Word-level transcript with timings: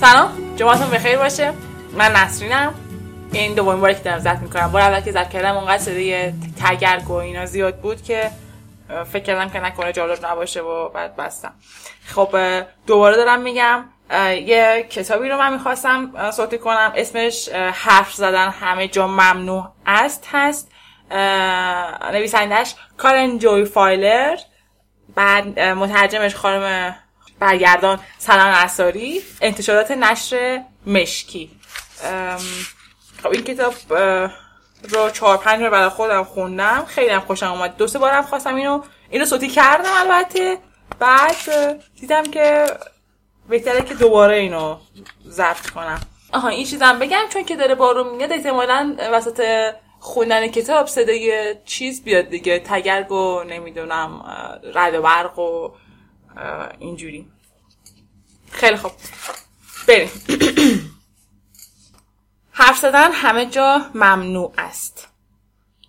سلام. 0.00 0.56
جمعتون 0.56 0.90
بخیر 0.90 1.18
باشه. 1.18 1.52
من 1.92 2.12
نسرینم. 2.12 2.74
این 3.32 3.54
دومین 3.54 3.80
باری 3.80 3.94
که 3.94 4.00
دارم 4.00 4.18
زد 4.18 4.42
می‌کنم. 4.42 4.72
بار 4.72 4.82
اول 4.82 5.00
که 5.00 5.12
زد 5.12 5.30
کردم 5.30 5.56
اونقدر 5.56 5.78
صدای 5.78 6.32
تگرگ 6.64 7.10
و 7.10 7.12
اینا 7.12 7.46
زیاد 7.46 7.76
بود 7.76 8.02
که 8.02 8.30
فکر 9.12 9.22
کردم 9.22 9.50
که 9.50 9.60
نکنه 9.60 9.92
جالب 9.92 10.26
نباشه 10.26 10.60
و 10.60 10.88
بعد 10.88 11.16
بستم. 11.16 11.52
خب 12.06 12.36
دوباره 12.86 13.16
دارم 13.16 13.40
میگم 13.40 13.84
یه 14.46 14.86
کتابی 14.90 15.28
رو 15.28 15.38
من 15.38 15.52
می‌خواستم 15.52 16.30
صوتی 16.30 16.58
کنم. 16.58 16.92
اسمش 16.96 17.48
حرف 17.72 18.14
زدن 18.14 18.48
همه 18.48 18.88
جا 18.88 19.06
ممنوع 19.06 19.68
است 19.86 20.28
هست. 20.32 20.72
نویسندش 22.12 22.74
کارن 22.96 23.38
جوی 23.38 23.64
فایلر. 23.64 24.36
بعد 25.14 25.60
مترجمش 25.60 26.34
خانم 26.34 26.96
برگردان 27.40 28.00
سلام 28.18 28.48
اثاری 28.48 29.22
انتشارات 29.40 29.90
نشر 29.90 30.62
مشکی. 30.86 31.50
خب 33.22 33.28
این 33.32 33.44
کتاب 33.44 33.74
رو 34.88 35.10
چهار 35.10 35.36
پنج 35.36 35.62
برای 35.62 35.88
خودم 35.88 36.24
خوندم. 36.24 36.84
خیلی 36.86 37.10
هم 37.10 37.20
خوشم 37.20 37.52
اومد. 37.52 37.76
دو 37.76 37.86
سه 37.86 37.98
بارم 37.98 38.22
خواستم 38.22 38.54
اینو 38.54 38.82
اینو 39.10 39.24
صوتی 39.24 39.48
کردم 39.48 39.92
البته. 39.96 40.58
بعد 40.98 41.36
دیدم 42.00 42.22
که 42.22 42.66
بهتره 43.48 43.82
که 43.82 43.94
دوباره 43.94 44.36
اینو 44.36 44.76
ضبط 45.28 45.70
کنم. 45.70 46.00
آها 46.32 46.48
این 46.48 46.66
چیزم 46.66 46.98
بگم 46.98 47.24
چون 47.32 47.44
که 47.44 47.56
داره 47.56 47.74
بارون 47.74 48.16
میاد 48.16 48.32
احتمالا 48.32 48.96
وسط 49.12 49.70
خوندن 50.00 50.46
کتاب 50.46 50.86
صدای 50.86 51.54
چیز 51.64 52.04
بیاد 52.04 52.28
دیگه. 52.28 52.58
تگرگ 52.58 53.12
و 53.12 53.42
نمی‌دونم 53.42 54.24
رد 54.74 54.94
و 54.94 55.02
برق 55.02 55.38
و 55.38 55.72
اینجوری. 56.78 57.26
خیلی 58.50 58.76
خوب. 58.76 58.92
بریم. 59.88 60.10
حرف 62.52 62.78
زدن 62.78 63.12
همه 63.12 63.46
جا 63.46 63.80
ممنوع 63.94 64.52
است. 64.58 65.08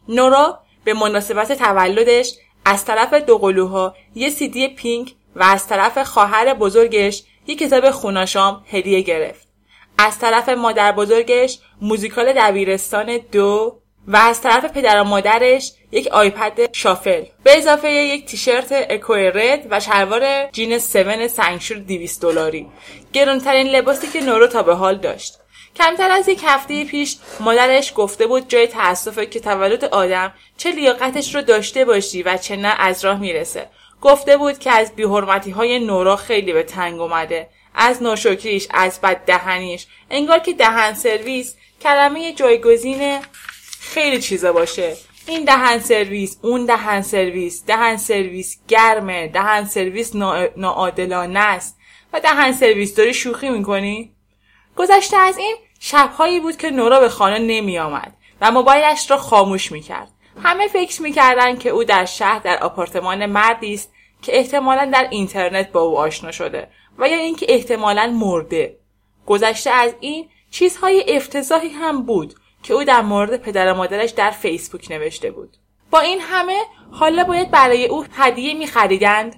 نورا 0.09 0.59
به 0.83 0.93
مناسبت 0.93 1.51
تولدش 1.51 2.33
از 2.65 2.85
طرف 2.85 3.13
دوقلوها 3.13 3.95
یه 4.15 4.29
سیدی 4.29 4.67
پینک 4.67 5.13
و 5.35 5.43
از 5.43 5.67
طرف 5.67 5.97
خواهر 5.97 6.53
بزرگش 6.53 7.23
یه 7.47 7.55
کتاب 7.55 7.91
خوناشام 7.91 8.65
هدیه 8.67 9.01
گرفت. 9.01 9.47
از 9.97 10.19
طرف 10.19 10.49
مادر 10.49 10.91
بزرگش 10.91 11.59
موزیکال 11.81 12.33
دبیرستان 12.33 13.17
دو 13.17 13.80
و 14.11 14.15
از 14.15 14.41
طرف 14.41 14.65
پدر 14.65 15.01
و 15.01 15.03
مادرش 15.03 15.71
یک 15.91 16.07
آیپد 16.07 16.73
شافل. 16.75 17.23
به 17.43 17.57
اضافه 17.57 17.91
یک 17.91 18.25
تیشرت 18.25 18.67
اکو 18.71 19.13
رد 19.13 19.67
و 19.69 19.79
شلوار 19.79 20.45
جین 20.51 20.71
7 20.71 21.27
سنگشور 21.27 21.77
200 21.77 22.21
دلاری. 22.21 22.67
گرونترین 23.13 23.67
لباسی 23.67 24.07
که 24.07 24.21
نورو 24.21 24.47
تا 24.47 24.63
به 24.63 24.75
حال 24.75 24.97
داشت. 24.97 25.37
کمتر 25.75 26.11
از 26.11 26.29
یک 26.29 26.41
هفته 26.45 26.85
پیش 26.85 27.17
مادرش 27.39 27.93
گفته 27.95 28.27
بود 28.27 28.47
جای 28.47 28.67
تاسفه 28.67 29.25
که 29.25 29.39
تولد 29.39 29.85
آدم 29.85 30.33
چه 30.57 30.71
لیاقتش 30.71 31.35
رو 31.35 31.41
داشته 31.41 31.85
باشی 31.85 32.23
و 32.23 32.37
چه 32.37 32.55
نه 32.55 32.75
از 32.79 33.05
راه 33.05 33.19
می‌رسه. 33.19 33.69
گفته 34.01 34.37
بود 34.37 34.59
که 34.59 34.71
از 34.71 34.95
بیحرمتی 34.95 35.51
های 35.51 35.79
نورا 35.79 36.15
خیلی 36.15 36.53
به 36.53 36.63
تنگ 36.63 37.01
اومده. 37.01 37.49
از 37.75 38.03
ناشکریش 38.03 38.67
از 38.71 39.01
بد 39.01 39.25
دهنیش 39.25 39.87
انگار 40.09 40.39
که 40.39 40.53
دهن 40.53 40.93
سرویس 40.93 41.55
کلمه 41.81 42.33
جایگزین 42.33 43.19
خیلی 43.81 44.21
چیزا 44.21 44.53
باشه. 44.53 44.97
این 45.27 45.45
دهن 45.45 45.79
سرویس 45.79 46.37
اون 46.41 46.65
دهن 46.65 47.01
سرویس. 47.01 47.65
دهن 47.65 47.97
سرویس 47.97 48.57
گرمه. 48.67 49.27
دهن 49.27 49.65
سرویس 49.65 50.15
ناعادلانه 50.57 51.39
است. 51.39 51.77
و 52.13 52.19
دهن 52.19 52.51
سرویس 52.51 52.95
داری 52.95 53.13
شوخی 53.13 53.49
می‌کنی؟ 53.49 54.15
گذشته 54.75 55.17
از 55.17 55.37
این 55.37 55.55
شبهایی 55.79 56.39
بود 56.39 56.57
که 56.57 56.69
نورا 56.69 56.99
به 56.99 57.09
خانه 57.09 57.39
نمی 57.39 57.79
آمد 57.79 58.13
و 58.41 58.51
موبایلش 58.51 59.11
را 59.11 59.17
خاموش 59.17 59.71
می 59.71 59.81
کرد. 59.81 60.11
همه 60.43 60.67
فکر 60.67 61.01
می‌کردند 61.01 61.59
که 61.59 61.69
او 61.69 61.83
در 61.83 62.05
شهر 62.05 62.39
در 62.39 62.63
آپارتمان 62.63 63.25
مردی 63.25 63.73
است 63.73 63.93
که 64.21 64.37
احتمالا 64.37 64.85
در 64.93 65.07
اینترنت 65.11 65.71
با 65.71 65.81
او 65.81 65.97
آشنا 65.97 66.31
شده 66.31 66.67
و 66.97 67.07
یا 67.07 67.17
اینکه 67.17 67.45
احتمالا 67.49 68.07
مرده. 68.07 68.77
گذشته 69.25 69.69
از 69.69 69.95
این 69.99 70.29
چیزهای 70.51 71.15
افتضاحی 71.15 71.69
هم 71.69 72.03
بود. 72.03 72.33
که 72.63 72.73
او 72.73 72.83
در 72.83 73.01
مورد 73.01 73.37
پدر 73.37 73.73
و 73.73 73.75
مادرش 73.75 74.09
در 74.09 74.31
فیسبوک 74.31 74.91
نوشته 74.91 75.31
بود. 75.31 75.57
با 75.91 75.99
این 75.99 76.19
همه 76.21 76.61
حالا 76.91 77.23
باید 77.23 77.51
برای 77.51 77.85
او 77.85 78.05
هدیه 78.11 78.53
می 78.53 78.67
خریدند 78.67 79.35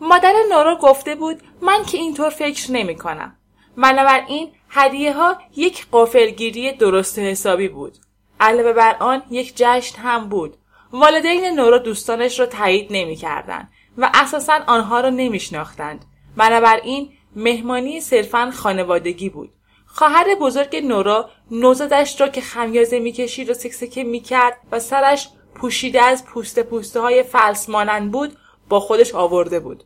مادر 0.00 0.34
نورا 0.50 0.76
گفته 0.76 1.14
بود 1.14 1.42
من 1.62 1.84
که 1.84 1.98
اینطور 1.98 2.30
فکر 2.30 2.72
نمی 2.72 2.96
کنم 2.96 3.36
بنابراین 3.76 4.52
هدیه 4.70 5.12
ها 5.12 5.36
یک 5.56 5.86
قافلگیری 5.90 6.72
درست 6.72 7.18
حسابی 7.18 7.68
بود. 7.68 7.98
علاوه 8.40 8.72
بر 8.72 8.96
آن 9.00 9.22
یک 9.30 9.52
جشن 9.56 9.98
هم 10.02 10.28
بود. 10.28 10.56
والدین 10.92 11.44
نورا 11.44 11.78
دوستانش 11.78 12.40
را 12.40 12.46
تایید 12.46 12.86
نمی‌کردند 12.90 13.72
و 13.98 14.10
اساسا 14.14 14.60
آنها 14.66 15.00
را 15.00 15.10
نمیشناختند. 15.10 16.04
بنابراین 16.36 17.12
مهمانی 17.36 18.00
صرفا 18.00 18.50
خانوادگی 18.54 19.28
بود. 19.28 19.50
خواهر 19.96 20.34
بزرگ 20.34 20.76
نورا 20.76 21.30
نوزادش 21.50 22.20
را 22.20 22.28
که 22.28 22.40
خمیازه 22.40 22.98
می‌کشید 22.98 23.50
و 23.50 23.54
سکسکه 23.54 24.04
می‌کرد 24.04 24.56
و 24.72 24.80
سرش 24.80 25.28
پوشیده 25.54 26.02
از 26.02 26.24
پوست 26.24 26.58
پوسته 26.58 27.00
های 27.00 27.22
فلس 27.22 27.68
مانند 27.68 28.12
بود 28.12 28.36
با 28.68 28.80
خودش 28.80 29.14
آورده 29.14 29.60
بود. 29.60 29.84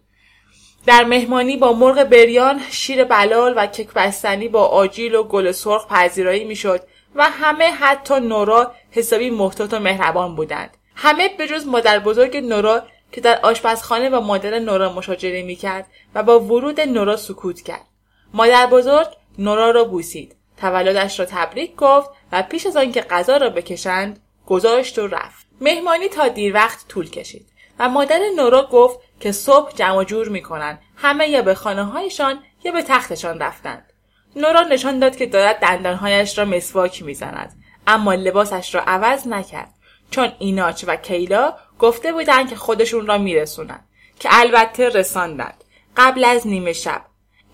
در 0.86 1.04
مهمانی 1.04 1.56
با 1.56 1.72
مرغ 1.72 2.04
بریان 2.04 2.60
شیر 2.70 3.04
بلال 3.04 3.54
و 3.56 3.66
کک 3.66 3.92
بستنی 3.94 4.48
با 4.48 4.64
آجیل 4.64 5.14
و 5.14 5.22
گل 5.22 5.52
سرخ 5.52 5.86
پذیرایی 5.86 6.44
می‌شد 6.44 6.80
و 7.14 7.30
همه 7.30 7.64
حتی 7.64 8.20
نورا 8.20 8.74
حسابی 8.90 9.30
محتاط 9.30 9.72
و 9.72 9.78
مهربان 9.78 10.34
بودند. 10.34 10.76
همه 10.94 11.28
به 11.38 11.46
جز 11.46 11.66
مادر 11.66 11.98
بزرگ 11.98 12.36
نورا 12.36 12.82
که 13.12 13.20
در 13.20 13.40
آشپزخانه 13.42 14.10
با 14.10 14.20
مادر 14.20 14.58
نورا 14.58 14.92
مشاجره 14.92 15.42
می‌کرد 15.42 15.86
و 16.14 16.22
با 16.22 16.40
ورود 16.40 16.80
نورا 16.80 17.16
سکوت 17.16 17.60
کرد. 17.60 17.86
مادر 18.34 18.66
بزرگ 18.66 19.06
نورا 19.38 19.70
را 19.70 19.84
بوسید. 19.84 20.36
تولدش 20.56 21.20
را 21.20 21.26
تبریک 21.26 21.76
گفت 21.76 22.10
و 22.32 22.42
پیش 22.42 22.66
از 22.66 22.76
آنکه 22.76 23.00
غذا 23.00 23.36
را 23.36 23.50
بکشند 23.50 24.20
گذاشت 24.46 24.98
و 24.98 25.06
رفت. 25.06 25.46
مهمانی 25.60 26.08
تا 26.08 26.28
دیر 26.28 26.54
وقت 26.54 26.88
طول 26.88 27.10
کشید 27.10 27.48
و 27.78 27.88
مادر 27.88 28.20
نورا 28.36 28.68
گفت 28.72 28.98
که 29.20 29.32
صبح 29.32 29.72
جمع 29.72 30.04
جور 30.04 30.28
می‌کنند 30.28 30.80
همه 30.96 31.28
یا 31.28 31.42
به 31.42 31.54
خانه 31.54 31.84
هایشان 31.84 32.38
یا 32.64 32.72
به 32.72 32.82
تختشان 32.82 33.38
رفتند. 33.38 33.92
نورا 34.36 34.60
نشان 34.60 34.98
داد 34.98 35.16
که 35.16 35.26
دارد 35.26 35.58
دندانهایش 35.60 36.38
را 36.38 36.44
مسواک 36.44 37.02
می‌زند 37.02 37.62
اما 37.86 38.14
لباسش 38.14 38.74
را 38.74 38.80
عوض 38.80 39.26
نکرد. 39.26 39.74
چون 40.10 40.32
ایناچ 40.38 40.84
و 40.86 40.96
کیلا 40.96 41.54
گفته 41.78 42.12
بودند 42.12 42.50
که 42.50 42.56
خودشون 42.56 43.06
را 43.06 43.18
میرسونند 43.18 43.88
که 44.18 44.28
البته 44.32 44.88
رساندند. 44.88 45.64
قبل 45.96 46.24
از 46.24 46.46
نیمه 46.46 46.72
شب 46.72 47.02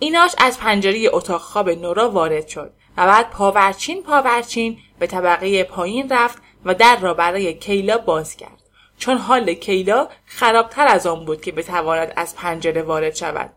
ایناش 0.04 0.34
از 0.38 0.58
پنجره 0.58 1.08
اتاق 1.12 1.40
خواب 1.40 1.70
نورا 1.70 2.10
وارد 2.10 2.48
شد 2.48 2.72
و 2.96 3.06
بعد 3.06 3.30
پاورچین 3.30 4.02
پاورچین 4.02 4.78
به 4.98 5.06
طبقه 5.06 5.64
پایین 5.64 6.08
رفت 6.08 6.38
و 6.64 6.74
در 6.74 6.96
را 6.96 7.14
برای 7.14 7.54
کیلا 7.54 7.98
باز 7.98 8.36
کرد. 8.36 8.62
چون 8.98 9.16
حال 9.16 9.54
کیلا 9.54 10.08
خرابتر 10.26 10.86
از 10.86 11.06
آن 11.06 11.24
بود 11.24 11.40
که 11.40 11.52
بتواند 11.52 12.12
از 12.16 12.36
پنجره 12.36 12.82
وارد 12.82 13.14
شود. 13.14 13.50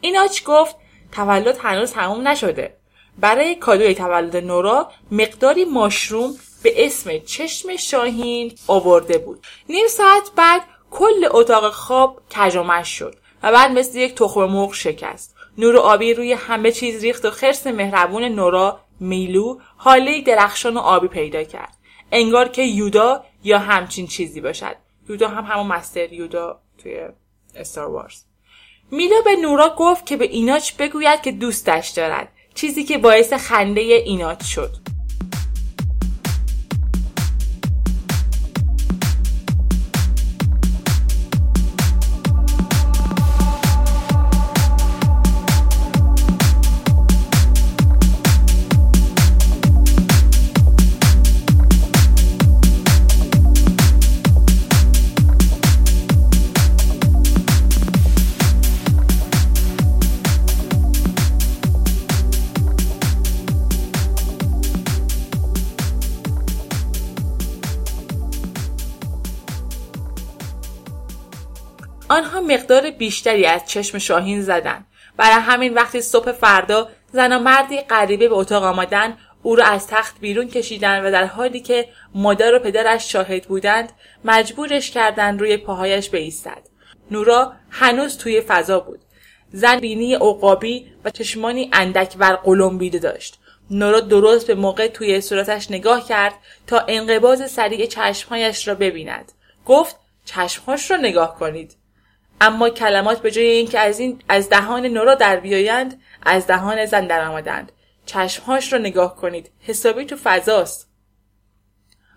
ایناچ 0.00 0.44
گفت 0.44 0.76
تولد 1.12 1.58
هنوز 1.62 1.92
تموم 1.92 2.28
نشده. 2.28 2.76
برای 3.18 3.54
کادوی 3.54 3.94
تولد 3.94 4.36
نورا 4.36 4.90
مقداری 5.10 5.64
ماشروم 5.64 6.34
به 6.62 6.86
اسم 6.86 7.18
چشم 7.18 7.76
شاهین 7.76 8.54
آورده 8.66 9.18
بود. 9.18 9.46
نیم 9.68 9.86
ساعت 9.86 10.30
بعد 10.36 10.62
کل 10.90 11.28
اتاق 11.30 11.72
خواب 11.72 12.22
کجامش 12.36 12.88
شد 12.88 13.16
و 13.42 13.52
بعد 13.52 13.70
مثل 13.70 13.98
یک 13.98 14.14
تخم 14.14 14.44
مرغ 14.44 14.74
شکست. 14.74 15.37
نور 15.58 15.76
و 15.76 15.78
آبی 15.78 16.14
روی 16.14 16.32
همه 16.32 16.72
چیز 16.72 17.02
ریخت 17.02 17.24
و 17.24 17.30
خرس 17.30 17.66
مهربون 17.66 18.24
نورا 18.24 18.80
میلو 19.00 19.58
حاله 19.76 20.20
درخشان 20.20 20.76
و 20.76 20.80
آبی 20.80 21.08
پیدا 21.08 21.44
کرد. 21.44 21.76
انگار 22.12 22.48
که 22.48 22.62
یودا 22.62 23.24
یا 23.44 23.58
همچین 23.58 24.06
چیزی 24.06 24.40
باشد. 24.40 24.76
یودا 25.08 25.28
هم 25.28 25.44
همون 25.44 25.66
مستر 25.66 26.12
یودا 26.12 26.60
توی 26.82 27.00
استار 27.54 27.90
وارز 27.90 28.22
میلو 28.90 29.22
به 29.24 29.36
نورا 29.36 29.74
گفت 29.78 30.06
که 30.06 30.16
به 30.16 30.24
ایناچ 30.24 30.72
بگوید 30.72 31.20
که 31.20 31.32
دوستش 31.32 31.88
دارد. 31.88 32.28
چیزی 32.54 32.84
که 32.84 32.98
باعث 32.98 33.32
خنده 33.32 33.80
ایناچ 33.80 34.44
شد. 34.44 34.70
آنها 72.08 72.40
مقدار 72.40 72.90
بیشتری 72.90 73.46
از 73.46 73.64
چشم 73.66 73.98
شاهین 73.98 74.42
زدند. 74.42 74.86
برای 75.16 75.40
همین 75.40 75.74
وقتی 75.74 76.00
صبح 76.00 76.32
فردا 76.32 76.88
زن 77.12 77.32
و 77.32 77.38
مردی 77.38 77.80
غریبه 77.80 78.28
به 78.28 78.34
اتاق 78.34 78.62
آمدن 78.62 79.16
او 79.42 79.56
را 79.56 79.64
از 79.64 79.86
تخت 79.86 80.20
بیرون 80.20 80.48
کشیدند 80.48 81.04
و 81.04 81.10
در 81.10 81.24
حالی 81.24 81.60
که 81.60 81.88
مادر 82.14 82.54
و 82.54 82.58
پدرش 82.58 83.12
شاهد 83.12 83.44
بودند 83.44 83.92
مجبورش 84.24 84.90
کردند 84.90 85.40
روی 85.40 85.56
پاهایش 85.56 86.08
بایستد. 86.08 86.68
نورا 87.10 87.52
هنوز 87.70 88.18
توی 88.18 88.40
فضا 88.40 88.80
بود. 88.80 89.00
زن 89.52 89.80
بینی 89.80 90.14
عقابی 90.14 90.92
و 91.04 91.10
چشمانی 91.10 91.70
اندک 91.72 92.14
ور 92.18 92.34
قلمبیده 92.34 92.98
داشت. 92.98 93.38
نورا 93.70 94.00
درست 94.00 94.46
به 94.46 94.54
موقع 94.54 94.88
توی 94.88 95.20
صورتش 95.20 95.70
نگاه 95.70 96.08
کرد 96.08 96.34
تا 96.66 96.84
انقباز 96.88 97.50
سریع 97.50 97.86
چشمهایش 97.86 98.68
را 98.68 98.74
ببیند. 98.74 99.32
گفت 99.66 99.96
چشمهاش 100.24 100.90
را 100.90 100.96
نگاه 100.96 101.38
کنید. 101.38 101.76
اما 102.40 102.70
کلمات 102.70 103.22
به 103.22 103.30
جای 103.30 103.46
اینکه 103.46 103.78
از 103.78 103.98
این 103.98 104.22
از 104.28 104.48
دهان 104.48 104.86
نورا 104.86 105.14
در 105.14 105.36
بیایند 105.36 106.02
از 106.22 106.46
دهان 106.46 106.86
زن 106.86 107.06
درآمدند 107.06 107.72
چشمهاش 108.08 108.72
را 108.72 108.78
نگاه 108.78 109.16
کنید. 109.16 109.50
حسابی 109.60 110.04
تو 110.04 110.16
فضاست. 110.24 110.88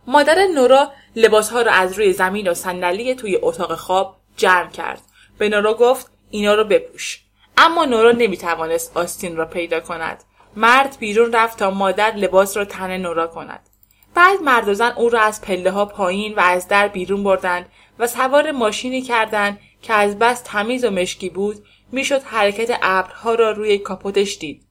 مادر 0.08 0.48
نورا 0.56 0.92
لباسها 1.16 1.62
را 1.62 1.72
از 1.72 1.94
روی 1.94 2.14
زمین 2.14 2.48
و 2.48 2.54
صندلی 2.54 3.16
توی 3.16 3.40
اتاق 3.42 3.76
خواب 3.76 4.18
جمع 4.38 4.70
کرد. 4.70 5.02
به 5.38 5.50
نورا 5.50 5.74
گفت 5.74 6.12
اینا 6.30 6.56
رو 6.56 6.64
بپوش. 6.64 7.22
اما 7.58 7.86
نورا 7.86 8.12
نمی‌توانست 8.12 8.98
آستین 8.98 9.38
را 9.38 9.46
پیدا 9.46 9.80
کند. 9.80 10.24
مرد 10.56 10.98
بیرون 11.00 11.34
رفت 11.34 11.60
تا 11.60 11.72
مادر 11.72 12.12
لباس 12.12 12.58
را 12.58 12.66
تن 12.66 12.98
نورا 12.98 13.28
کند. 13.28 13.70
بعد 14.16 14.42
مرد 14.42 14.68
و 14.68 14.74
زن 14.74 14.92
او 14.92 15.10
را 15.10 15.22
از 15.22 15.42
پله 15.42 15.72
ها 15.72 15.86
پایین 15.86 16.36
و 16.36 16.40
از 16.40 16.68
در 16.68 16.88
بیرون 16.88 17.24
بردند 17.24 17.66
و 18.00 18.08
سوار 18.08 18.52
ماشینی 18.52 19.02
کردند 19.02 19.60
که 19.82 19.94
از 19.94 20.20
بس 20.20 20.42
تمیز 20.46 20.86
و 20.86 20.90
مشکی 20.90 21.30
بود 21.30 21.66
می‌شد 21.92 22.22
حرکت 22.24 22.78
ابرها 22.82 23.36
را 23.36 23.52
روی 23.52 23.78
کاپوتش 23.78 24.38
دید. 24.38 24.68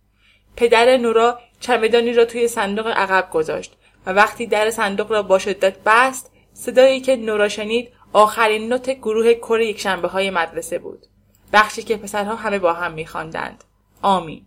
پدر 0.57 0.97
نورا 0.97 1.39
چمدانی 1.61 2.13
را 2.13 2.25
توی 2.25 2.49
صندوق 2.49 2.87
عقب 2.87 3.31
گذاشت 3.31 3.77
و 4.07 4.13
وقتی 4.13 4.47
در 4.47 4.71
صندوق 4.71 5.13
را 5.13 5.23
با 5.23 5.39
شدت 5.39 5.77
بست 5.87 6.31
صدایی 6.53 7.01
که 7.01 7.17
نورا 7.17 7.49
شنید 7.49 7.93
آخرین 8.13 8.69
نوت 8.69 8.91
گروه 8.91 9.35
کر 9.35 9.61
یکشنبه 9.61 10.09
های 10.09 10.31
مدرسه 10.31 10.79
بود. 10.79 11.07
بخشی 11.53 11.83
که 11.83 11.97
پسرها 11.97 12.35
همه 12.35 12.59
با 12.59 12.73
هم 12.73 12.93
میخواندند. 12.93 13.65
آمین. 14.03 14.47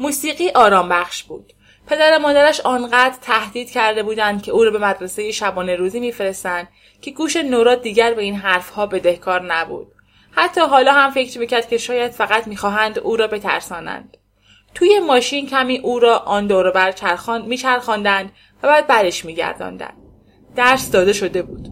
موسیقی 0.00 0.50
آرام 0.50 0.88
بخش 0.88 1.22
بود. 1.22 1.52
پدر 1.86 2.18
مادرش 2.18 2.60
آنقدر 2.60 3.16
تهدید 3.22 3.70
کرده 3.70 4.02
بودند 4.02 4.42
که 4.42 4.52
او 4.52 4.64
را 4.64 4.70
به 4.70 4.78
مدرسه 4.78 5.32
شبانه 5.32 5.76
روزی 5.76 6.00
میفرستند 6.00 6.68
که 7.00 7.10
گوش 7.10 7.36
نورا 7.36 7.74
دیگر 7.74 8.14
به 8.14 8.22
این 8.22 8.34
حرفها 8.34 8.86
بدهکار 8.86 9.42
نبود. 9.54 9.92
حتی 10.30 10.60
حالا 10.60 10.92
هم 10.92 11.10
فکر 11.10 11.38
می‌کرد 11.38 11.68
که 11.68 11.78
شاید 11.78 12.12
فقط 12.12 12.48
می‌خواهند 12.48 12.98
او 12.98 13.16
را 13.16 13.26
بترسانند. 13.26 14.16
توی 14.74 15.00
ماشین 15.00 15.46
کمی 15.46 15.78
او 15.78 15.98
را 15.98 16.18
آن 16.18 16.46
دور 16.46 16.70
بر 16.70 16.92
چرخان 16.92 17.46
میچرخاندند 17.46 18.32
و 18.62 18.68
بعد 18.68 18.86
برش 18.86 19.24
میگرداندند. 19.24 19.96
درس 20.56 20.90
داده 20.90 21.12
شده 21.12 21.42
بود. 21.42 21.68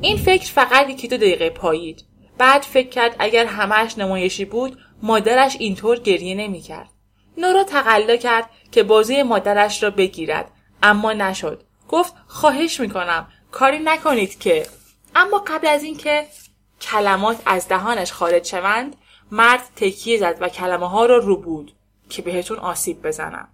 این 0.00 0.16
فکر 0.16 0.52
فقط 0.52 0.90
یکی 0.90 1.08
دو 1.08 1.16
دقیقه 1.16 1.50
پایید. 1.50 2.04
بعد 2.38 2.62
فکر 2.62 2.88
کرد 2.88 3.16
اگر 3.18 3.46
همهش 3.46 3.98
نمایشی 3.98 4.44
بود 4.44 4.78
مادرش 5.02 5.56
اینطور 5.58 5.98
گریه 5.98 6.34
نمی‌کرد. 6.34 6.91
نورا 7.36 7.64
تقلا 7.64 8.16
کرد 8.16 8.50
که 8.72 8.82
بازوی 8.82 9.22
مادرش 9.22 9.82
را 9.82 9.90
بگیرد. 9.90 10.50
اما 10.82 11.12
نشد. 11.12 11.62
گفت 11.88 12.14
خواهش 12.26 12.80
می‌کنم. 12.80 13.28
کاری 13.50 13.78
نکنید 13.78 14.38
که. 14.38 14.66
اما 15.14 15.38
قبل 15.46 15.66
از 15.66 15.82
اینکه 15.82 16.26
کلمات 16.80 17.42
از 17.46 17.68
دهانش 17.68 18.12
خارج 18.12 18.46
شوند 18.46 18.96
مرد 19.32 19.62
تکیه 19.76 20.18
زد 20.18 20.36
و 20.40 20.48
کلمه 20.48 20.88
ها 20.88 21.06
را 21.06 21.18
رو 21.18 21.36
بود 21.36 21.72
که 22.08 22.22
بهتون 22.22 22.58
آسیب 22.58 23.06
بزنم. 23.06 23.48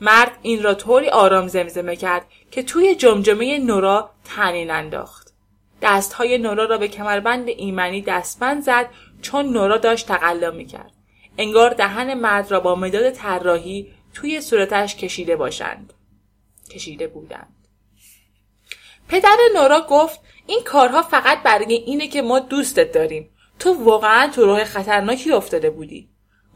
مرد 0.00 0.38
این 0.42 0.62
را 0.62 0.74
طوری 0.74 1.08
آرام 1.08 1.48
زمزمه 1.48 1.96
کرد 1.96 2.26
که 2.50 2.62
توی 2.62 2.94
جمجمه 2.94 3.58
نورا 3.58 4.10
تنین 4.24 4.70
انداخت. 4.70 5.32
دستهای 5.82 6.38
نورا 6.38 6.64
را 6.64 6.78
به 6.78 6.88
کمربند 6.88 7.48
ایمنی 7.48 8.02
دستبند 8.02 8.62
زد 8.62 8.88
چون 9.22 9.46
نورا 9.46 9.78
داشت 9.78 10.08
تقلا 10.08 10.50
می‌کرد. 10.50 10.92
انگار 11.38 11.70
دهن 11.70 12.14
مرد 12.14 12.50
را 12.50 12.60
با 12.60 12.74
مداد 12.74 13.10
طراحی 13.10 13.92
توی 14.14 14.40
صورتش 14.40 14.96
کشیده 14.96 15.36
باشند. 15.36 15.92
کشیده 16.70 17.06
بودند. 17.06 17.54
پدر 19.08 19.36
نورا 19.54 19.86
گفت 19.90 20.20
این 20.46 20.60
کارها 20.64 21.02
فقط 21.02 21.42
برای 21.42 21.74
اینه 21.74 22.08
که 22.08 22.22
ما 22.22 22.38
دوستت 22.38 22.92
داریم. 22.92 23.30
تو 23.58 23.72
واقعا 23.84 24.28
تو 24.28 24.46
راه 24.46 24.64
خطرناکی 24.64 25.32
افتاده 25.32 25.70
بودی. 25.70 26.08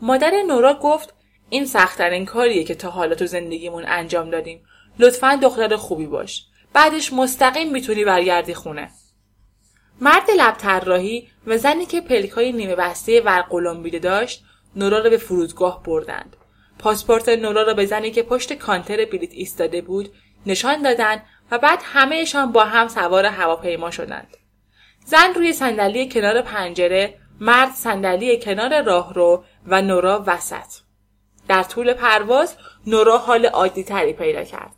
مادر 0.02 0.42
نورا 0.46 0.74
گفت 0.74 1.14
این 1.50 1.66
سختترین 1.66 2.26
کاریه 2.26 2.64
که 2.64 2.74
تا 2.74 2.90
حالا 2.90 3.14
تو 3.14 3.26
زندگیمون 3.26 3.84
انجام 3.86 4.30
دادیم. 4.30 4.62
لطفا 4.98 5.38
دختر 5.42 5.76
خوبی 5.76 6.06
باش. 6.06 6.46
بعدش 6.72 7.12
مستقیم 7.12 7.72
می‌تونی 7.72 8.04
برگردی 8.04 8.54
خونه. 8.54 8.90
مرد 10.00 10.30
لب 10.38 10.54
طراحی 10.54 11.28
و 11.46 11.58
زنی 11.58 11.86
که 11.86 12.00
پلکای 12.00 12.52
نیمه 12.52 12.74
بسته 12.74 13.20
ورقلم 13.20 13.82
داشت 13.82 14.44
نورا 14.76 14.98
را 14.98 15.10
به 15.10 15.16
فرودگاه 15.16 15.82
بردند. 15.82 16.36
پاسپورت 16.78 17.28
نورا 17.28 17.62
را 17.62 17.74
به 17.74 17.86
زنی 17.86 18.10
که 18.10 18.22
پشت 18.22 18.52
کانتر 18.52 19.04
بلیط 19.04 19.32
ایستاده 19.32 19.80
بود 19.80 20.12
نشان 20.46 20.82
دادند 20.82 21.22
و 21.50 21.58
بعد 21.58 21.78
همهشان 21.82 22.52
با 22.52 22.64
هم 22.64 22.88
سوار 22.88 23.26
هواپیما 23.26 23.90
شدند. 23.90 24.36
زن 25.04 25.34
روی 25.34 25.52
صندلی 25.52 26.08
کنار 26.08 26.42
پنجره 26.42 27.14
مرد 27.40 27.70
صندلی 27.70 28.40
کنار 28.40 28.82
راهرو 28.82 29.44
و 29.66 29.82
نورا 29.82 30.24
وسط. 30.26 30.80
در 31.48 31.62
طول 31.62 31.92
پرواز 31.92 32.56
نورا 32.86 33.18
حال 33.18 33.46
عادی 33.46 33.84
تری 33.84 34.12
پیدا 34.12 34.44
کرد. 34.44 34.72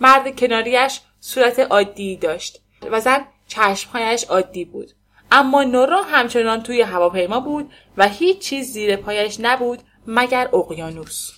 مرد 0.00 0.40
کناریش 0.40 1.00
صورت 1.20 1.58
عادی 1.58 2.16
داشت 2.16 2.62
و 2.90 3.00
زن 3.00 3.24
چشمهایش 3.48 4.24
عادی 4.24 4.64
بود. 4.64 4.92
اما 5.34 5.64
نورا 5.64 6.02
همچنان 6.02 6.62
توی 6.62 6.82
هواپیما 6.82 7.40
بود 7.40 7.72
و 7.96 8.08
هیچ 8.08 8.38
چیز 8.38 8.72
زیر 8.72 8.96
پایش 8.96 9.36
نبود 9.40 9.78
مگر 10.06 10.48
اقیانوس. 10.52 11.30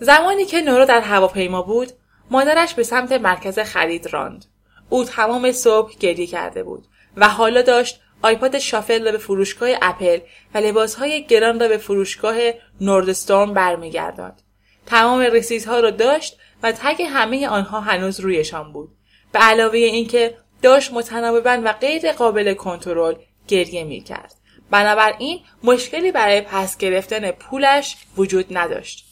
زمانی 0.00 0.44
که 0.44 0.60
نورا 0.60 0.84
در 0.84 1.00
هواپیما 1.00 1.62
بود 1.62 1.92
مادرش 2.30 2.74
به 2.74 2.82
سمت 2.82 3.12
مرکز 3.12 3.58
خرید 3.58 4.06
راند. 4.12 4.44
او 4.88 5.04
تمام 5.04 5.52
صبح 5.52 5.92
گریه 6.00 6.26
کرده 6.26 6.62
بود 6.62 6.86
و 7.16 7.28
حالا 7.28 7.62
داشت 7.62 8.00
آیپاد 8.22 8.58
شافل 8.58 9.04
را 9.04 9.12
به 9.12 9.18
فروشگاه 9.18 9.68
اپل 9.82 10.18
و 10.54 10.58
لباسهای 10.58 11.26
گران 11.26 11.60
را 11.60 11.68
به 11.68 11.76
فروشگاه 11.76 12.36
نوردستون 12.80 13.54
برمیگرداند. 13.54 14.42
تمام 14.86 15.20
رسیدها 15.20 15.80
را 15.80 15.90
داشت 15.90 16.38
و 16.62 16.72
تگ 16.72 17.02
همه 17.02 17.48
آنها 17.48 17.80
هنوز 17.80 18.20
رویشان 18.20 18.72
بود. 18.72 18.90
به 19.32 19.38
علاوه 19.38 19.78
اینکه 19.78 20.36
داشت 20.62 20.92
متناوبا 20.92 21.60
و 21.64 21.72
غیر 21.72 22.12
قابل 22.12 22.54
کنترل 22.54 23.14
گریه 23.48 23.84
می‌کرد. 23.84 24.34
بنابراین 24.70 25.40
مشکلی 25.62 26.12
برای 26.12 26.40
پس 26.40 26.76
گرفتن 26.76 27.30
پولش 27.30 27.96
وجود 28.16 28.46
نداشت. 28.50 29.06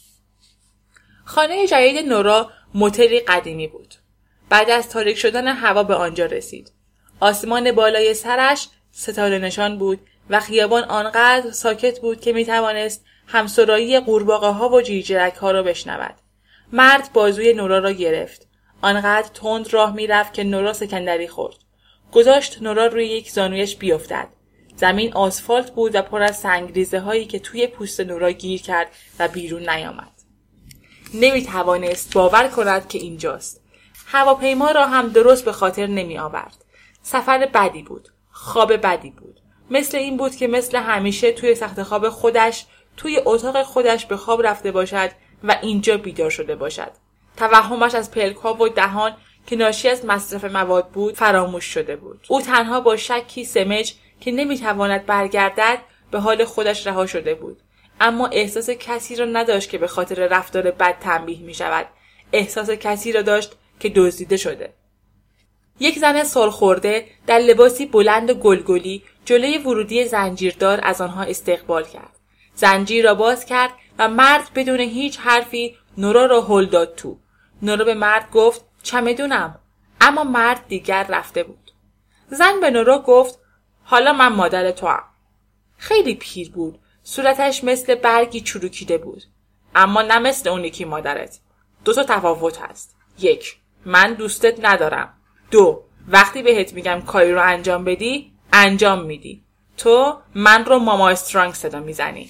خانه 1.25 1.67
جدید 1.67 2.05
نورا 2.05 2.51
موتری 2.73 3.19
قدیمی 3.19 3.67
بود. 3.67 3.95
بعد 4.49 4.69
از 4.69 4.89
تاریک 4.89 5.17
شدن 5.17 5.47
هوا 5.47 5.83
به 5.83 5.95
آنجا 5.95 6.25
رسید. 6.25 6.71
آسمان 7.19 7.71
بالای 7.71 8.13
سرش 8.13 8.67
ستاره 8.91 9.39
نشان 9.39 9.77
بود 9.77 9.99
و 10.29 10.39
خیابان 10.39 10.83
آنقدر 10.83 11.51
ساکت 11.51 11.99
بود 11.99 12.21
که 12.21 12.33
می 12.33 12.45
توانست 12.45 13.05
همسرایی 13.27 13.99
قورباغه 13.99 14.47
ها 14.47 14.69
و 14.69 14.81
جیرجرک 14.81 15.35
ها 15.35 15.51
را 15.51 15.63
بشنود. 15.63 16.15
مرد 16.71 17.09
بازوی 17.13 17.53
نورا 17.53 17.79
را 17.79 17.91
گرفت. 17.91 18.47
آنقدر 18.81 19.29
تند 19.33 19.73
راه 19.73 19.95
می‌رفت 19.95 20.33
که 20.33 20.43
نورا 20.43 20.73
سکندری 20.73 21.27
خورد. 21.27 21.55
گذاشت 22.11 22.61
نورا 22.61 22.85
روی 22.85 23.05
یک 23.05 23.31
زانویش 23.31 23.75
بیفتد. 23.75 24.27
زمین 24.75 25.13
آسفالت 25.13 25.71
بود 25.71 25.95
و 25.95 26.01
پر 26.01 26.21
از 26.21 26.37
سنگریزه 26.37 26.99
هایی 26.99 27.25
که 27.25 27.39
توی 27.39 27.67
پوست 27.67 27.99
نورا 27.99 28.31
گیر 28.31 28.61
کرد 28.61 28.87
و 29.19 29.27
بیرون 29.27 29.69
نیامد. 29.69 30.11
نمی 31.13 31.43
توانست 31.43 32.13
باور 32.13 32.47
کند 32.47 32.87
که 32.87 32.99
اینجاست. 32.99 33.61
هواپیما 34.05 34.71
را 34.71 34.87
هم 34.87 35.09
درست 35.09 35.45
به 35.45 35.51
خاطر 35.51 35.87
نمی 35.87 36.17
آورد 36.17 36.65
سفر 37.01 37.49
بدی 37.53 37.83
بود. 37.83 38.09
خواب 38.31 38.73
بدی 38.73 39.09
بود. 39.09 39.39
مثل 39.69 39.97
این 39.97 40.17
بود 40.17 40.35
که 40.35 40.47
مثل 40.47 40.77
همیشه 40.77 41.31
توی 41.31 41.55
سخت 41.55 41.83
خواب 41.83 42.09
خودش 42.09 42.65
توی 42.97 43.21
اتاق 43.25 43.63
خودش 43.63 44.05
به 44.05 44.17
خواب 44.17 44.47
رفته 44.47 44.71
باشد 44.71 45.09
و 45.43 45.59
اینجا 45.61 45.97
بیدار 45.97 46.29
شده 46.29 46.55
باشد. 46.55 46.91
توهمش 47.39 47.95
از 47.95 48.11
پلکها 48.11 48.53
و 48.53 48.69
دهان 48.69 49.15
که 49.47 49.55
ناشی 49.55 49.89
از 49.89 50.05
مصرف 50.05 50.43
مواد 50.43 50.89
بود 50.89 51.15
فراموش 51.15 51.65
شده 51.65 51.95
بود 51.95 52.25
او 52.27 52.41
تنها 52.41 52.81
با 52.81 52.97
شکی 52.97 53.45
سمج 53.45 53.93
که 54.21 54.31
نمی‌تواند 54.31 55.05
برگردد 55.05 55.77
به 56.11 56.19
حال 56.19 56.45
خودش 56.45 56.87
رها 56.87 57.05
شده 57.05 57.35
بود 57.35 57.61
اما 58.01 58.27
احساس 58.27 58.69
کسی 58.69 59.15
را 59.15 59.25
نداشت 59.25 59.69
که 59.69 59.77
به 59.77 59.87
خاطر 59.87 60.27
رفتار 60.27 60.71
بد 60.71 60.99
تنبیه 60.99 61.39
می 61.39 61.53
شود 61.53 61.85
احساس 62.33 62.69
کسی 62.69 63.11
را 63.11 63.21
داشت 63.21 63.51
که 63.79 63.89
دزدیده 63.95 64.37
شده 64.37 64.73
یک 65.79 65.99
زن 65.99 66.23
سالخورده 66.23 67.05
در 67.27 67.39
لباسی 67.39 67.85
بلند 67.85 68.29
و 68.29 68.33
گلگلی 68.33 69.03
جلوی 69.25 69.57
ورودی 69.57 70.05
زنجیردار 70.05 70.79
از 70.83 71.01
آنها 71.01 71.23
استقبال 71.23 71.83
کرد. 71.83 72.19
زنجیر 72.55 73.05
را 73.05 73.15
باز 73.15 73.45
کرد 73.45 73.71
و 73.99 74.09
مرد 74.09 74.49
بدون 74.55 74.79
هیچ 74.79 75.19
حرفی 75.19 75.75
نورا 75.97 76.25
را 76.25 76.41
هل 76.41 76.65
داد 76.65 76.95
تو. 76.95 77.17
نورا 77.61 77.85
به 77.85 77.93
مرد 77.93 78.31
گفت 78.31 78.65
چمدونم 78.83 79.59
اما 80.01 80.23
مرد 80.23 80.67
دیگر 80.67 81.05
رفته 81.09 81.43
بود. 81.43 81.71
زن 82.29 82.59
به 82.61 82.69
نورا 82.69 82.99
گفت 82.99 83.39
حالا 83.83 84.13
من 84.13 84.33
مادر 84.33 84.71
تو 84.71 84.87
هم. 84.87 85.03
خیلی 85.77 86.15
پیر 86.15 86.51
بود. 86.51 86.79
صورتش 87.03 87.63
مثل 87.63 87.95
برگی 87.95 88.41
چروکیده 88.41 88.97
بود. 88.97 89.23
اما 89.75 90.01
نه 90.01 90.19
مثل 90.19 90.49
اون 90.49 90.65
یکی 90.65 90.85
مادرت. 90.85 91.39
دو 91.85 91.93
تا 91.93 92.03
تفاوت 92.03 92.61
هست. 92.61 92.95
یک 93.19 93.57
من 93.85 94.13
دوستت 94.13 94.65
ندارم. 94.65 95.13
دو 95.51 95.83
وقتی 96.07 96.41
بهت 96.41 96.73
میگم 96.73 97.01
کاری 97.01 97.33
رو 97.33 97.43
انجام 97.43 97.83
بدی 97.83 98.33
انجام 98.53 99.05
میدی. 99.05 99.43
تو 99.77 100.21
من 100.35 100.65
رو 100.65 100.79
ماما 100.79 101.09
استرانگ 101.09 101.53
صدا 101.53 101.79
می‌زنی. 101.79 102.29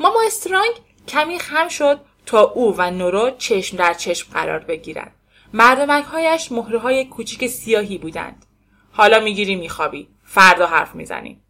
ماما 0.00 0.20
استرانگ 0.26 0.72
کمی 1.08 1.38
خم 1.38 1.68
شد 1.68 2.00
تا 2.26 2.40
او 2.40 2.74
و 2.78 2.90
نورو 2.90 3.30
چشم 3.38 3.76
در 3.76 3.94
چشم 3.94 4.32
قرار 4.32 4.58
بگیرند. 4.58 5.12
مردمک 5.52 6.04
هایش 6.04 6.52
مهره 6.52 6.78
های 6.78 7.04
کوچیک 7.04 7.46
سیاهی 7.46 7.98
بودند. 7.98 8.46
حالا 8.92 9.20
می‌گیری 9.20 9.56
میخوابی. 9.56 10.08
فردا 10.24 10.66
حرف 10.66 10.94
می‌زنیم. 10.94 11.42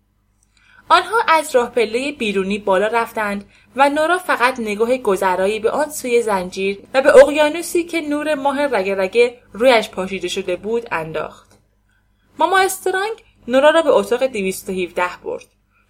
آنها 0.88 1.16
از 1.28 1.54
راه 1.54 1.70
پله 1.70 2.12
بیرونی 2.12 2.58
بالا 2.58 2.86
رفتند 2.86 3.50
و 3.76 3.90
نورا 3.90 4.18
فقط 4.18 4.60
نگاه 4.60 4.98
گذرایی 4.98 5.60
به 5.60 5.70
آن 5.70 5.90
سوی 5.90 6.22
زنجیر 6.22 6.78
و 6.94 7.02
به 7.02 7.16
اقیانوسی 7.16 7.84
که 7.84 8.00
نور 8.00 8.34
ماه 8.34 8.66
رگه 8.66 8.94
رگه 8.94 9.38
رویش 9.52 9.88
پاشیده 9.88 10.28
شده 10.28 10.56
بود 10.56 10.88
انداخت. 10.90 11.58
ماما 12.38 12.58
استرانگ 12.58 13.12
نورا 13.48 13.70
را 13.70 13.82
به 13.82 13.90
اتاق 13.90 14.26
217 14.26 15.02
برد. 15.24 15.46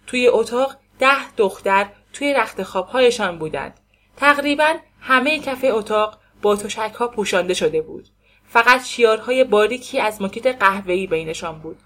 توی 0.07 0.27
اتاق 0.27 0.75
ده 0.99 1.31
دختر 1.37 1.89
توی 2.13 2.33
رخت 2.33 2.63
خوابهایشان 2.63 3.39
بودند. 3.39 3.79
تقریبا 4.17 4.75
همه 4.99 5.39
کف 5.39 5.65
اتاق 5.69 6.17
با 6.41 6.55
تشک 6.55 6.93
ها 6.93 7.07
پوشانده 7.07 7.53
شده 7.53 7.81
بود. 7.81 8.07
فقط 8.45 8.83
شیارهای 8.83 9.43
باریکی 9.43 9.99
از 9.99 10.21
مکیت 10.21 10.47
قهوه‌ای 10.47 11.07
بینشان 11.07 11.59
بود. 11.59 11.77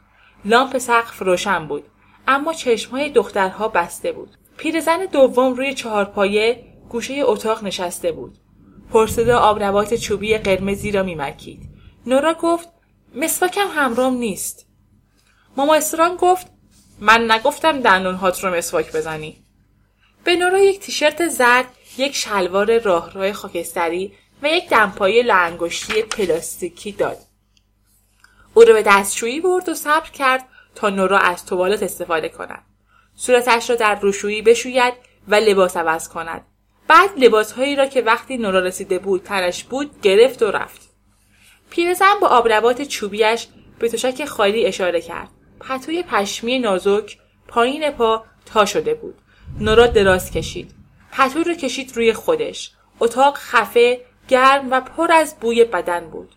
لامپ 0.46 0.77
سقف 0.77 1.22
روشن 1.22 1.67
بود 1.67 1.84
اما 2.27 2.53
چشمهای 2.53 3.10
دخترها 3.10 3.67
بسته 3.67 4.12
بود. 4.12 4.38
پیرزن 4.57 5.05
دوم 5.05 5.53
روی 5.53 5.74
چهارپایه 5.74 6.63
گوشه 6.89 7.13
اتاق 7.24 7.63
نشسته 7.63 8.12
بود. 8.12 8.38
پرصدا 8.93 9.39
آبنبات 9.39 9.93
چوبی 9.93 10.38
قرمزی 10.38 10.91
را 10.91 11.03
میمکید. 11.03 11.69
نورا 12.05 12.34
گفت 12.34 12.69
مسواکم 13.15 13.67
همرام 13.75 14.13
نیست. 14.13 14.67
ماما 15.57 15.75
استران 15.75 16.15
گفت 16.15 16.48
من 17.00 17.31
نگفتم 17.31 17.79
دندونهات 17.81 18.43
رو 18.43 18.55
مسواک 18.55 18.96
بزنی. 18.96 19.43
به 20.24 20.36
نورا 20.36 20.60
یک 20.60 20.79
تیشرت 20.79 21.27
زرد، 21.27 21.65
یک 22.00 22.16
شلوار 22.16 22.80
راه 22.80 23.13
راه 23.13 23.34
خاکستری 23.34 24.13
و 24.44 24.48
یک 24.48 24.70
دمپایی 24.70 25.24
لانگشتی 25.24 26.01
پلاستیکی 26.01 26.92
داد. 26.92 27.18
او 28.54 28.63
را 28.63 28.74
به 28.74 28.84
دستشویی 28.86 29.42
برد 29.42 29.70
و 29.70 29.74
صبر 29.74 30.10
کرد 30.10 30.46
تا 30.75 30.89
نورا 30.89 31.20
از 31.20 31.46
توالت 31.46 31.84
استفاده 31.84 32.30
کند. 32.30 32.66
صورتش 33.16 33.70
را 33.70 33.75
در 33.75 34.00
روشویی 34.00 34.42
بشوید 34.42 34.94
و 35.27 35.36
لباس 35.36 35.77
عوض 35.77 36.10
کند. 36.10 36.46
بعد 36.88 37.10
لباسهایی 37.18 37.75
را 37.75 37.86
که 37.86 38.01
وقتی 38.01 38.38
نورا 38.38 38.60
رسیده 38.60 39.00
بود 39.00 39.24
تنش 39.24 39.63
بود 39.63 40.01
گرفت 40.01 40.42
و 40.42 40.51
رفت. 40.51 40.89
پیرزن 41.70 42.13
با 42.22 42.27
آبربات 42.27 42.82
چوبیش 42.82 43.48
به 43.80 43.89
تشک 43.89 44.25
خالی 44.25 44.66
اشاره 44.66 45.01
کرد. 45.01 45.30
پتوی 45.60 46.04
پشمی 46.04 46.60
نازک 46.60 47.18
پایین 47.48 47.92
پا 47.92 48.25
تا 48.46 48.66
شده 48.66 48.94
بود. 48.94 49.16
نورا 49.60 49.88
دراز 49.88 50.32
کشید. 50.32 50.76
پتو 51.18 51.44
رو 51.44 51.54
کشید 51.54 51.96
روی 51.96 52.14
خودش. 52.14 52.72
اتاق 53.00 53.38
خفه، 53.38 54.02
گرم 54.28 54.72
و 54.72 54.82
پر 54.82 55.12
از 55.12 55.36
بوی 55.40 55.64
بدن 55.64 56.10
بود. 56.10 56.36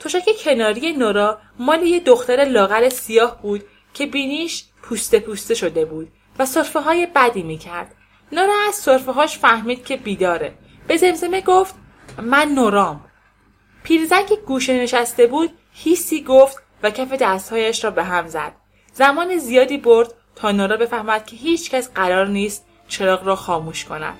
تشک 0.00 0.24
کناری 0.44 0.92
نورا 0.92 1.38
مال 1.58 1.82
یه 1.82 2.00
دختر 2.00 2.44
لاغر 2.44 2.88
سیاه 2.88 3.42
بود 3.42 3.64
که 3.94 4.06
بینیش 4.06 4.64
پوسته 4.82 5.20
پوسته 5.20 5.54
شده 5.54 5.84
بود 5.84 6.08
و 6.38 6.46
صرفه 6.46 6.80
های 6.80 7.06
بدی 7.06 7.42
می‌کرد. 7.42 7.94
نورا 8.32 8.54
از 8.68 8.74
صرفه 8.74 9.12
هاش 9.12 9.38
فهمید 9.38 9.84
که 9.84 9.96
بیداره. 9.96 10.54
به 10.86 10.96
زمزمه 10.96 11.40
گفت 11.40 11.74
من 12.22 12.48
نورام. 12.48 13.04
پیرزن 13.82 14.26
که 14.26 14.36
گوشه 14.36 14.82
نشسته 14.82 15.26
بود 15.26 15.50
هیسی 15.72 16.22
گفت 16.22 16.62
و 16.82 16.90
کف 16.90 17.12
دستهایش 17.12 17.84
را 17.84 17.90
به 17.90 18.04
هم 18.04 18.26
زد. 18.26 18.52
زمان 18.92 19.38
زیادی 19.38 19.78
برد 19.78 20.14
تا 20.34 20.52
نورا 20.52 20.76
بفهمد 20.76 21.26
که 21.26 21.36
هیچکس 21.36 21.90
قرار 21.90 22.26
نیست 22.26 22.66
چراغ 22.92 23.26
را 23.26 23.36
خاموش 23.36 23.84
کند. 23.84 24.16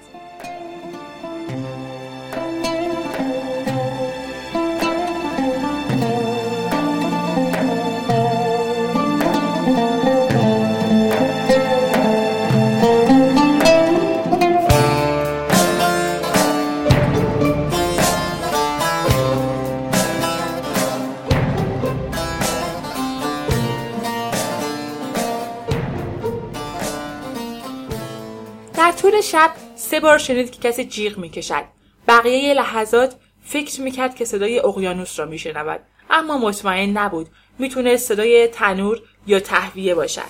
طول 29.12 29.20
شب 29.20 29.50
سه 29.76 30.00
بار 30.00 30.18
شنید 30.18 30.50
که 30.50 30.68
کسی 30.68 30.84
جیغ 30.84 31.18
می‌کشد. 31.18 31.64
بقیه 32.08 32.54
لحظات 32.54 33.14
فکر 33.44 33.80
می‌کرد 33.80 34.14
که 34.14 34.24
صدای 34.24 34.58
اقیانوس 34.58 35.18
را 35.18 35.26
میشنود. 35.26 35.80
اما 36.10 36.38
مطمئن 36.38 36.98
نبود 36.98 37.28
می‌تونه 37.58 37.96
صدای 37.96 38.48
تنور 38.48 39.00
یا 39.26 39.40
تهویه 39.40 39.94
باشد. 39.94 40.22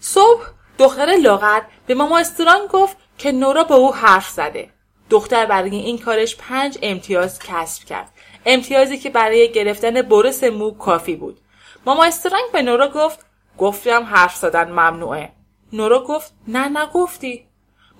صبح 0.00 0.44
دختر 0.78 1.16
لاغر 1.22 1.60
به 1.86 1.94
ماما 1.94 2.18
استران 2.18 2.66
گفت 2.66 2.96
که 3.18 3.32
نورا 3.32 3.64
با 3.64 3.74
او 3.74 3.94
حرف 3.94 4.28
زده. 4.28 4.70
دختر 5.10 5.46
برای 5.46 5.76
این 5.76 5.98
کارش 5.98 6.36
پنج 6.36 6.78
امتیاز 6.82 7.38
کسب 7.38 7.84
کرد. 7.84 8.10
امتیازی 8.46 8.98
که 8.98 9.10
برای 9.10 9.52
گرفتن 9.52 10.02
برس 10.02 10.44
مو 10.44 10.70
کافی 10.70 11.16
بود. 11.16 11.40
ماما 11.86 12.04
استرانگ 12.04 12.44
به 12.52 12.62
نورا 12.62 12.88
گفت 12.88 13.26
گفتم 13.58 14.02
حرف 14.02 14.36
زدن 14.36 14.70
ممنوعه. 14.70 15.32
نورا 15.74 16.04
گفت 16.04 16.34
نه 16.48 16.82
نگفتی 16.82 17.46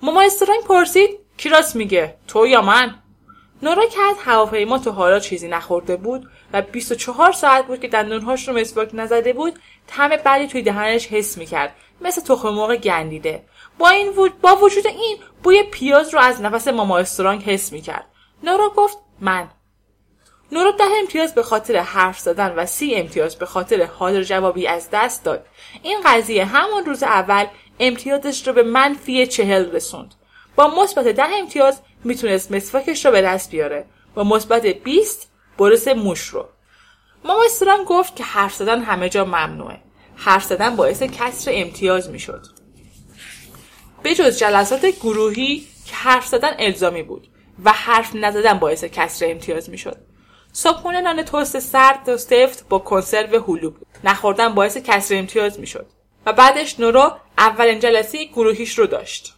ماما 0.01 0.21
استرانگ 0.21 0.63
پرسید 0.63 1.09
کی 1.37 1.49
میگه؟ 1.75 2.17
تو 2.27 2.47
یا 2.47 2.61
من؟ 2.61 2.95
نورا 3.63 3.85
که 3.85 4.01
از 4.01 4.15
هواپیما 4.25 4.79
تو 4.79 4.91
حالا 4.91 5.19
چیزی 5.19 5.47
نخورده 5.47 5.95
بود 5.95 6.29
و 6.53 6.61
24 6.61 7.31
ساعت 7.31 7.67
بود 7.67 7.79
که 7.79 7.87
دندونهاش 7.87 8.47
رو 8.47 8.53
مسواک 8.53 8.89
نزده 8.93 9.33
بود 9.33 9.59
طعم 9.87 10.09
بدی 10.09 10.47
توی 10.47 10.61
دهنش 10.61 11.07
حس 11.07 11.37
می‌کرد 11.37 11.75
مثل 12.01 12.21
تخم 12.21 12.49
مرغ 12.49 12.75
گندیده. 12.75 13.43
با 13.77 13.89
این 13.89 14.09
وجود 14.09 14.41
با 14.41 14.55
وجود 14.55 14.87
این 14.87 15.17
بوی 15.43 15.63
پیاز 15.63 16.13
رو 16.13 16.19
از 16.19 16.41
نفس 16.41 16.67
ماما 16.67 16.97
استرانگ 16.97 17.43
حس 17.43 17.71
می‌کرد. 17.71 18.05
نورا 18.43 18.69
گفت 18.69 18.97
من. 19.19 19.49
نورا 20.51 20.71
ده 20.71 20.83
امتیاز 21.01 21.35
به 21.35 21.43
خاطر 21.43 21.77
حرف 21.77 22.19
زدن 22.19 22.53
و 22.55 22.65
سی 22.65 22.95
امتیاز 22.95 23.35
به 23.35 23.45
خاطر 23.45 23.83
حاضر 23.83 24.23
جوابی 24.23 24.67
از 24.67 24.89
دست 24.91 25.23
داد. 25.23 25.45
این 25.83 25.99
قضیه 26.05 26.45
همون 26.45 26.85
روز 26.85 27.03
اول 27.03 27.45
امتیازش 27.79 28.47
رو 28.47 28.53
به 28.53 28.63
منفی 28.63 29.27
چهل 29.27 29.71
رسوند. 29.71 30.13
با 30.55 30.83
مثبت 30.83 31.07
ده 31.07 31.35
امتیاز 31.39 31.81
می‌تونست 32.03 32.51
مسواکش 32.51 33.05
رو 33.05 33.11
به 33.11 33.21
دست 33.21 33.51
بیاره. 33.51 33.85
با 34.15 34.23
مثبت 34.23 34.65
20 34.65 35.31
برس 35.57 35.87
موش 35.87 36.27
رو. 36.27 36.45
ماما 37.25 37.43
استران 37.45 37.83
گفت 37.83 38.15
که 38.15 38.23
حرف 38.23 38.55
زدن 38.55 38.81
همه 38.81 39.09
جا 39.09 39.25
ممنوعه. 39.25 39.79
حرف 40.15 40.43
زدن 40.43 40.75
باعث 40.75 41.03
کسر 41.03 41.51
امتیاز 41.53 42.09
می‌شد. 42.09 42.45
به 44.03 44.15
جز 44.15 44.39
جلسات 44.39 44.85
گروهی 44.85 45.67
که 45.85 45.95
حرف 45.95 46.27
زدن 46.27 46.51
الزامی 46.59 47.03
بود 47.03 47.27
و 47.65 47.71
حرف 47.71 48.15
نزدن 48.15 48.59
باعث 48.59 48.83
کسر 48.83 49.25
امتیاز 49.31 49.69
می‌شد. 49.69 49.97
صبحونه 50.51 51.01
نان 51.01 51.23
توست 51.23 51.59
سرد 51.59 52.09
و 52.09 52.17
سفت 52.17 52.69
با 52.69 52.79
کنسرو 52.79 53.43
هلو 53.43 53.69
بود. 53.69 53.87
نخوردن 54.03 54.53
باعث 54.53 54.77
کسر 54.77 55.15
امتیاز 55.15 55.59
می‌شد. 55.59 55.85
و 56.25 56.33
بعدش 56.33 56.79
نورا 56.79 57.19
اولین 57.37 57.79
جلسه 57.79 58.25
گروهیش 58.25 58.79
رو 58.79 58.87
داشت. 58.87 59.35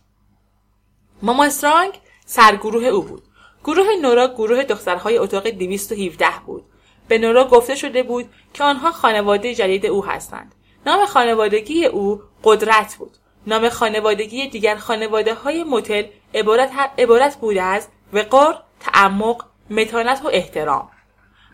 ماما 1.21 1.43
استرانگ 1.43 1.93
سرگروه 2.25 2.85
او 2.85 3.01
بود. 3.01 3.23
گروه 3.63 3.87
نورا 4.01 4.27
گروه 4.27 4.63
دخترهای 4.63 5.17
اتاق 5.17 5.49
217 5.49 6.25
بود. 6.45 6.65
به 7.07 7.17
نورا 7.17 7.43
گفته 7.43 7.75
شده 7.75 8.03
بود 8.03 8.29
که 8.53 8.63
آنها 8.63 8.91
خانواده 8.91 9.55
جدید 9.55 9.85
او 9.85 10.05
هستند. 10.05 10.55
نام 10.85 11.05
خانوادگی 11.05 11.85
او 11.85 12.21
قدرت 12.43 12.95
بود. 12.95 13.17
نام 13.47 13.69
خانوادگی 13.69 14.47
دیگر 14.47 14.75
خانواده 14.75 15.33
های 15.33 15.63
متل 15.63 16.03
عبارت, 16.35 16.71
عبارت 16.97 17.35
بود 17.35 17.57
از 17.57 17.87
وقار، 18.13 18.63
تعمق، 18.79 19.45
متانت 19.69 20.21
و 20.23 20.29
احترام. 20.31 20.89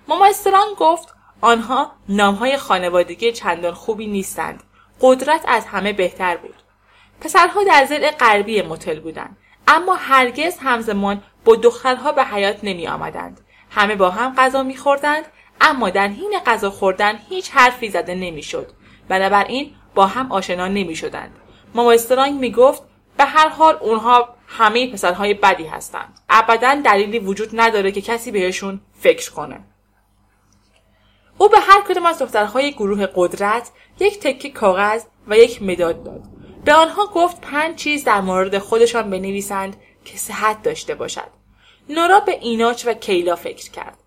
ماما 0.07 0.25
استران 0.25 0.67
گفت 0.77 1.13
آنها 1.41 1.91
نامهای 2.09 2.57
خانوادگی 2.57 3.31
چندان 3.31 3.73
خوبی 3.73 4.07
نیستند 4.07 4.63
قدرت 5.03 5.41
از 5.48 5.65
همه 5.65 5.93
بهتر 5.93 6.38
بود 6.38 6.55
پسرها 7.22 7.63
در 7.63 7.86
زل 7.86 8.12
غربی 8.12 8.62
متل 8.62 9.00
بودند 9.00 9.38
اما 9.67 9.95
هرگز 9.95 10.57
همزمان 10.57 11.24
با 11.45 11.55
دخترها 11.55 12.12
به 12.12 12.24
حیات 12.24 12.60
نمی 12.63 12.88
آمدند. 12.88 13.41
همه 13.69 13.95
با 13.95 14.10
هم 14.10 14.36
غذا 14.36 14.63
می 14.63 14.77
خوردند 14.77 15.25
اما 15.62 15.89
در 15.89 16.07
حین 16.07 16.33
غذا 16.45 16.69
خوردن 16.69 17.19
هیچ 17.29 17.51
حرفی 17.51 17.89
زده 17.89 18.15
نمی‌شد 18.15 18.72
بنابراین 19.07 19.75
با 19.95 20.05
هم 20.05 20.31
آشنا 20.31 20.67
نمی 20.67 20.95
شدند. 20.95 21.36
ماما 21.75 21.91
استرانگ 21.91 22.39
می 22.39 22.51
گفت 22.51 22.83
به 23.17 23.24
هر 23.24 23.50
حال 23.50 23.77
اونها 23.81 24.36
همه 24.48 24.91
پسرهای 24.91 25.33
بدی 25.33 25.65
هستند. 25.65 26.19
ابدا 26.29 26.81
دلیلی 26.86 27.19
وجود 27.19 27.50
نداره 27.53 27.91
که 27.91 28.01
کسی 28.01 28.31
بهشون 28.31 28.81
فکر 29.00 29.31
کنه. 29.31 29.60
او 31.37 31.49
به 31.49 31.59
هر 31.59 31.81
کدام 31.81 32.05
از 32.05 32.19
دخترهای 32.19 32.71
گروه 32.71 33.07
قدرت 33.15 33.71
یک 33.99 34.19
تکه 34.19 34.49
کاغذ 34.49 35.03
و 35.27 35.37
یک 35.37 35.63
مداد 35.63 36.03
داد. 36.03 36.23
به 36.65 36.73
آنها 36.73 37.05
گفت 37.05 37.41
پنج 37.41 37.75
چیز 37.75 38.03
در 38.03 38.21
مورد 38.21 38.57
خودشان 38.57 39.09
بنویسند 39.09 39.77
که 40.05 40.17
صحت 40.17 40.63
داشته 40.63 40.95
باشد. 40.95 41.29
نورا 41.89 42.19
به 42.19 42.31
ایناچ 42.31 42.87
و 42.87 42.93
کیلا 42.93 43.35
فکر 43.35 43.71
کرد. 43.71 43.97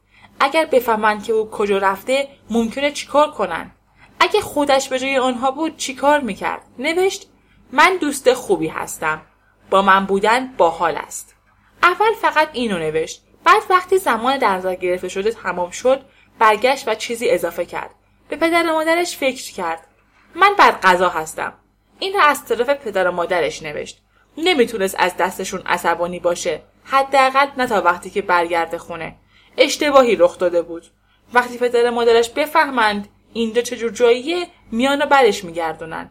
اگر 0.40 0.64
بفهمند 0.64 1.24
که 1.24 1.32
او 1.32 1.50
کجا 1.50 1.78
رفته 1.78 2.28
ممکنه 2.50 2.90
چیکار 2.90 3.30
کنند 3.30 3.72
اگه 4.20 4.40
خودش 4.40 4.88
به 4.88 4.98
جای 4.98 5.18
آنها 5.18 5.50
بود 5.50 5.76
چیکار 5.76 6.20
می‌کرد 6.20 6.62
نوشت 6.78 7.26
من 7.72 7.96
دوست 8.00 8.32
خوبی 8.32 8.68
هستم 8.68 9.22
با 9.70 9.82
من 9.82 10.06
بودن 10.06 10.52
باحال 10.56 10.96
است 10.96 11.34
اول 11.82 12.12
فقط 12.20 12.48
اینو 12.52 12.78
نوشت 12.78 13.22
بعد 13.44 13.62
وقتی 13.70 13.98
زمان 13.98 14.38
در 14.38 14.56
نظر 14.56 14.74
گرفته 14.74 15.08
شده 15.08 15.30
تمام 15.30 15.70
شد 15.70 16.00
برگشت 16.38 16.88
و 16.88 16.94
چیزی 16.94 17.30
اضافه 17.30 17.64
کرد. 17.64 17.90
به 18.28 18.36
پدر 18.36 18.70
و 18.70 18.72
مادرش 18.72 19.16
فکر 19.16 19.52
کرد. 19.52 19.86
من 20.34 20.54
بر 20.58 20.70
غذا 20.70 21.08
هستم. 21.08 21.52
این 21.98 22.14
را 22.14 22.22
از 22.22 22.44
طرف 22.44 22.70
پدر 22.70 23.08
و 23.08 23.12
مادرش 23.12 23.62
نوشت. 23.62 24.02
نمی‌تونست 24.38 24.96
از 24.98 25.16
دستشون 25.16 25.62
عصبانی 25.66 26.20
باشه. 26.20 26.62
حداقل 26.84 27.46
نه 27.56 27.66
تا 27.66 27.82
وقتی 27.82 28.10
که 28.10 28.22
برگرده 28.22 28.78
خونه. 28.78 29.16
اشتباهی 29.58 30.16
رخ 30.16 30.38
داده 30.38 30.62
بود. 30.62 30.86
وقتی 31.34 31.58
پدر 31.58 31.90
مادرش 31.90 32.30
بفهمند 32.30 33.08
اینجا 33.32 33.62
چجور 33.62 33.90
جاییه 33.90 34.46
میان 34.72 35.02
و 35.02 35.06
برش 35.06 35.44
میگردونن. 35.44 36.10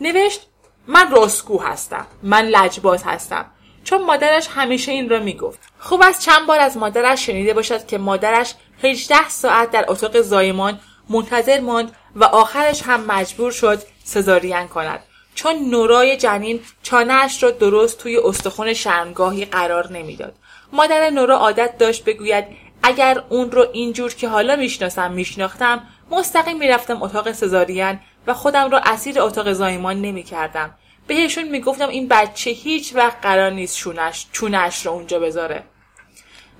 نوشت 0.00 0.46
من 0.86 1.10
راستگو 1.10 1.60
هستم. 1.62 2.06
من 2.22 2.44
لجباز 2.44 3.02
هستم. 3.04 3.50
چون 3.84 4.04
مادرش 4.04 4.48
همیشه 4.54 4.92
این 4.92 5.08
را 5.08 5.18
می‌گفت. 5.18 5.60
خوب 5.78 6.02
است 6.02 6.20
چند 6.20 6.46
بار 6.46 6.60
از 6.60 6.76
مادرش 6.76 7.26
شنیده 7.26 7.54
باشد 7.54 7.86
که 7.86 7.98
مادرش 7.98 8.54
18 8.82 9.28
ساعت 9.28 9.70
در 9.70 9.84
اتاق 9.88 10.20
زایمان 10.20 10.80
منتظر 11.08 11.60
ماند 11.60 11.92
و 12.16 12.24
آخرش 12.24 12.82
هم 12.82 13.04
مجبور 13.06 13.52
شد 13.52 13.82
سزارین 14.04 14.68
کند. 14.68 15.00
چون 15.34 15.70
نورای 15.70 16.16
جنین 16.16 16.60
چانهاش 16.82 17.42
را 17.42 17.50
درست 17.50 17.98
توی 17.98 18.16
استخون 18.16 18.74
شرمگاهی 18.74 19.44
قرار 19.44 19.92
نمی‌داد. 19.92 20.34
مادر 20.72 21.10
نورا 21.10 21.36
عادت 21.36 21.78
داشت 21.78 22.04
بگوید 22.04 22.44
اگر 22.82 23.22
اون 23.28 23.50
رو 23.50 23.66
اینجور 23.72 24.14
که 24.14 24.28
حالا 24.28 24.56
می‌شناسم 24.56 25.12
میشناختم 25.12 25.82
مستقیم 26.10 26.58
می‌رفتم 26.58 27.02
اتاق 27.02 27.32
سزارین 27.32 28.00
و 28.26 28.34
خودم 28.34 28.70
را 28.70 28.78
اسیر 28.78 29.20
اتاق 29.20 29.52
زایمان 29.52 30.00
نمی‌کردم. 30.00 30.74
بهشون 31.06 31.48
می‌گفتم 31.48 31.88
این 31.88 32.08
بچه 32.08 32.50
هیچ 32.50 32.94
وقت 32.94 33.16
قرار 33.22 33.50
نیست 33.50 33.76
شونش 33.76 34.26
چونش 34.32 34.86
رو 34.86 34.92
اونجا 34.92 35.18
بذاره. 35.18 35.64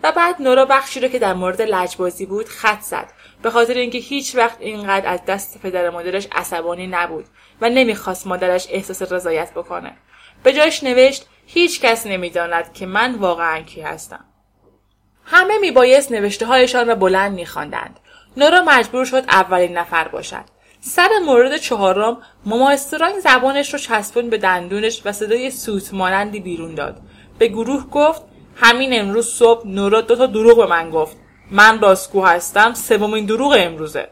و 0.02 0.12
بعد 0.12 0.42
نورا 0.42 0.64
بخشی 0.64 1.00
رو 1.00 1.08
که 1.08 1.18
در 1.18 1.34
مورد 1.34 1.62
لجبازی 1.62 2.26
بود 2.26 2.48
خط 2.48 2.80
زد. 2.80 3.12
به 3.42 3.50
خاطر 3.50 3.74
اینکه 3.74 3.98
هیچ 3.98 4.36
وقت 4.36 4.56
اینقدر 4.60 5.08
از 5.08 5.20
دست 5.24 5.60
پدر 5.62 5.90
مادرش 5.90 6.28
عصبانی 6.32 6.86
نبود 6.86 7.24
و 7.60 7.68
نمی‌خواست 7.68 8.26
مادرش 8.26 8.66
احساس 8.70 9.12
رضایت 9.12 9.52
بکنه. 9.54 9.96
به 10.42 10.52
جایش 10.52 10.84
نوشت 10.84 11.26
هیچ 11.46 11.80
کس 11.80 12.06
نمی‌داند 12.06 12.72
که 12.72 12.86
من 12.86 13.14
واقعا 13.14 13.60
کی 13.60 13.80
هستم. 13.80 14.24
همه 15.24 15.58
میبایست 15.58 16.12
نوشته 16.12 16.46
هایشان 16.46 16.88
را 16.88 16.94
بلند 16.94 17.34
میخواندند. 17.34 18.00
نورا 18.36 18.62
مجبور 18.62 19.04
شد 19.04 19.24
اولین 19.28 19.78
نفر 19.78 20.08
باشد. 20.08 20.44
سر 20.80 21.08
مورد 21.24 21.56
چهارم 21.56 22.22
ماما 22.44 22.70
استرانگ 22.70 23.18
زبانش 23.18 23.72
رو 23.72 23.78
چسبون 23.78 24.30
به 24.30 24.38
دندونش 24.38 25.02
و 25.04 25.12
صدای 25.12 25.50
سوت 25.50 25.94
مانندی 25.94 26.40
بیرون 26.40 26.74
داد. 26.74 27.00
به 27.38 27.48
گروه 27.48 27.86
گفت 27.90 28.22
همین 28.56 29.00
امروز 29.00 29.28
صبح 29.28 29.66
نورا 29.66 30.00
دو 30.00 30.16
تا 30.16 30.26
دروغ 30.26 30.56
به 30.56 30.66
من 30.66 30.90
گفت. 30.90 31.16
من 31.50 31.80
راستگو 31.80 32.24
هستم 32.24 32.74
سومین 32.74 33.26
دروغ 33.26 33.56
امروزه. 33.58 34.08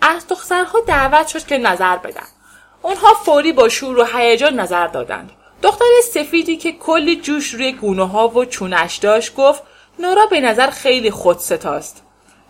از 0.00 0.28
دخترها 0.28 0.80
دعوت 0.80 1.28
شد 1.28 1.46
که 1.46 1.58
نظر 1.58 1.96
بدن. 1.96 2.26
اونها 2.82 3.14
فوری 3.24 3.52
با 3.52 3.68
شور 3.68 3.98
و 3.98 4.04
هیجان 4.14 4.60
نظر 4.60 4.86
دادند. 4.86 5.30
دختر 5.62 5.84
سفیدی 6.14 6.56
که 6.56 6.72
کلی 6.72 7.20
جوش 7.20 7.54
روی 7.54 7.72
گونه 7.72 8.08
ها 8.08 8.28
و 8.28 8.44
چونش 8.44 8.96
داشت 8.96 9.34
گفت 9.34 9.62
نورا 9.98 10.26
به 10.26 10.40
نظر 10.40 10.70
خیلی 10.70 11.10
خودستاست. 11.10 12.02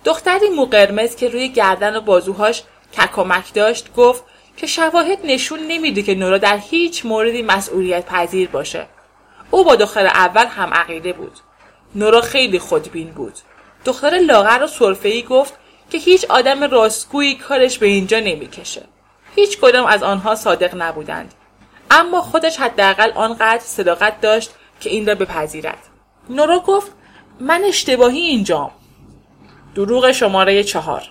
دختری 0.04 0.48
مو 0.48 0.64
قرمز 0.64 1.16
که 1.16 1.28
روی 1.28 1.48
گردن 1.48 1.96
و 1.96 2.00
بازوهاش 2.00 2.62
ککمک 2.92 3.54
داشت 3.54 3.94
گفت 3.94 4.24
که 4.56 4.66
شواهد 4.66 5.18
نشون 5.24 5.60
نمیده 5.68 6.02
که 6.02 6.14
نورا 6.14 6.38
در 6.38 6.56
هیچ 6.56 7.06
موردی 7.06 7.42
مسئولیت 7.42 8.06
پذیر 8.06 8.48
باشه. 8.48 8.86
او 9.50 9.64
با 9.64 9.76
دختر 9.76 10.06
اول 10.06 10.46
هم 10.46 10.74
عقیده 10.74 11.12
بود. 11.12 11.32
نورا 11.94 12.20
خیلی 12.20 12.58
خودبین 12.58 13.10
بود. 13.10 13.34
دختر 13.84 14.10
لاغر 14.10 14.62
و 14.62 14.66
سرفهای 14.66 15.22
گفت 15.22 15.54
که 15.90 15.98
هیچ 15.98 16.24
آدم 16.24 16.64
راستگویی 16.64 17.34
کارش 17.34 17.78
به 17.78 17.86
اینجا 17.86 18.20
نمی‌کشه. 18.20 18.82
هیچ 19.36 19.60
کدام 19.60 19.86
از 19.86 20.02
آنها 20.02 20.34
صادق 20.34 20.74
نبودند. 20.76 21.34
اما 21.90 22.20
خودش 22.20 22.56
حداقل 22.56 23.12
آنقدر 23.14 23.62
صداقت 23.64 24.20
داشت 24.20 24.50
که 24.80 24.90
این 24.90 25.06
را 25.06 25.14
بپذیرد. 25.14 25.78
نورا 26.30 26.58
گفت 26.58 26.92
من 27.40 27.64
اشتباهی 27.64 28.20
اینجام 28.20 28.70
دروغ 29.74 30.12
شماره 30.12 30.64
چهار. 30.64 31.02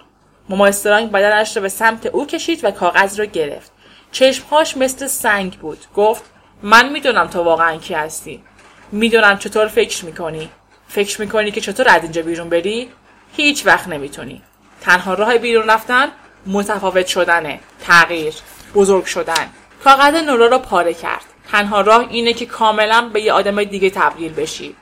ماما 0.49 0.67
استرانگ 0.67 1.11
بدنش 1.11 1.55
را 1.55 1.61
به 1.61 1.69
سمت 1.69 2.05
او 2.05 2.25
کشید 2.25 2.65
و 2.65 2.71
کاغذ 2.71 3.19
را 3.19 3.25
گرفت. 3.25 3.71
چشمهاش 4.11 4.77
مثل 4.77 5.07
سنگ 5.07 5.59
بود. 5.59 5.85
گفت 5.95 6.23
من 6.63 6.89
می‌دونم 6.89 7.27
تو 7.27 7.43
واقعا 7.43 7.77
کی 7.77 7.93
هستی. 7.93 8.43
می‌دونم 8.91 9.37
چطور 9.37 9.67
فکر 9.67 10.05
می‌کنی. 10.05 10.49
فکر 10.87 11.21
می‌کنی 11.21 11.51
که 11.51 11.61
چطور 11.61 11.89
از 11.89 12.03
اینجا 12.03 12.21
بیرون 12.21 12.49
بری؟ 12.49 12.89
هیچ 13.33 13.65
وقت 13.65 13.87
نمی‌تونی. 13.87 14.41
تنها 14.81 15.13
راه 15.13 15.37
بیرون 15.37 15.69
رفتن 15.69 16.07
متفاوت 16.47 17.07
شدنه. 17.07 17.59
تغییر. 17.81 18.33
بزرگ 18.75 19.05
شدن. 19.05 19.49
کاغذ 19.83 20.15
نورا 20.15 20.47
را 20.47 20.59
پاره 20.59 20.93
کرد. 20.93 21.25
تنها 21.51 21.81
راه 21.81 22.07
اینه 22.09 22.33
که 22.33 22.45
کاملا 22.45 23.09
به 23.13 23.21
یه 23.21 23.33
آدم 23.33 23.63
دیگه 23.63 23.89
تبدیل 23.89 24.33
بشی. 24.33 24.75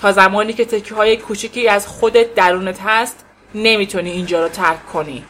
تا 0.00 0.12
زمانی 0.12 0.52
که 0.52 0.64
تکیه 0.64 0.96
های 0.96 1.16
کوچکی 1.16 1.68
از 1.68 1.86
خودت 1.86 2.34
درونت 2.34 2.80
هست 2.80 3.24
نمی‌تونی 3.54 4.10
اینجا 4.10 4.42
رو 4.42 4.48
ترک 4.48 4.86
کنی. 4.86 5.24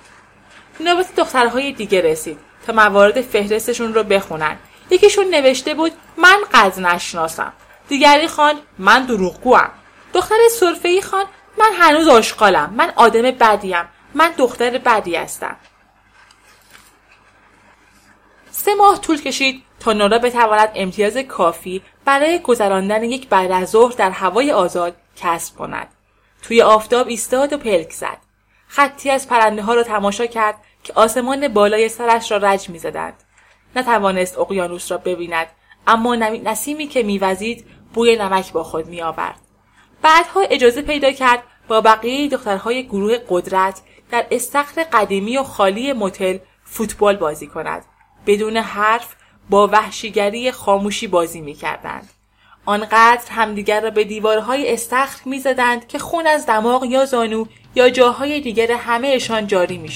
نوبت 0.81 1.15
دخترهای 1.17 1.73
دیگه 1.73 2.01
رسید 2.01 2.39
تا 2.67 2.73
موارد 2.73 3.21
فهرستشون 3.21 3.95
رو 3.95 4.03
بخونن. 4.03 4.57
یکیشون 4.93 5.35
نوشته 5.35 5.75
بود 5.75 5.93
من 6.17 6.39
قد 6.53 6.81
نشناسم. 6.81 7.53
دیگری 7.89 8.29
خواند 8.29 8.57
من 8.79 9.07
دروغگوام. 9.07 9.71
دختر 10.15 10.37
ای 10.85 11.03
خان 11.03 11.25
من 11.59 11.73
هنوز 11.79 12.09
آشغالم 12.09 12.75
من 12.77 12.93
آدم 12.97 13.23
بدیم. 13.23 13.85
من 14.15 14.33
دختر 14.39 14.79
بدی 14.79 15.17
هستم. 15.17 15.57
سه 18.51 18.75
ماه 18.75 19.01
طول 19.01 19.23
کشید 19.23 19.63
تا 19.81 19.93
نورا 19.93 20.19
بتواند 20.19 20.71
امتیاز 20.75 21.17
کافی 21.17 21.83
برای 22.05 22.39
گذراندن 22.39 23.03
یک 23.03 23.29
بعد 23.29 23.65
ظهر 23.65 23.93
در 23.93 24.11
هوای 24.11 24.53
آزاد 24.53 24.97
کسب 25.17 25.57
کند. 25.57 25.89
توی 26.43 26.63
آفتاب 26.63 27.09
ایستاد 27.09 27.53
و 27.53 27.59
پلک 27.59 27.93
زد. 27.93 28.19
خطی 28.69 29.11
از 29.11 29.29
پرنده 29.29 29.63
ها 29.63 29.75
را 29.75 29.83
تماشا 29.83 30.27
کرد 30.27 30.55
که 30.85 30.93
آسمان 30.93 31.49
بالای 31.49 31.89
سرش 31.89 32.33
را 32.33 32.37
رج 32.37 32.69
می‌زدند. 32.69 33.15
نتوانست 33.77 34.39
اقیانوس 34.39 34.93
را 34.93 34.99
ببیند 34.99 35.47
اما 35.87 36.15
نسیمی 36.15 36.87
که 36.87 37.03
میوزید 37.03 37.65
بوی 37.95 38.17
نمک 38.17 38.53
با 38.53 38.65
خود 38.65 38.87
میآورد. 38.87 39.41
بعدها 40.03 40.41
اجازه 40.41 40.83
پیدا 40.83 41.13
کرد 41.13 41.43
با 41.69 41.81
بقیه 41.81 42.29
دخترهای 42.29 42.87
گروه 42.87 43.19
قدرت 43.29 43.81
در 44.11 44.27
استخر 44.31 44.87
قدیمی 44.93 45.37
و 45.37 45.43
خالی 45.43 45.93
متل 45.93 46.39
فوتبال 46.65 47.17
بازی 47.17 47.47
کند. 47.47 47.85
بدون 48.27 48.57
حرف 48.57 49.15
با 49.51 49.69
وحشیگری 49.69 50.53
خاموشی 50.53 51.07
بازی 51.07 51.41
می 51.41 51.55
کردند. 51.55 52.11
آنقدر 52.65 53.31
همدیگر 53.31 53.81
را 53.81 53.91
به 53.91 54.05
دیوارهای 54.05 54.73
استخر 54.73 55.21
می 55.25 55.39
زدند 55.39 55.87
که 55.89 55.99
خون 55.99 56.27
از 56.27 56.47
دماغ 56.47 56.85
یا 56.85 57.05
زانو 57.05 57.45
یا 57.75 57.91
جاهای 57.91 58.41
دیگر 58.41 58.73
همهشان 58.73 59.47
جاری 59.47 59.79
می 59.79 59.89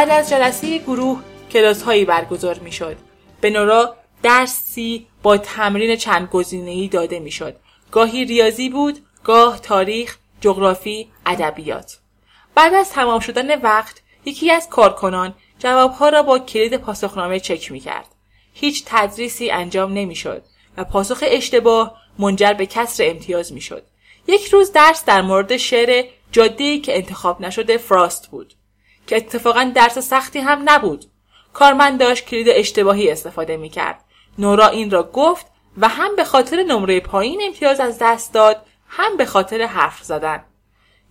بعد 0.00 0.10
از 0.10 0.30
جلسه 0.30 0.78
گروه 0.78 1.22
کلاس 1.52 1.82
هایی 1.82 2.04
برگزار 2.04 2.58
می 2.58 2.72
شد. 2.72 2.96
به 3.40 3.50
نورا 3.50 3.96
درسی 4.22 5.06
با 5.22 5.36
تمرین 5.36 5.96
چند 5.96 6.28
گزینه‌ای 6.28 6.88
داده 6.88 7.18
می‌شد. 7.18 7.56
گاهی 7.90 8.24
ریاضی 8.24 8.68
بود، 8.68 8.98
گاه 9.24 9.58
تاریخ، 9.58 10.16
جغرافی، 10.40 11.08
ادبیات. 11.26 11.98
بعد 12.54 12.74
از 12.74 12.90
تمام 12.90 13.20
شدن 13.20 13.60
وقت 13.60 14.02
یکی 14.24 14.50
از 14.50 14.68
کارکنان 14.68 15.34
جوابها 15.58 16.08
را 16.08 16.22
با 16.22 16.38
کلید 16.38 16.76
پاسخنامه 16.76 17.40
چک 17.40 17.72
می 17.72 17.80
کرد. 17.80 18.06
هیچ 18.52 18.82
تدریسی 18.86 19.50
انجام 19.50 19.92
نمی‌شد 19.92 20.42
و 20.76 20.84
پاسخ 20.84 21.18
اشتباه 21.26 21.96
منجر 22.18 22.52
به 22.52 22.66
کسر 22.66 23.04
امتیاز 23.06 23.52
می‌شد. 23.52 23.82
یک 24.26 24.46
روز 24.46 24.72
درس 24.72 25.04
در 25.04 25.22
مورد 25.22 25.56
شعر 25.56 26.04
جاده 26.32 26.78
که 26.78 26.96
انتخاب 26.96 27.40
نشده 27.40 27.76
فراست 27.76 28.30
بود 28.30 28.54
که 29.10 29.16
اتفاقا 29.16 29.72
درس 29.74 29.98
سختی 29.98 30.38
هم 30.38 30.62
نبود. 30.64 31.04
کارمند 31.52 32.00
داشت 32.00 32.24
کلید 32.24 32.46
اشتباهی 32.50 33.10
استفاده 33.10 33.56
می 33.56 33.68
کرد. 33.68 34.04
نورا 34.38 34.68
این 34.68 34.90
را 34.90 35.02
گفت 35.02 35.46
و 35.76 35.88
هم 35.88 36.16
به 36.16 36.24
خاطر 36.24 36.62
نمره 36.62 37.00
پایین 37.00 37.40
امتیاز 37.46 37.80
از 37.80 37.98
دست 38.00 38.34
داد 38.34 38.66
هم 38.88 39.16
به 39.16 39.24
خاطر 39.24 39.62
حرف 39.62 40.02
زدن. 40.02 40.44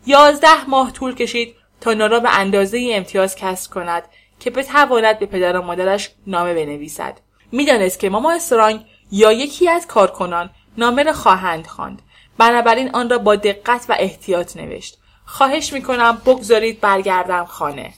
یازده 0.05 0.69
ماه 0.69 0.91
طول 0.91 1.15
کشید 1.15 1.55
تا 1.81 1.93
نورا 1.93 2.19
به 2.19 2.37
اندازه 2.37 2.89
امتیاز 2.91 3.35
کسب 3.35 3.71
کند 3.71 4.03
که 4.39 4.49
بتواند 4.49 5.19
به 5.19 5.25
پدر 5.25 5.57
و 5.57 5.61
مادرش 5.61 6.11
نامه 6.27 6.53
بنویسد. 6.53 7.19
می‌دانست 7.51 7.99
که 7.99 8.09
ماما 8.09 8.31
استرانگ 8.31 8.85
یا 9.11 9.31
یکی 9.31 9.69
از 9.69 9.87
کارکنان 9.87 10.49
نامه 10.77 11.03
را 11.03 11.13
خواهند 11.13 11.67
خواند 11.67 12.01
بنابراین 12.37 12.89
آن 12.93 13.09
را 13.09 13.17
با 13.17 13.35
دقت 13.35 13.85
و 13.89 13.95
احتیاط 13.99 14.57
نوشت 14.57 14.98
خواهش 15.31 15.73
می‌کنم 15.73 16.21
بگذارید 16.25 16.81
برگردم 16.81 17.45
خانه. 17.45 17.93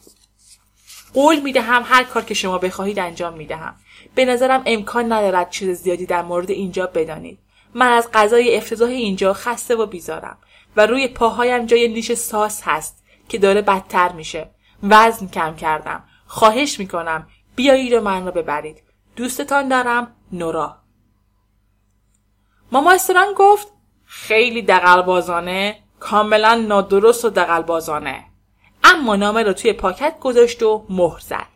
قول 1.14 1.40
می‌دهم 1.40 1.84
هر 1.86 2.04
کار 2.04 2.24
که 2.24 2.34
شما 2.34 2.58
بخواهید 2.58 3.00
انجام 3.00 3.34
می‌دهم. 3.34 3.76
به 4.16 4.26
نظرم 4.26 4.64
امکان 4.66 5.14
ندارد 5.14 5.50
چیز 5.50 5.70
زیادی 5.82 6.06
در 6.06 6.22
مورد 6.22 6.52
اینجا 6.52 6.88
بدانید. 6.88 7.40
من 7.74 7.92
از 7.92 8.10
غذای 8.14 8.58
افتضاح 8.58 8.90
اینجا 8.90 9.34
خسته 9.34 9.76
و 9.76 9.86
بیزارم 9.86 10.38
و 10.76 10.86
روی 10.86 11.08
پاهایم 11.08 11.66
جای 11.66 11.88
نیش 11.88 12.14
ساس 12.14 12.62
هست 12.64 13.04
که 13.30 13.38
داره 13.38 13.62
بدتر 13.62 14.12
میشه. 14.12 14.50
وزن 14.84 15.28
کم 15.28 15.56
کردم. 15.56 16.04
خواهش 16.28 16.80
می‌کنم 16.80 17.28
بیایید 17.56 17.94
و 17.94 18.02
من 18.02 18.26
را 18.26 18.32
ببرید. 18.32 18.84
دوستتان 19.16 19.68
دارم 19.68 20.16
نورا. 20.32 20.78
ماما 22.72 22.92
استران 22.92 23.34
گفت 23.38 23.68
خیلی 24.06 24.62
دقلبازانه 24.62 25.84
کاملا 26.02 26.56
نادرست 26.56 27.26
و 27.26 27.30
دقلبازانه. 27.30 28.24
اما 28.84 29.16
نامه 29.16 29.44
را 29.44 29.54
توی 29.54 29.74
پاکت 29.74 30.20
گذاشت 30.20 30.64
و 30.64 30.86
مهر 30.90 31.20
زد. 31.20 31.48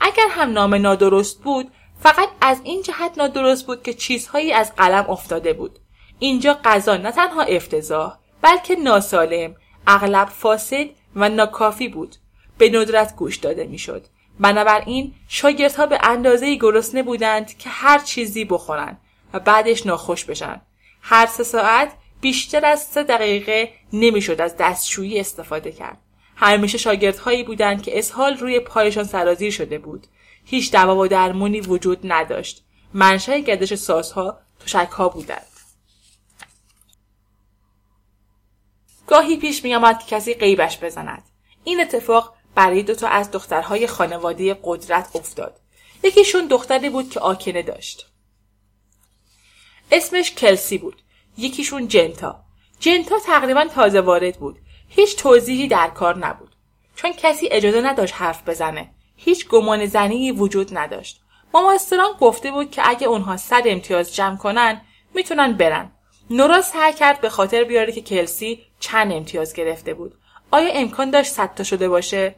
اگر 0.00 0.26
هم 0.30 0.52
نامه 0.52 0.78
نادرست 0.78 1.42
بود 1.42 1.70
فقط 2.00 2.28
از 2.40 2.60
این 2.64 2.82
جهت 2.82 3.12
نادرست 3.16 3.66
بود 3.66 3.82
که 3.82 3.94
چیزهایی 3.94 4.52
از 4.52 4.74
قلم 4.76 5.10
افتاده 5.10 5.52
بود. 5.52 5.78
اینجا 6.18 6.58
غذا 6.64 6.96
نه 6.96 7.12
تنها 7.12 7.42
افتضاح 7.42 8.18
بلکه 8.42 8.76
ناسالم 8.76 9.54
اغلب 9.86 10.28
فاسد 10.28 10.86
و 11.16 11.28
ناکافی 11.28 11.88
بود. 11.88 12.16
به 12.58 12.70
ندرت 12.70 13.16
گوش 13.16 13.36
داده 13.36 13.64
می‌شد. 13.64 14.06
بنابراین 14.40 15.14
شاگردها 15.28 15.86
به 15.86 15.98
اندازه 16.02 16.54
گرسنه 16.54 17.02
بودند 17.02 17.58
که 17.58 17.70
هر 17.70 17.98
چیزی 17.98 18.44
بخورند 18.44 19.00
و 19.32 19.40
بعدش 19.40 19.86
ناخوش 19.86 20.24
بشن. 20.24 20.60
هر 21.02 21.26
سه 21.26 21.44
ساعت 21.44 21.92
بیشتر 22.22 22.66
از 22.66 22.82
سه 22.82 23.02
دقیقه 23.02 23.72
نمی‌شد 23.92 24.40
از 24.40 24.56
دستشویی 24.56 25.20
استفاده 25.20 25.72
کرد. 25.72 25.98
همیشه 26.36 26.78
شاگردهایی 26.78 27.42
بودند 27.42 27.82
که 27.82 27.98
اسهال 27.98 28.36
روی 28.36 28.60
پایشان 28.60 29.04
سرازیر 29.04 29.50
شده 29.50 29.78
بود. 29.78 30.06
هیچ 30.44 30.72
دوا 30.72 30.96
و 30.96 31.06
درمونی 31.06 31.60
وجود 31.60 31.98
نداشت. 32.04 32.64
منشأ 32.94 33.38
گردش 33.38 33.74
سازها 33.74 34.38
تشکها 34.60 35.08
بودند. 35.08 35.46
گاهی 39.06 39.36
پیش 39.36 39.64
میآمد 39.64 39.98
که 39.98 40.16
کسی 40.16 40.34
غیبش 40.34 40.78
بزند. 40.78 41.22
این 41.64 41.80
اتفاق 41.80 42.34
برای 42.54 42.82
دوتا 42.82 43.08
از 43.08 43.30
دخترهای 43.30 43.86
خانواده 43.86 44.58
قدرت 44.62 45.16
افتاد. 45.16 45.60
یکیشون 46.04 46.46
دختری 46.46 46.90
بود 46.90 47.10
که 47.10 47.20
آکنه 47.20 47.62
داشت. 47.62 48.06
اسمش 49.92 50.30
کلسی 50.30 50.78
بود. 50.78 51.02
یکیشون 51.38 51.88
جنتا. 51.88 52.40
جنتا 52.80 53.18
تقریبا 53.18 53.64
تازه 53.64 54.00
وارد 54.00 54.36
بود. 54.36 54.58
هیچ 54.88 55.16
توضیحی 55.16 55.68
در 55.68 55.88
کار 55.88 56.18
نبود. 56.18 56.56
چون 56.96 57.12
کسی 57.12 57.48
اجازه 57.50 57.80
نداشت 57.80 58.14
حرف 58.16 58.48
بزنه. 58.48 58.90
هیچ 59.16 59.48
گمان 59.48 59.86
زنی 59.86 60.32
وجود 60.32 60.78
نداشت. 60.78 61.20
ماما 61.54 61.72
استران 61.72 62.10
گفته 62.20 62.50
بود 62.50 62.70
که 62.70 62.82
اگه 62.84 63.06
اونها 63.06 63.36
صد 63.36 63.62
امتیاز 63.66 64.14
جمع 64.14 64.36
کنن 64.36 64.80
می‌تونن 65.14 65.52
برن. 65.52 65.92
نورا 66.30 66.62
سعی 66.62 66.92
کرد 66.92 67.20
به 67.20 67.28
خاطر 67.28 67.64
بیاره 67.64 67.92
که 67.92 68.00
کلسی 68.00 68.62
چند 68.80 69.12
امتیاز 69.12 69.54
گرفته 69.54 69.94
بود. 69.94 70.14
آیا 70.50 70.72
امکان 70.72 71.10
داشت 71.10 71.32
صد 71.32 71.54
تا 71.54 71.64
شده 71.64 71.88
باشه؟ 71.88 72.34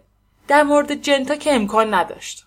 در 0.48 0.62
مورد 0.62 0.94
جنتا 1.02 1.36
که 1.36 1.54
امکان 1.54 1.94
نداشت. 1.94 2.44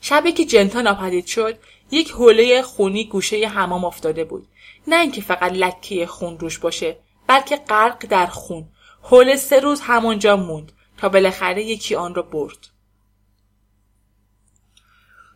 شبی 0.00 0.32
که 0.32 0.44
جنتا 0.44 0.80
ناپدید 0.80 1.26
شد 1.26 1.58
یک 1.90 2.10
حوله 2.10 2.62
خونی 2.62 3.04
گوشه 3.04 3.48
حمام 3.48 3.84
افتاده 3.84 4.24
بود. 4.24 4.48
نه 4.86 5.00
اینکه 5.00 5.20
فقط 5.20 5.52
لکه 5.52 6.06
خون 6.06 6.38
روش 6.38 6.58
باشه 6.58 6.96
بلکه 7.26 7.56
غرق 7.56 8.06
در 8.06 8.26
خون. 8.26 8.68
حوله 9.02 9.36
سه 9.36 9.60
روز 9.60 9.80
همانجا 9.80 10.36
موند 10.36 10.72
تا 10.96 11.08
بالاخره 11.08 11.62
یکی 11.62 11.94
آن 11.94 12.14
را 12.14 12.22
برد. 12.22 12.66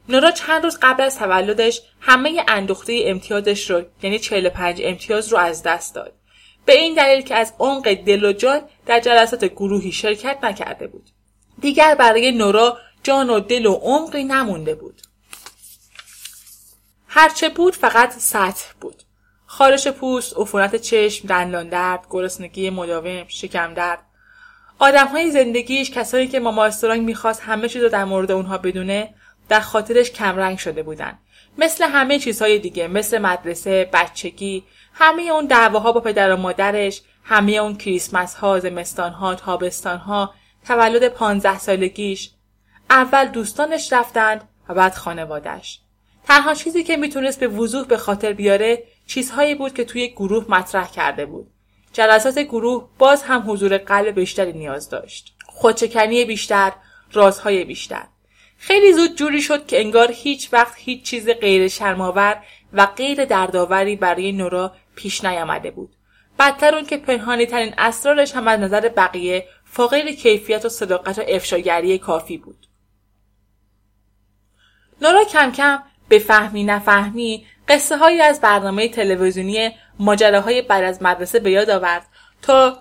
نورا 0.09 0.31
چند 0.31 0.65
روز 0.65 0.79
قبل 0.83 1.03
از 1.03 1.19
تولدش 1.19 1.81
همه 2.01 2.45
اندوخته 2.49 3.03
امتیازش 3.05 3.71
رو 3.71 3.83
یعنی 4.03 4.19
45 4.19 4.81
امتیاز 4.85 5.33
رو 5.33 5.39
از 5.39 5.63
دست 5.63 5.95
داد. 5.95 6.13
به 6.65 6.73
این 6.73 6.95
دلیل 6.95 7.23
که 7.23 7.35
از 7.35 7.55
عمق 7.59 7.95
دل 7.95 8.25
و 8.25 8.33
جان 8.33 8.61
در 8.87 9.01
جلسات 9.01 9.45
گروهی 9.45 9.93
شرکت 9.93 10.39
نکرده 10.43 10.87
بود. 10.87 11.11
دیگر 11.61 11.95
برای 11.95 12.33
نورا 12.33 12.79
جان 13.03 13.31
و 13.31 13.41
دل 13.41 13.67
و 13.67 13.75
عمقی 13.75 14.25
نمونده 14.25 14.75
بود. 14.75 15.03
هرچه 17.07 17.49
بود 17.49 17.77
فقط 17.77 18.19
سطح 18.19 18.73
بود. 18.81 19.03
خارش 19.53 19.89
پوست 19.89 20.39
عفونت 20.39 20.77
چشم 20.77 21.29
دندان 21.29 21.69
درد 21.69 22.07
گرسنگی 22.11 22.71
مداوم 22.71 23.25
شکم 23.29 23.75
درد. 23.75 23.99
آدم 24.79 25.07
های 25.07 25.31
زندگیش 25.31 25.91
کسانی 25.91 26.29
که 26.29 26.41
ماما 26.41 26.65
استرانگ 26.65 27.03
می‌خواست 27.03 27.43
همه 27.43 27.69
چیز 27.69 27.83
رو 27.83 27.89
در 27.89 28.05
مورد 28.05 28.31
اونها 28.31 28.59
بدونه 28.59 29.15
در 29.49 29.61
خاطرش 29.61 30.11
کمرنگ 30.11 30.59
شده 30.59 30.83
بودن. 30.83 31.19
مثل 31.59 31.85
همه 31.85 32.19
چیزهای 32.19 32.59
دیگه 32.59 32.89
مثل 32.89 33.19
مدرسه 33.19 33.91
بچگی 33.93 34.65
همه 34.95 35.23
اون 35.23 35.47
دعواها 35.47 35.93
با 35.93 36.01
پدر 36.01 36.33
و 36.33 36.37
مادرش 36.37 37.03
همه 37.25 37.53
اون 37.53 37.77
کریسمس 37.77 38.35
ها 38.35 38.59
زمستان 38.59 39.13
ها 39.13 39.35
تابستان 39.35 39.99
ها 39.99 40.35
تولد 40.67 41.09
پانزده 41.09 41.59
سالگیش. 41.59 42.31
اول 42.91 43.27
دوستانش 43.27 43.93
رفتند 43.93 44.49
و 44.69 44.75
بعد 44.75 44.95
خانوادش 44.95 45.81
تنها 46.25 46.55
چیزی 46.55 46.85
که 46.85 46.97
می‌تونست 46.97 47.41
به 47.41 47.49
وضوح 47.49 47.87
به 47.87 47.97
خاطر 47.97 48.33
بیاره 48.33 48.85
چیزهایی 49.11 49.55
بود 49.55 49.75
که 49.75 49.85
توی 49.85 50.09
گروه 50.09 50.45
مطرح 50.49 50.91
کرده 50.91 51.27
بود. 51.27 51.51
جلسات 51.93 52.39
گروه 52.39 52.89
باز 52.99 53.23
هم 53.23 53.45
حضور 53.47 53.79
قلب 53.79 54.15
بیشتری 54.15 54.53
نیاز 54.53 54.91
داشت. 54.91 55.35
خودچکنی 55.47 56.25
بیشتر 56.25 56.73
رازهای 57.13 57.65
بیشتر. 57.65 58.07
خیلی 58.59 58.93
زود 58.93 59.17
جوری 59.17 59.43
شد 59.43 59.67
که 59.67 59.81
انگار 59.81 60.13
هیچ 60.13 60.53
وقت 60.53 60.75
هیچ 60.77 61.03
چیز 61.03 61.29
غیر 61.29 61.69
شرماور 61.69 62.43
و 62.73 62.87
غیر 62.87 63.25
دردآوری 63.25 63.97
برای 63.97 64.33
نورا 64.33 64.73
پیش 64.95 65.25
نیامده 65.25 65.71
بود. 65.71 65.97
بدتر 66.39 66.75
اون 66.75 66.87
که 66.87 66.97
پنهانی 66.97 67.47
ترین 67.47 67.75
اسرارش 67.79 68.35
هم 68.35 68.49
از 68.49 68.61
نظر 68.61 68.89
بقیه 68.89 69.49
فاقد 69.65 70.09
کیفیت 70.09 70.65
و 70.65 70.69
صداقت 70.69 71.19
و 71.19 71.23
افشاگری 71.29 71.99
کافی 71.99 72.39
بود. 72.39 72.67
نورا 75.03 75.25
کم 75.25 75.53
کم 75.53 75.83
به 76.09 76.19
فهمی 76.19 76.65
نفهمی 76.65 77.47
قصه 77.71 77.97
هایی 77.97 78.21
از 78.21 78.41
برنامه 78.41 78.89
تلویزیونی 78.89 79.71
ماجراهای 79.99 80.63
بعد 80.63 80.85
از 80.85 81.03
مدرسه 81.03 81.41
به 81.41 81.51
یاد 81.51 81.71
آورد 81.71 82.07
تا 82.43 82.79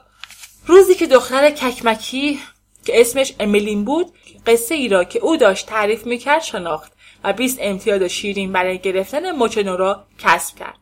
روزی 0.65 0.95
که 0.95 1.07
دختر 1.07 1.49
ککمکی 1.49 2.39
که 2.85 3.01
اسمش 3.01 3.33
امیلین 3.39 3.85
بود 3.85 4.13
قصه 4.47 4.75
ای 4.75 4.87
را 4.87 5.03
که 5.03 5.19
او 5.19 5.37
داشت 5.37 5.67
تعریف 5.67 6.05
می‌کرد 6.05 6.41
شناخت 6.41 6.91
و 7.23 7.33
20 7.33 7.57
امتیاز 7.61 8.03
شیرین 8.03 8.51
برای 8.51 8.79
گرفتن 8.79 9.31
مچ 9.31 9.57
نورا 9.57 10.05
کسب 10.19 10.55
کرد. 10.55 10.77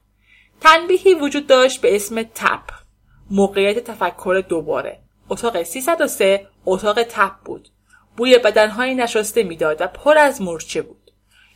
تنبیهی 0.62 1.14
وجود 1.14 1.48
داشت 1.48 1.82
به 1.82 1.96
اسم 1.96 2.24
تپ 2.24 2.64
موقعیت 3.32 3.80
تفکر 3.80 4.44
دوباره. 4.50 5.00
اتاق 5.30 5.64
303 5.64 6.48
اتاق 6.66 7.04
تپ 7.04 7.32
بود. 7.46 7.70
بوی 8.18 8.38
بدنهایی 8.38 8.96
نشسته 8.96 9.44
می‌داد 9.44 9.82
و 9.82 9.88
پر 9.88 10.18
از 10.18 10.42
مورچه 10.42 10.82
بود. 10.82 10.97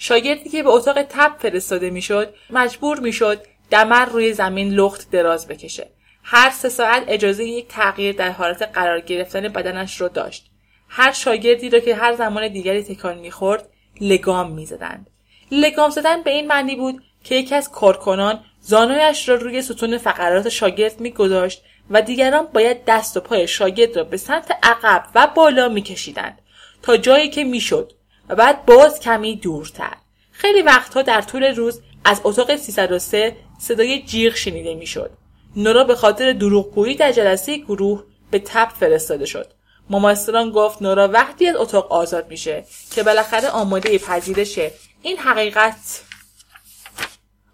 شاگردی 0.04 0.50
که 0.50 0.64
به 0.64 0.70
اتاق 0.70 1.04
تپ 1.04 1.32
فرستاده 1.40 1.90
می‌شد 1.90 2.34
مجبور 2.50 3.00
می‌شد 3.00 3.42
دمر 3.70 4.06
روی 4.06 4.34
زمین 4.34 4.74
لخت 4.74 5.12
دراز 5.12 5.48
بکشه. 5.48 5.88
هر 6.24 6.50
سه 6.50 6.70
ساعت 6.70 7.04
اجازه 7.08 7.44
یک 7.44 7.68
تغییر 7.68 8.16
در 8.16 8.32
حالت 8.32 8.62
قرار 8.62 9.00
گرفتن 9.00 9.48
بدنش 9.48 10.02
را 10.02 10.08
داشت. 10.08 10.52
هر 10.88 11.12
شاگردی 11.12 11.70
را 11.70 11.80
که 11.80 11.96
هر 11.96 12.16
زمان 12.16 12.48
دیگری 12.48 12.84
تکان 12.84 13.18
می‌خورد 13.18 13.70
لگام 14.02 14.52
می‌زدند. 14.52 15.10
لگام 15.52 15.90
زدن 15.90 16.24
به 16.24 16.32
این 16.32 16.48
معنی 16.48 16.76
بود 16.76 17.04
که 17.24 17.36
یکی 17.36 17.56
از 17.56 17.72
کارکنان 17.72 18.44
زانویش 18.62 19.30
را 19.30 19.36
روی 19.36 19.62
ستون 19.62 19.98
فقرات 19.98 20.50
شاگرد 20.50 21.00
میگذاشت 21.00 21.64
و 21.90 22.02
دیگران 22.02 22.48
باید 22.54 22.86
دست 22.86 23.18
و 23.18 23.20
پای 23.20 23.48
شاگرد 23.48 23.98
را 23.98 24.04
به 24.04 24.18
سمت 24.18 24.52
عقب 24.64 25.06
و 25.16 25.28
بالا 25.36 25.70
میکشیدند 25.70 26.40
تا 26.82 26.98
جایی 26.98 27.30
که 27.30 27.44
می‌شد 27.44 27.94
بعد 28.36 28.66
باز 28.66 29.00
کمی 29.00 29.36
دورتر. 29.36 29.94
خیلی 30.32 30.62
وقتها 30.62 31.02
در 31.02 31.22
طول 31.22 31.44
روز 31.44 31.82
از 32.06 32.22
اتاق 32.24 32.56
303 32.56 33.36
صدای 33.60 34.02
جیغ 34.02 34.36
شنیده 34.36 34.76
می‌شد. 34.76 35.12
نورا 35.56 35.84
به 35.84 35.96
خاطر 35.96 36.34
دروغگویی 36.34 36.96
در 36.96 37.12
جلسه 37.12 37.58
گروه 37.58 38.04
به 38.32 38.40
تب 38.40 38.70
فرستاده 38.80 39.26
شد. 39.26 39.48
ماماستران 39.90 40.52
گفت 40.52 40.82
نورا 40.82 41.08
وقتی 41.08 41.48
از 41.48 41.56
اتاق 41.56 41.92
آزاد 41.92 42.30
میشه 42.30 42.66
که 42.92 43.04
بالاخره 43.04 43.50
آماده 43.50 43.98
پذیرش 43.98 44.60
این 45.02 45.18
حقیقت 45.18 46.04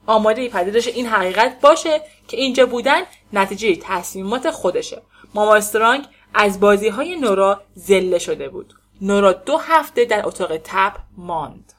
آماده 0.05 0.49
پذیرش 0.49 0.87
این 0.87 1.05
حقیقت 1.07 1.61
باشه 1.61 2.01
که 2.27 2.37
اینجا 2.37 2.65
بودن 2.65 3.01
نتیجه 3.33 3.75
تصمیمات 3.81 4.51
خودشه. 4.51 5.01
ماما 5.33 5.55
استرانگ 5.55 6.05
از 6.33 6.59
بازی 6.59 6.89
های 6.89 7.15
نورا 7.15 7.61
زله 7.73 8.19
شده 8.19 8.49
بود. 8.49 8.73
نورا 9.01 9.33
دو 9.33 9.57
هفته 9.57 10.05
در 10.05 10.27
اتاق 10.27 10.57
تب 10.57 10.93
ماند. 11.17 11.73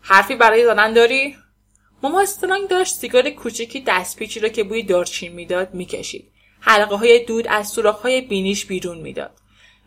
حرفی 0.00 0.36
برای 0.36 0.64
زدن 0.64 0.92
داری؟ 0.92 1.36
ماما 2.02 2.20
استرانگ 2.20 2.68
داشت 2.68 2.94
سیگار 2.94 3.30
کوچکی 3.30 3.80
دستپیچی 3.80 4.40
را 4.40 4.48
که 4.48 4.64
بوی 4.64 4.82
دارچین 4.82 5.32
می‌داد 5.32 5.74
می‌کشید. 5.74 6.32
حلقه 6.60 6.96
های 6.96 7.24
دود 7.24 7.46
از 7.48 7.68
سوراخ 7.68 8.02
های 8.02 8.20
بینیش 8.20 8.66
بیرون 8.66 8.98
می‌داد. 8.98 9.40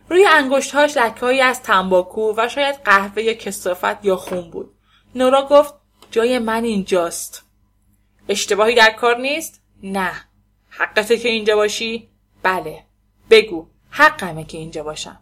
روی 0.09 0.25
انگشتهاش 0.25 0.97
لکههایی 0.97 1.41
از 1.41 1.63
تنباکو 1.63 2.33
و 2.37 2.47
شاید 2.49 2.75
قهوه 2.75 3.23
یا 3.23 3.33
کسافت 3.33 4.05
یا 4.05 4.15
خون 4.15 4.49
بود. 4.49 4.75
نورا 5.15 5.47
گفت 5.47 5.73
جای 6.11 6.39
من 6.39 6.63
اینجاست. 6.63 7.45
اشتباهی 8.29 8.75
در 8.75 8.91
کار 8.91 9.17
نیست؟ 9.17 9.61
نه. 9.83 10.11
حقته 10.69 11.17
که 11.17 11.29
اینجا 11.29 11.55
باشی؟ 11.55 12.09
بله. 12.43 12.83
بگو 13.29 13.67
حقمه 13.89 14.43
که 14.43 14.57
اینجا 14.57 14.83
باشم. 14.83 15.19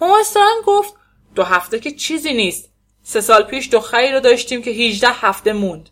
ماماستان 0.00 0.54
گفت 0.66 0.94
دو 1.34 1.42
هفته 1.42 1.78
که 1.78 1.92
چیزی 1.92 2.34
نیست. 2.34 2.72
سه 3.02 3.20
سال 3.20 3.42
پیش 3.42 3.68
دختری 3.68 4.12
رو 4.12 4.20
داشتیم 4.20 4.62
که 4.62 4.70
18 4.70 5.08
هفته 5.08 5.52
موند. 5.52 5.90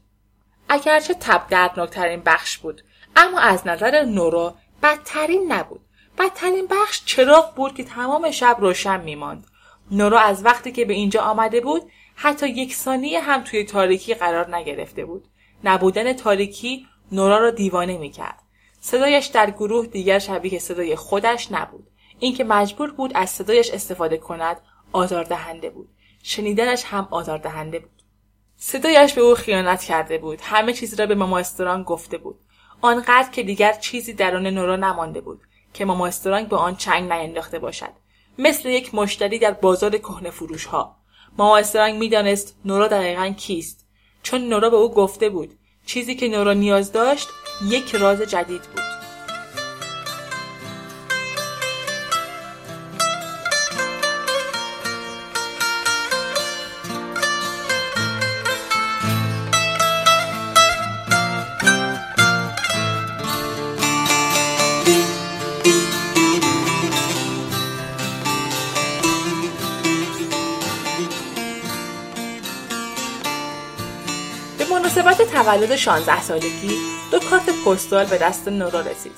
اگرچه 0.68 1.14
تب 1.14 1.46
دردناکترین 1.50 2.22
بخش 2.26 2.58
بود 2.58 2.82
اما 3.16 3.40
از 3.40 3.66
نظر 3.66 4.04
نورا 4.04 4.54
بدترین 4.82 5.52
نبود. 5.52 5.80
بدترین 6.18 6.66
بخش 6.66 7.02
چراغ 7.04 7.54
بود 7.54 7.74
که 7.74 7.84
تمام 7.84 8.30
شب 8.30 8.56
روشن 8.60 9.00
میماند. 9.00 9.46
نورا 9.90 10.20
از 10.20 10.44
وقتی 10.44 10.72
که 10.72 10.84
به 10.84 10.94
اینجا 10.94 11.20
آمده 11.20 11.60
بود 11.60 11.82
حتی 12.14 12.48
یک 12.48 12.74
ثانیه 12.74 13.20
هم 13.20 13.44
توی 13.44 13.64
تاریکی 13.64 14.14
قرار 14.14 14.56
نگرفته 14.56 15.04
بود. 15.04 15.28
نبودن 15.64 16.12
تاریکی 16.12 16.86
نورا 17.12 17.38
را 17.38 17.50
دیوانه 17.50 17.98
می‌کرد. 17.98 18.38
صدایش 18.80 19.26
در 19.26 19.50
گروه 19.50 19.86
دیگر 19.86 20.18
شبیه 20.18 20.58
صدای 20.58 20.96
خودش 20.96 21.52
نبود. 21.52 21.86
اینکه 22.18 22.44
مجبور 22.44 22.90
بود 22.90 23.12
از 23.14 23.31
صدایش 23.31 23.70
استفاده 23.70 24.16
کند 24.16 24.57
آزاردهنده 24.92 25.70
بود. 25.70 25.88
شنیدنش 26.22 26.85
هم 26.85 27.09
آزاردهنده 27.11 27.79
بود. 27.79 28.03
صدایش 28.57 29.12
به 29.12 29.20
او 29.20 29.35
خیانت 29.35 29.83
کرده 29.83 30.18
بود. 30.18 30.40
همه 30.42 30.72
چیز 30.72 31.00
را 31.00 31.07
به 31.07 31.14
ماما 31.14 31.42
گفته 31.87 32.18
بود. 32.18 32.40
آنقدر 32.81 33.31
که 33.31 33.42
دیگر 33.42 33.72
چیزی 33.72 34.12
درون 34.12 34.46
نورا 34.46 34.77
نمانده 34.77 35.20
بود 35.20 35.40
که 35.74 35.85
ماما 35.85 36.07
استرانگ 36.07 36.48
به 36.48 36.57
آن 36.57 36.77
چنگ 36.77 37.12
نینداخته 37.12 37.59
باشد. 37.59 37.90
مثل 38.38 38.68
یک 38.68 38.94
مشتری 38.94 39.38
در 39.38 39.50
بازار 39.50 39.98
کهنه 39.98 40.31
فروش 40.31 40.64
ها 40.64 40.96
می‌دانست 41.98 42.57
نورا 42.64 42.88
دقیقا 42.88 43.35
کیست. 43.37 43.87
چون 44.22 44.48
نورا 44.48 44.70
به 44.70 44.77
او 44.77 44.94
گفته 44.94 45.29
بود 45.29 45.59
چیزی 45.87 46.14
که 46.14 46.29
نورا 46.29 46.53
نیاز 46.53 46.92
داشت 46.92 47.29
یک 47.68 47.94
راز 47.94 48.20
جدید 48.20 48.62
بود. 48.62 48.93
تولد 75.44 75.76
16 75.76 76.22
سالگی 76.22 76.78
دو 77.11 77.18
کارت 77.18 77.50
پستال 77.64 78.07
به 78.07 78.18
دست 78.18 78.48
نورا 78.48 78.80
رسید. 78.80 79.12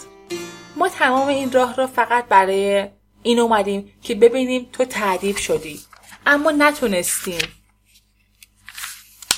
ما 0.76 0.88
تمام 0.88 1.28
این 1.28 1.52
راه 1.52 1.76
را 1.76 1.86
فقط 1.86 2.24
برای 2.28 2.88
این 3.22 3.38
اومدیم 3.38 3.92
که 4.02 4.14
ببینیم 4.14 4.68
تو 4.72 4.84
تعریف 4.84 5.38
شدی. 5.38 5.80
اما 6.26 6.50
نتونستیم 6.50 7.38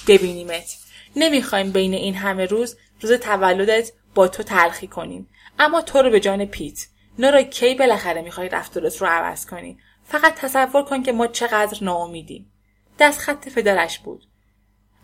ببینیمت. 0.09 0.77
نمی‌خوایم 1.17 1.73
بین 1.73 1.95
این 1.95 2.15
همه 2.15 2.47
روز 2.47 2.77
روز 3.01 3.13
تولدت 3.13 3.93
با 4.15 4.29
تو 4.29 4.43
تلخی 4.43 4.87
کنیم. 4.87 5.29
اما 5.59 5.83
تو 5.83 6.03
رو 6.03 6.11
به 6.11 6.21
جان 6.21 6.45
پیت. 6.45 6.87
نورا 7.19 7.43
کی 7.43 7.75
بالاخره 7.75 8.23
می‌خوای 8.23 8.49
رفتارت 8.49 8.97
رو 8.97 9.07
عوض 9.07 9.47
کنی. 9.47 9.79
فقط 10.05 10.35
تصور 10.35 10.83
کن 10.85 11.03
که 11.03 11.13
ما 11.13 11.27
چقدر 11.27 11.79
ناامیدیم. 11.85 12.53
دست 12.99 13.19
خط 13.19 13.49
پدرش 13.49 13.99
بود. 13.99 14.28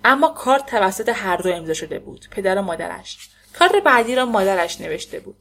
اما 0.05 0.29
کارت 0.29 0.67
توسط 0.67 1.09
هر 1.15 1.37
دو 1.37 1.53
امضا 1.53 1.75
شده 1.75 1.99
بود 1.99 2.27
پدر 2.31 2.59
و 2.59 2.63
مادرش. 2.63 3.29
کارت 3.59 3.77
بعدی 3.77 4.15
را 4.15 4.25
مادرش 4.25 4.81
نوشته 4.81 5.21
بود. 5.21 5.37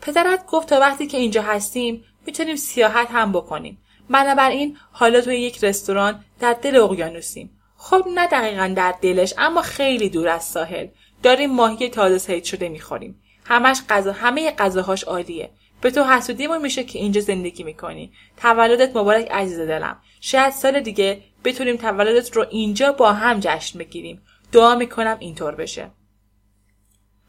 پدرت 0.00 0.46
گفت 0.46 0.68
تا 0.68 0.80
وقتی 0.80 1.06
که 1.06 1.18
اینجا 1.18 1.42
هستیم 1.42 2.04
می‌تونیم 2.26 2.56
سیاحت 2.56 3.08
هم 3.10 3.32
بکنیم. 3.32 3.78
بنابراین 4.10 4.76
حالا 4.92 5.20
توی 5.20 5.40
یک 5.40 5.64
رستوران 5.64 6.24
در 6.40 6.52
دل 6.52 6.76
اقیانوسیم. 6.76 7.60
خب 7.76 8.04
نه 8.14 8.26
دقیقا 8.26 8.72
در 8.76 8.94
دلش 9.00 9.34
اما 9.38 9.62
خیلی 9.62 10.08
دور 10.08 10.28
از 10.28 10.44
ساحل. 10.44 10.86
داریم 11.22 11.50
ماهی 11.50 11.88
تازه 11.88 12.18
سید 12.18 12.44
شده 12.44 12.68
می‌خوریم. 12.68 13.22
همش 13.44 13.80
غذا 13.88 14.12
همه 14.12 14.50
غذاهاش 14.50 15.04
عالیه. 15.04 15.50
به 15.80 15.90
تو 15.90 16.04
حسودیمون 16.04 16.62
میشه 16.62 16.84
که 16.84 16.98
اینجا 16.98 17.20
زندگی 17.20 17.62
می‌کنی. 17.62 18.12
تولدت 18.36 18.96
مبارک 18.96 19.30
عزیز 19.30 19.60
دلم. 19.60 19.96
شاید 20.20 20.52
سال 20.52 20.80
دیگه 20.80 21.22
بتونیم 21.44 21.76
تولدت 21.76 22.36
رو 22.36 22.46
اینجا 22.50 22.92
با 22.92 23.12
هم 23.12 23.40
جشن 23.40 23.78
بگیریم. 23.78 24.22
دعا 24.52 24.74
می‌کنم 24.74 25.16
اینطور 25.20 25.54
بشه. 25.54 25.90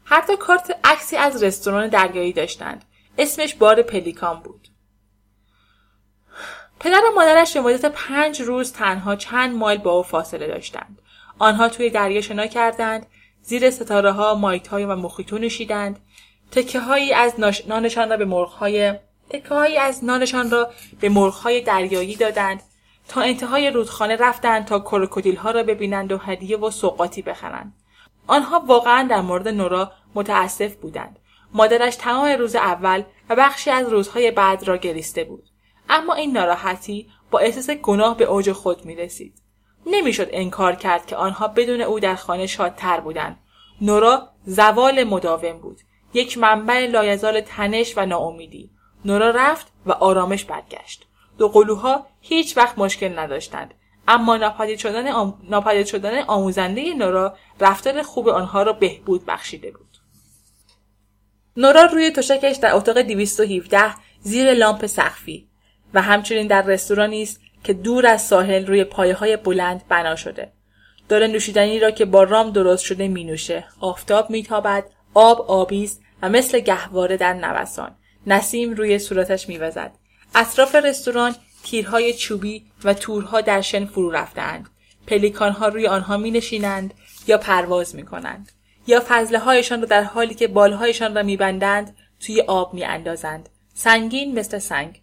هر 0.04 0.20
دو 0.26 0.36
کارت 0.36 0.78
عکسی 0.84 1.16
از 1.16 1.42
رستوران 1.42 1.88
دریایی 1.88 2.32
داشتند. 2.32 2.84
اسمش 3.18 3.54
بار 3.54 3.82
پلیکان 3.82 4.40
بود. 4.40 4.68
پدر 6.80 7.02
و 7.10 7.14
مادرش 7.14 7.56
به 7.56 7.60
مدت 7.60 7.84
پنج 7.84 8.42
روز 8.42 8.72
تنها 8.72 9.16
چند 9.16 9.56
مایل 9.56 9.80
با 9.80 9.92
او 9.92 10.02
فاصله 10.02 10.46
داشتند. 10.46 10.98
آنها 11.38 11.68
توی 11.68 11.90
دریا 11.90 12.20
شنا 12.20 12.46
کردند. 12.46 13.06
زیر 13.42 13.70
ستاره 13.70 14.12
ها 14.12 14.34
مایت 14.34 14.68
های 14.68 14.84
و 14.84 14.96
مخیتو 14.96 15.38
نوشیدند. 15.38 15.98
تکه 16.50 16.80
هایی 16.80 17.12
از 17.12 17.34
نانشان 17.66 18.10
را 18.10 18.16
به 18.16 18.24
مرغ 18.24 18.50
های 19.50 19.78
از 19.78 20.04
نانشان 20.04 20.50
را 20.50 20.72
به 21.00 21.08
مرغ 21.08 21.34
های 21.34 21.60
دریایی 21.60 22.16
دادند. 22.16 22.62
تا 23.08 23.20
انتهای 23.20 23.70
رودخانه 23.70 24.16
رفتند 24.16 24.64
تا 24.64 24.78
کروکودیل 24.78 25.36
ها 25.36 25.50
را 25.50 25.62
ببینند 25.62 26.12
و 26.12 26.18
هدیه 26.18 26.56
و 26.56 26.70
سوقاتی 26.70 27.22
بخرند 27.22 27.72
آنها 28.26 28.62
واقعا 28.66 29.06
در 29.10 29.20
مورد 29.20 29.48
نورا 29.48 29.92
متاسف 30.14 30.74
بودند 30.74 31.18
مادرش 31.52 31.96
تمام 31.96 32.28
روز 32.28 32.56
اول 32.56 33.02
و 33.28 33.36
بخشی 33.36 33.70
از 33.70 33.88
روزهای 33.88 34.30
بعد 34.30 34.68
را 34.68 34.76
گریسته 34.76 35.24
بود 35.24 35.44
اما 35.88 36.14
این 36.14 36.32
ناراحتی 36.32 37.08
با 37.30 37.38
احساس 37.38 37.70
گناه 37.70 38.16
به 38.16 38.24
اوج 38.24 38.52
خود 38.52 38.84
می 38.84 38.96
رسید. 38.96 39.42
نمی‌شد 39.86 40.28
انکار 40.30 40.74
کرد 40.74 41.06
که 41.06 41.16
آنها 41.16 41.48
بدون 41.48 41.80
او 41.80 42.00
در 42.00 42.14
خانه 42.14 42.46
شادتر 42.46 43.00
بودند. 43.00 43.38
نورا 43.80 44.28
زوال 44.44 45.04
مداوم 45.04 45.58
بود. 45.58 45.80
یک 46.14 46.38
منبع 46.38 46.86
لایزال 46.86 47.40
تنش 47.40 47.98
و 47.98 48.06
ناامیدی. 48.06 48.70
نورا 49.04 49.30
رفت 49.30 49.72
و 49.86 49.92
آرامش 49.92 50.44
برگشت. 50.44 51.05
دو 51.38 51.48
قلوها 51.48 52.06
هیچ 52.20 52.56
وقت 52.56 52.78
مشکل 52.78 53.18
نداشتند. 53.18 53.74
اما 54.08 54.36
ناپدید 54.36 54.78
شدن, 54.78 55.08
آم... 55.08 55.84
شدن 55.84 56.22
آموزنده 56.22 56.94
نورا 56.94 57.36
رفتار 57.60 58.02
خوب 58.02 58.28
آنها 58.28 58.62
را 58.62 58.72
بهبود 58.72 59.26
بخشیده 59.26 59.70
بود. 59.70 59.86
نورا 61.56 61.84
روی 61.84 62.10
تشکش 62.10 62.56
در 62.56 62.74
اتاق 62.74 62.98
217 62.98 63.94
زیر 64.20 64.54
لامپ 64.54 64.86
سقفی 64.86 65.48
و 65.94 66.02
همچنین 66.02 66.46
در 66.46 66.62
رستورانی 66.62 67.22
است 67.22 67.40
که 67.64 67.72
دور 67.72 68.06
از 68.06 68.22
ساحل 68.22 68.66
روی 68.66 68.84
پایه 68.84 69.14
های 69.14 69.36
بلند 69.36 69.88
بنا 69.88 70.16
شده. 70.16 70.52
داره 71.08 71.26
نوشیدنی 71.26 71.78
را 71.78 71.90
که 71.90 72.04
با 72.04 72.22
رام 72.22 72.50
درست 72.50 72.84
شده 72.84 73.08
می 73.08 73.24
نوشه. 73.24 73.64
آفتاب 73.80 74.30
میتابد 74.30 74.84
آب 75.14 75.40
آبیست 75.40 76.02
و 76.22 76.28
مثل 76.28 76.60
گهواره 76.60 77.16
در 77.16 77.32
نوسان. 77.32 77.96
نسیم 78.26 78.72
روی 78.72 78.98
صورتش 78.98 79.48
میوزد. 79.48 79.92
اطراف 80.38 80.74
رستوران 80.74 81.34
تیرهای 81.64 82.14
چوبی 82.14 82.66
و 82.84 82.94
تورها 82.94 83.40
در 83.40 83.60
شن 83.60 83.84
فرو 83.84 84.10
رفتند 84.10 84.70
پلیکانها 85.06 85.68
روی 85.68 85.86
آنها 85.86 86.16
می 86.16 86.30
نشینند 86.30 86.94
یا 87.26 87.38
پرواز 87.38 87.94
می 87.94 88.04
کنند 88.04 88.52
یا 88.86 89.02
فضله 89.08 89.38
هایشان 89.38 89.80
را 89.80 89.86
در 89.86 90.02
حالی 90.02 90.34
که 90.34 90.48
بالهایشان 90.48 91.14
را 91.14 91.22
میبندند 91.22 91.96
توی 92.20 92.40
آب 92.40 92.74
می 92.74 92.84
اندازند. 92.84 93.48
سنگین 93.74 94.38
مثل 94.38 94.58
سنگ. 94.58 95.02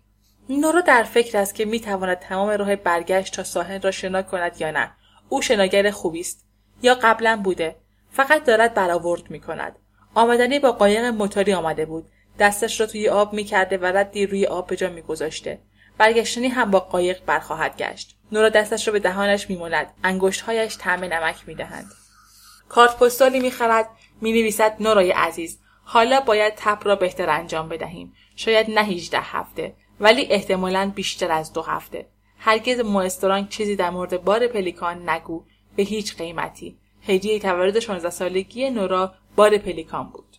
نورا 0.50 0.82
در 0.82 1.04
فکر 1.04 1.38
است 1.38 1.56
که 1.56 1.66
می 1.66 1.80
تواند 1.80 2.20
تمام 2.20 2.50
راه 2.50 2.76
برگشت 2.76 3.34
تا 3.34 3.44
ساحل 3.44 3.82
را 3.82 3.92
شنا 3.92 4.22
کند 4.22 4.62
یا 4.62 4.72
نه. 4.72 4.92
او 5.30 5.42
شناگر 5.42 5.92
خوبی 5.92 6.20
است. 6.20 6.46
یا 6.82 6.96
قبلا 6.96 7.42
بوده. 7.44 7.76
فقط 8.12 8.44
دارد 8.44 8.74
برآورد 8.74 9.32
می 9.32 9.40
کند. 9.40 9.76
آمدنی 10.16 10.60
با 10.60 10.72
قایق 10.72 11.06
موتوری 11.06 11.54
آمده 11.54 11.86
بود. 11.86 12.06
دستش 12.40 12.80
را 12.82 12.88
توی 12.88 13.10
آب 13.10 13.34
می 13.34 13.44
کرده 13.44 13.78
و 13.78 13.86
ردی 13.86 14.26
روی 14.26 14.46
آب 14.46 14.68
به 14.68 14.76
جا 14.76 14.90
می 14.90 15.02
گذاشته. 15.02 15.60
برگشتنی 15.98 16.48
هم 16.48 16.72
با 16.72 16.80
قایق 16.80 17.26
برخواهد 17.26 17.78
گشت. 17.78 18.16
نورا 18.32 18.50
دستش 18.50 18.88
را 18.88 18.92
به 18.92 19.00
دهانش 19.00 19.50
میماند 19.50 19.94
انگشتهایش 20.04 20.78
طعم 20.78 21.04
نمک 21.04 21.36
می‌دهند. 21.48 21.92
کارت 22.70 23.00
پستالی 23.00 23.40
می‌خرد. 23.40 23.90
می‌نویسد 24.22 24.76
نورای 24.80 25.12
عزیز 25.12 25.60
حالا 25.84 26.20
باید 26.20 26.54
تپ 26.58 26.88
را 26.88 26.96
بهتر 26.96 27.30
انجام 27.30 27.70
بدهیم. 27.70 28.14
شاید 28.36 28.72
نه 28.72 28.82
18 28.82 29.20
هفته 29.22 29.74
ولی 30.00 30.26
احتمالا 30.30 30.92
بیشتر 30.96 31.32
از 31.32 31.54
دو 31.54 31.62
هفته. 31.62 32.08
هرگز 32.38 32.80
موسترانگ 32.80 33.50
چیزی 33.50 33.76
در 33.76 33.90
مورد 33.90 34.24
بار 34.24 34.48
پلیکان 34.48 35.10
نگو. 35.10 35.44
به 35.76 35.84
هیچ 35.84 36.18
قیمتی. 36.18 36.78
هدیه 37.08 37.40
تولد 37.40 37.80
16 37.80 38.10
سالگی 38.10 38.70
نورا 38.70 39.14
بار 39.36 39.58
پلیکان 39.58 40.10
بود. 40.10 40.33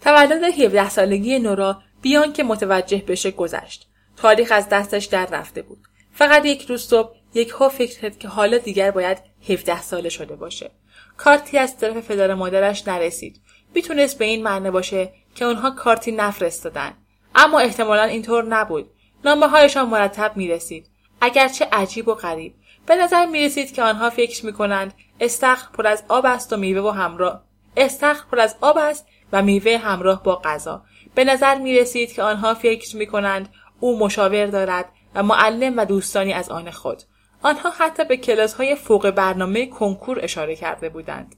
تولد 0.00 0.44
17 0.44 0.90
سالگی 0.90 1.38
نورا 1.38 1.82
بیان 2.02 2.32
که 2.32 2.42
متوجه 2.42 3.04
بشه 3.08 3.30
گذشت 3.30 3.88
تاریخ 4.16 4.52
از 4.52 4.68
دستش 4.68 5.04
در 5.04 5.26
رفته 5.26 5.62
بود 5.62 5.78
فقط 6.12 6.44
یک 6.44 6.66
روز 6.66 6.82
صبح 6.82 7.16
یک 7.34 7.50
ها 7.50 7.68
فکر 7.68 8.00
کرد 8.00 8.18
که 8.18 8.28
حالا 8.28 8.58
دیگر 8.58 8.90
باید 8.90 9.18
17 9.48 9.82
ساله 9.82 10.08
شده 10.08 10.36
باشه. 10.36 10.70
کارتی 11.16 11.58
از 11.58 11.78
طرف 11.78 12.10
پدر 12.10 12.34
مادرش 12.34 12.88
نرسید. 12.88 13.40
می‌تونست 13.74 14.18
به 14.18 14.24
این 14.24 14.42
معنی 14.42 14.70
باشه 14.70 15.12
که 15.34 15.44
اونها 15.44 15.70
کارتی 15.70 16.12
نفرستادن. 16.12 16.92
اما 17.34 17.58
احتمالا 17.58 18.02
اینطور 18.02 18.44
نبود. 18.44 18.90
نامه 19.24 19.48
هایشان 19.48 19.88
مرتب 19.88 20.32
می‌رسید. 20.36 20.86
اگرچه 21.20 21.68
عجیب 21.72 22.08
و 22.08 22.14
غریب. 22.14 22.54
به 22.86 22.96
نظر 22.96 23.26
می‌رسید 23.26 23.72
که 23.72 23.82
آنها 23.82 24.10
فکر 24.10 24.46
می‌کنند 24.46 24.94
استخر 25.20 25.68
پر 25.72 25.86
از 25.86 26.04
آب 26.08 26.26
است 26.26 26.52
و 26.52 26.56
میوه 26.56 26.80
و 26.80 26.90
همراه 26.90 27.44
استخر 27.76 28.24
پر 28.30 28.40
از 28.40 28.56
آب 28.60 28.78
است 28.78 29.06
و 29.32 29.42
میوه 29.42 29.76
همراه 29.76 30.22
با 30.22 30.36
غذا. 30.36 30.82
به 31.14 31.24
نظر 31.24 31.58
می 31.58 31.78
رسید 31.78 32.12
که 32.12 32.22
آنها 32.22 32.54
فکر 32.54 32.96
می 32.96 33.06
کنند 33.06 33.48
او 33.80 33.98
مشاور 33.98 34.46
دارد 34.46 34.88
و 35.14 35.22
معلم 35.22 35.76
و 35.76 35.84
دوستانی 35.84 36.32
از 36.32 36.48
آن 36.48 36.70
خود. 36.70 37.02
آنها 37.42 37.70
حتی 37.70 38.04
به 38.04 38.16
کلاس 38.16 38.54
های 38.54 38.74
فوق 38.74 39.10
برنامه 39.10 39.66
کنکور 39.66 40.18
اشاره 40.22 40.56
کرده 40.56 40.88
بودند. 40.88 41.36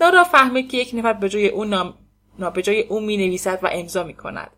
نارا 0.00 0.24
فهمید 0.24 0.70
که 0.70 0.76
یک 0.76 0.90
نفر 0.94 1.12
به 1.12 1.28
جای 1.28 1.48
او 1.48 1.64
نام 1.64 1.94
به 2.54 2.62
جای 2.62 2.82
او 2.82 3.00
می 3.00 3.16
نویسد 3.16 3.58
و 3.62 3.68
امضا 3.72 4.04
می 4.04 4.14
کند 4.14 4.50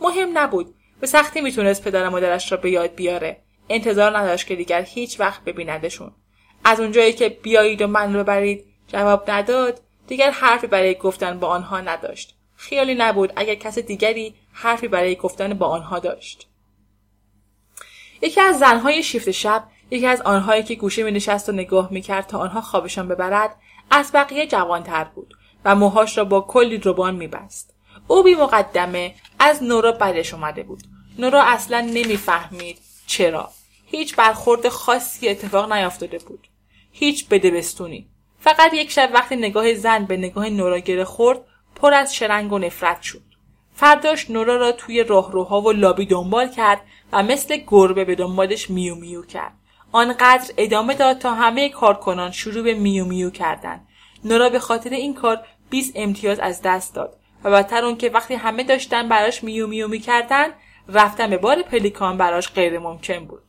مهم 0.00 0.38
نبود. 0.38 0.74
به 1.00 1.06
سختی 1.06 1.40
می‌تونست 1.40 1.84
پدر 1.84 2.08
مادرش 2.08 2.52
را 2.52 2.58
به 2.58 2.70
یاد 2.70 2.94
بیاره. 2.94 3.42
انتظار 3.68 4.18
نداشت 4.18 4.46
که 4.46 4.56
دیگر 4.56 4.82
هیچ 4.82 5.20
وقت 5.20 5.44
ببیندشون. 5.44 6.12
از 6.64 6.80
اونجایی 6.80 7.12
که 7.12 7.28
بیایید 7.28 7.82
و 7.82 7.86
من 7.86 8.14
رو 8.14 8.22
ببرید 8.22 8.64
جواب 8.88 9.30
نداد. 9.30 9.80
دیگر 10.10 10.30
حرفی 10.30 10.66
برای 10.66 10.94
گفتن 10.94 11.38
با 11.38 11.48
آنها 11.48 11.80
نداشت 11.80 12.34
خیالی 12.56 12.94
نبود 12.94 13.32
اگر 13.36 13.54
کس 13.54 13.78
دیگری 13.78 14.34
حرفی 14.52 14.88
برای 14.88 15.16
گفتن 15.16 15.54
با 15.54 15.66
آنها 15.66 15.98
داشت 15.98 16.48
یکی 18.22 18.40
از 18.40 18.58
زنهای 18.58 19.02
شیفت 19.02 19.30
شب 19.30 19.64
یکی 19.90 20.06
از 20.06 20.20
آنهایی 20.20 20.62
که 20.62 20.74
گوشه 20.74 21.02
می 21.02 21.10
نشست 21.10 21.48
و 21.48 21.52
نگاه 21.52 21.92
می 21.92 22.00
کرد 22.00 22.26
تا 22.26 22.38
آنها 22.38 22.60
خوابشان 22.60 23.08
ببرد 23.08 23.56
از 23.90 24.10
بقیه 24.14 24.46
جوانتر 24.46 25.04
بود 25.04 25.34
و 25.64 25.74
موهاش 25.74 26.18
را 26.18 26.24
با 26.24 26.40
کلی 26.40 26.78
روبان 26.78 27.14
می 27.14 27.26
بست. 27.26 27.74
او 28.08 28.22
بی 28.22 28.34
مقدمه 28.34 29.14
از 29.38 29.62
نورا 29.62 29.92
بدش 29.92 30.34
اومده 30.34 30.62
بود. 30.62 30.82
نورا 31.18 31.42
اصلا 31.42 31.80
نمی‌فهمید 31.80 32.78
چرا. 33.06 33.50
هیچ 33.86 34.16
برخورد 34.16 34.68
خاصی 34.68 35.28
اتفاق 35.28 35.72
نیافتاده 35.72 36.18
بود. 36.18 36.48
هیچ 36.92 37.28
بدبستونی. 37.28 38.09
فقط 38.40 38.74
یک 38.74 38.90
شب 38.90 39.10
وقتی 39.14 39.36
نگاه 39.36 39.74
زن 39.74 40.04
به 40.04 40.16
نگاه 40.16 40.48
نورا 40.48 40.78
گره 40.78 41.04
خورد 41.04 41.40
پر 41.74 41.94
از 41.94 42.14
شرنگ 42.14 42.52
و 42.52 42.58
نفرت 42.58 43.02
شد. 43.02 43.22
فرداش 43.74 44.30
نورا 44.30 44.56
را 44.56 44.72
توی 44.72 45.02
راهروها 45.02 45.60
و 45.60 45.72
لابی 45.72 46.06
دنبال 46.06 46.48
کرد 46.48 46.80
و 47.12 47.22
مثل 47.22 47.56
گربه 47.66 48.04
به 48.04 48.14
دنبالش 48.14 48.70
میو 48.70 48.94
میو 48.94 49.22
کرد. 49.22 49.52
آنقدر 49.92 50.54
ادامه 50.56 50.94
داد 50.94 51.18
تا 51.18 51.34
همه 51.34 51.68
کارکنان 51.68 52.30
شروع 52.30 52.62
به 52.62 52.74
میو 52.74 53.04
میو 53.04 53.30
کردن. 53.30 53.80
نورا 54.24 54.48
به 54.48 54.58
خاطر 54.58 54.90
این 54.90 55.14
کار 55.14 55.46
20 55.70 55.92
امتیاز 55.94 56.38
از 56.38 56.62
دست 56.62 56.94
داد 56.94 57.16
و 57.44 57.50
بدتر 57.50 57.84
اون 57.84 57.96
که 57.96 58.10
وقتی 58.10 58.34
همه 58.34 58.62
داشتن 58.62 59.08
براش 59.08 59.44
میو 59.44 59.66
میو 59.66 59.88
می‌کردن 59.88 60.48
رفتن 60.88 61.30
به 61.30 61.36
بار 61.36 61.62
پلیکان 61.62 62.16
براش 62.16 62.52
غیر 62.52 62.78
ممکن 62.78 63.24
بود. 63.24 63.42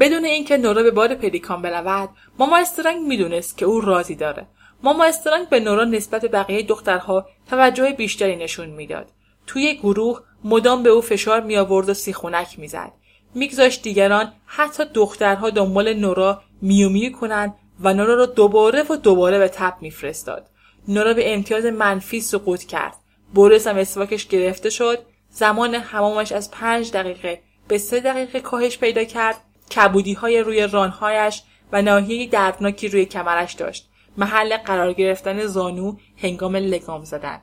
بدون 0.00 0.24
اینکه 0.24 0.56
نورا 0.56 0.82
به 0.82 0.90
بار 0.90 1.14
پلیکان 1.14 1.62
برود 1.62 2.08
ماما 2.38 2.56
استرنگ 2.56 3.06
می‌دونست 3.06 3.58
که 3.58 3.66
او 3.66 3.80
راضی 3.80 4.14
داره. 4.14 4.46
ماما 4.82 5.04
استرنگ 5.04 5.48
به 5.48 5.60
نورا 5.60 5.84
نسبت 5.84 6.22
به 6.22 6.28
بقیه 6.28 6.62
دخترها 6.62 7.26
توجه 7.50 7.90
بیشتری 7.90 8.36
نشون 8.36 8.68
می‌داد. 8.68 9.06
توی 9.46 9.74
گروه 9.74 10.20
مدام 10.44 10.82
به 10.82 10.90
او 10.90 11.00
فشار 11.00 11.40
می 11.40 11.56
آورد 11.56 11.88
و 11.88 11.94
سیخونک 11.94 12.58
می‌زد. 12.58 12.92
میگذاشت 13.34 13.82
دیگران 13.82 14.32
حتی 14.46 14.84
دخترها 14.94 15.50
دنبال 15.50 15.94
نورا 15.94 16.42
میومی 16.62 17.12
کنند 17.12 17.54
و 17.80 17.94
نورا 17.94 18.14
را 18.14 18.26
دوباره 18.26 18.82
و 18.82 18.96
دوباره 18.96 19.38
به 19.38 19.48
تپ 19.48 19.74
میفرستاد. 19.80 20.46
نورا 20.88 21.14
به 21.14 21.34
امتیاز 21.34 21.64
منفی 21.64 22.20
سقوط 22.20 22.64
کرد. 22.64 22.94
بورس 23.34 23.66
هم 23.66 23.76
اسواکش 23.76 24.26
گرفته 24.26 24.70
شد. 24.70 24.98
زمان 25.30 25.74
حمامش 25.74 26.32
از 26.32 26.50
پنج 26.50 26.92
دقیقه 26.92 27.40
به 27.68 27.78
سه 27.78 28.00
دقیقه 28.00 28.40
کاهش 28.40 28.78
پیدا 28.78 29.04
کرد. 29.04 29.36
کبودی 29.76 30.12
های 30.12 30.40
روی 30.40 30.66
رانهایش 30.66 31.42
و 31.72 31.82
ناحیه 31.82 32.26
دردناکی 32.26 32.88
روی 32.88 33.04
کمرش 33.04 33.52
داشت. 33.52 33.90
محل 34.16 34.56
قرار 34.56 34.92
گرفتن 34.92 35.46
زانو 35.46 35.96
هنگام 36.22 36.56
لگام 36.56 37.04
زدن. 37.04 37.40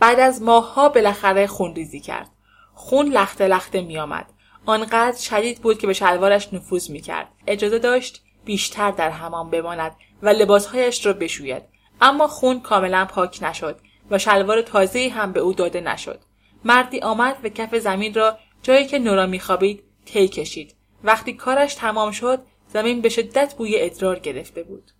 بعد 0.00 0.20
از 0.20 0.42
ماهها 0.42 0.88
بالاخره 0.88 1.46
خون 1.46 1.74
ریزی 1.74 2.00
کرد. 2.00 2.30
خون 2.74 3.06
لخته 3.06 3.48
لخته 3.48 3.80
میآمد. 3.80 4.26
آنقدر 4.66 5.18
شدید 5.18 5.62
بود 5.62 5.78
که 5.78 5.86
به 5.86 5.92
شلوارش 5.92 6.52
نفوذ 6.52 6.90
می‌کرد. 6.90 7.28
اجازه 7.46 7.78
داشت 7.78 8.22
بیشتر 8.44 8.90
در 8.90 9.10
حمام 9.10 9.50
بماند 9.50 9.92
و 10.22 10.28
لباسهایش 10.28 11.06
را 11.06 11.12
بشوید. 11.12 11.62
اما 12.00 12.26
خون 12.26 12.60
کاملا 12.60 13.04
پاک 13.04 13.38
نشد 13.42 13.80
و 14.10 14.18
شلوار 14.18 14.62
تازه 14.62 15.08
هم 15.14 15.32
به 15.32 15.40
او 15.40 15.52
داده 15.52 15.80
نشد. 15.80 16.20
مردی 16.64 17.00
آمد 17.00 17.36
و 17.44 17.48
کف 17.48 17.74
زمین 17.74 18.14
را 18.14 18.38
جایی 18.62 18.86
که 18.86 18.98
نورا 18.98 19.26
میخوابید 19.26 19.82
طی 20.06 20.28
کشید. 20.28 20.77
وقتی 21.04 21.32
کارش 21.32 21.74
تمام 21.74 22.10
شد 22.10 22.40
زمین 22.72 23.00
به 23.00 23.08
شدت 23.08 23.54
بوی 23.54 23.80
ادرار 23.80 24.18
گرفته 24.18 24.62
بود. 24.62 24.90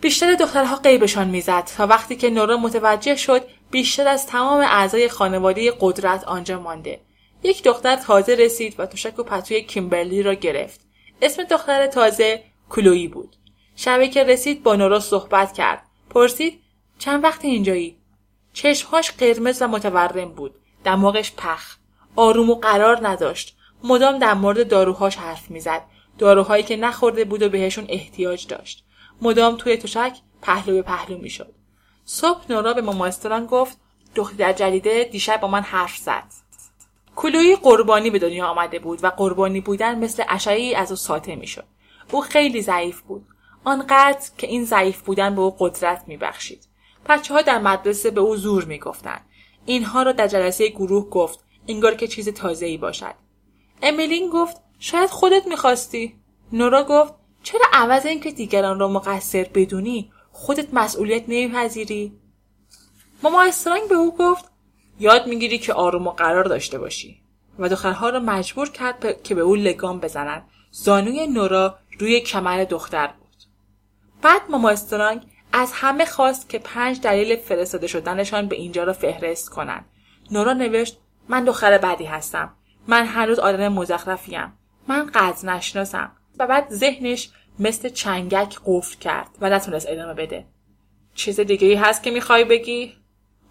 بیشتر 0.00 0.34
دخترها 0.34 0.76
قیبشان 0.76 1.28
می‌زد 1.28 1.70
و 1.78 1.82
وقتی 1.82 2.16
که 2.16 2.30
نورا 2.30 2.56
متوجه 2.56 3.16
شد 3.16 3.42
بیشتر 3.70 4.08
از 4.08 4.26
تمام 4.26 4.60
اعضای 4.60 5.08
خانواده 5.08 5.72
قدرت 5.80 6.24
آنجا 6.24 6.60
مانده. 6.60 7.00
یک 7.42 7.62
دختر 7.62 7.96
تازه 7.96 8.34
رسید 8.34 8.80
و 8.80 8.86
تشک 8.86 9.18
و 9.18 9.22
پتوی 9.22 9.62
کیمبرلی 9.62 10.22
را 10.22 10.34
گرفت. 10.34 10.80
اسم 11.22 11.44
دختر 11.44 11.86
تازه 11.86 12.42
کلویی 12.70 13.08
بود. 13.08 13.36
شبی 13.76 14.08
که 14.08 14.24
رسید 14.24 14.62
با 14.62 14.76
نورا 14.76 15.00
صحبت 15.00 15.52
کرد. 15.52 15.82
پرسید 16.10 16.60
چند 16.98 17.24
وقت 17.24 17.44
اینجایی؟ 17.44 17.96
چشمهاش 18.52 19.10
قرمز 19.10 19.62
و 19.62 19.66
متورم 19.66 20.32
بود. 20.32 20.54
دماغش 20.84 21.32
پخ. 21.32 21.76
آروم 22.16 22.50
و 22.50 22.54
قرار 22.54 23.08
نداشت. 23.08 23.56
مدام 23.84 24.18
در 24.18 24.34
مورد 24.34 24.68
داروهاش 24.68 25.16
حرف 25.16 25.50
می‌زد. 25.50 25.82
داروهایی 26.18 26.62
که 26.62 26.76
نخورده 26.76 27.24
بود 27.24 27.42
و 27.42 27.48
بهشون 27.48 27.86
احتیاج 27.88 28.46
داشت. 28.46 28.84
مدام 29.22 29.56
توی 29.56 29.76
تشک 29.76 30.16
پهلو 30.42 30.74
به 30.74 30.82
پهلو 30.82 31.18
می‌شد. 31.18 31.54
صبح 32.04 32.40
نورا 32.50 32.72
به 32.72 32.82
ماماستران 32.82 33.46
گفت 33.46 33.78
دختر 34.14 34.52
جدیده 34.52 35.04
دیشب 35.04 35.40
با 35.40 35.48
من 35.48 35.62
حرف 35.62 35.96
زد. 35.96 36.24
کلوی 37.16 37.56
قربانی 37.56 38.10
به 38.10 38.18
دنیا 38.18 38.46
آمده 38.46 38.78
بود 38.78 39.04
و 39.04 39.10
قربانی 39.10 39.60
بودن 39.60 39.98
مثل 39.98 40.24
اشعی 40.28 40.74
از 40.74 40.90
او 40.90 40.96
ساطع 40.96 41.34
می‌شد. 41.34 41.64
او 42.10 42.20
خیلی 42.20 42.62
ضعیف 42.62 43.00
بود. 43.00 43.26
آنقدر 43.64 44.30
که 44.38 44.46
این 44.46 44.64
ضعیف 44.64 45.02
بودن 45.02 45.34
به 45.34 45.40
او 45.40 45.56
قدرت 45.58 46.04
میبخشید. 46.06 46.68
بچه 47.08 47.34
ها 47.34 47.42
در 47.42 47.58
مدرسه 47.58 48.10
به 48.10 48.20
او 48.20 48.36
زور 48.36 48.64
می‌گفتند 48.64 49.24
اینها 49.66 50.02
را 50.02 50.12
در 50.12 50.26
جلسه 50.26 50.68
گروه 50.68 51.10
گفت. 51.10 51.44
انگار 51.68 51.94
که 51.94 52.08
چیز 52.08 52.28
تازه 52.28 52.66
ای 52.66 52.76
باشد. 52.76 53.14
امیلین 53.82 54.30
گفت 54.30 54.56
شاید 54.78 55.10
خودت 55.10 55.46
می‌خواستی. 55.46 56.14
نورا 56.52 56.84
گفت 56.84 57.14
چرا 57.42 57.66
عوض 57.72 58.06
اینکه 58.06 58.30
دیگران 58.30 58.78
را 58.78 58.88
مقصر 58.88 59.46
بدونی؟ 59.54 60.12
خودت 60.32 60.74
مسئولیت 60.74 61.24
نمیپذیری. 61.28 62.12
ماما 63.22 63.42
استرانگ 63.42 63.88
به 63.88 63.94
او 63.94 64.16
گفت 64.16 64.44
یاد 65.00 65.26
می‌گیری 65.26 65.58
که 65.58 65.72
آروم 65.72 66.06
و 66.06 66.10
قرار 66.10 66.44
داشته 66.44 66.78
باشی 66.78 67.22
و 67.58 67.68
دخترها 67.68 68.08
را 68.08 68.20
مجبور 68.20 68.70
کرد 68.70 69.22
که 69.22 69.34
به 69.34 69.40
او 69.40 69.54
لگام 69.54 70.00
بزنند 70.00 70.48
زانوی 70.70 71.26
نورا 71.26 71.78
روی 71.98 72.20
کمر 72.20 72.64
دختر 72.64 73.06
بود. 73.06 73.36
بعد 74.22 74.42
ماما 74.50 74.70
استرانگ 74.70 75.22
از 75.52 75.72
همه 75.72 76.04
خواست 76.04 76.48
که 76.48 76.58
پنج 76.58 77.00
دلیل 77.00 77.36
فرستاده 77.36 77.86
شدنشان 77.86 78.48
به 78.48 78.56
اینجا 78.56 78.84
را 78.84 78.92
فهرست 78.92 79.48
کنند. 79.48 79.84
نورا 80.30 80.52
نوشت 80.52 80.98
من 81.28 81.44
دختر 81.44 81.78
بدی 81.78 82.04
هستم. 82.04 82.56
من 82.86 83.06
هنوز 83.06 83.38
آدم 83.38 83.68
مزخرفیم. 83.68 84.52
من 84.88 85.06
قدر 85.14 85.48
نشناسم. 85.48 86.12
و 86.38 86.46
بعد 86.46 86.70
ذهنش 86.70 87.30
مثل 87.58 87.88
چنگک 87.88 88.58
قفل 88.66 88.98
کرد 88.98 89.28
و 89.40 89.50
نتونست 89.50 89.86
ادامه 89.88 90.14
بده. 90.14 90.46
چیز 91.14 91.40
دیگه 91.40 91.68
ای 91.68 91.74
هست 91.74 92.02
که 92.02 92.10
می‌خوای 92.10 92.44
بگی؟ 92.44 92.92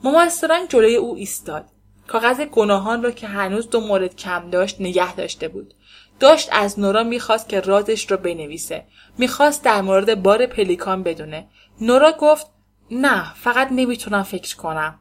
ماما 0.03 0.21
استرانگ 0.21 0.69
جلوی 0.69 0.95
او 0.95 1.15
ایستاد. 1.15 1.65
کاغذ 2.07 2.41
گناهان 2.41 3.03
را 3.03 3.11
که 3.11 3.27
هنوز 3.27 3.69
دو 3.69 3.79
مورد 3.79 4.15
کم 4.15 4.49
داشت 4.49 4.81
نگه 4.81 5.15
داشته 5.15 5.47
بود. 5.47 5.73
داشت 6.19 6.49
از 6.51 6.79
نورا 6.79 7.03
می‌خواست 7.03 7.49
که 7.49 7.59
رازش 7.59 8.11
را 8.11 8.17
بنویسه. 8.17 8.85
می‌خواست 9.17 9.63
در 9.63 9.81
مورد 9.81 10.23
بار 10.23 10.45
پلیکان 10.45 11.03
بدونه. 11.03 11.47
نورا 11.81 12.11
گفت 12.11 12.47
نه 12.91 13.33
فقط 13.33 13.67
نمی‌تونم 13.71 14.23
فکر 14.23 14.55
کنم. 14.55 14.99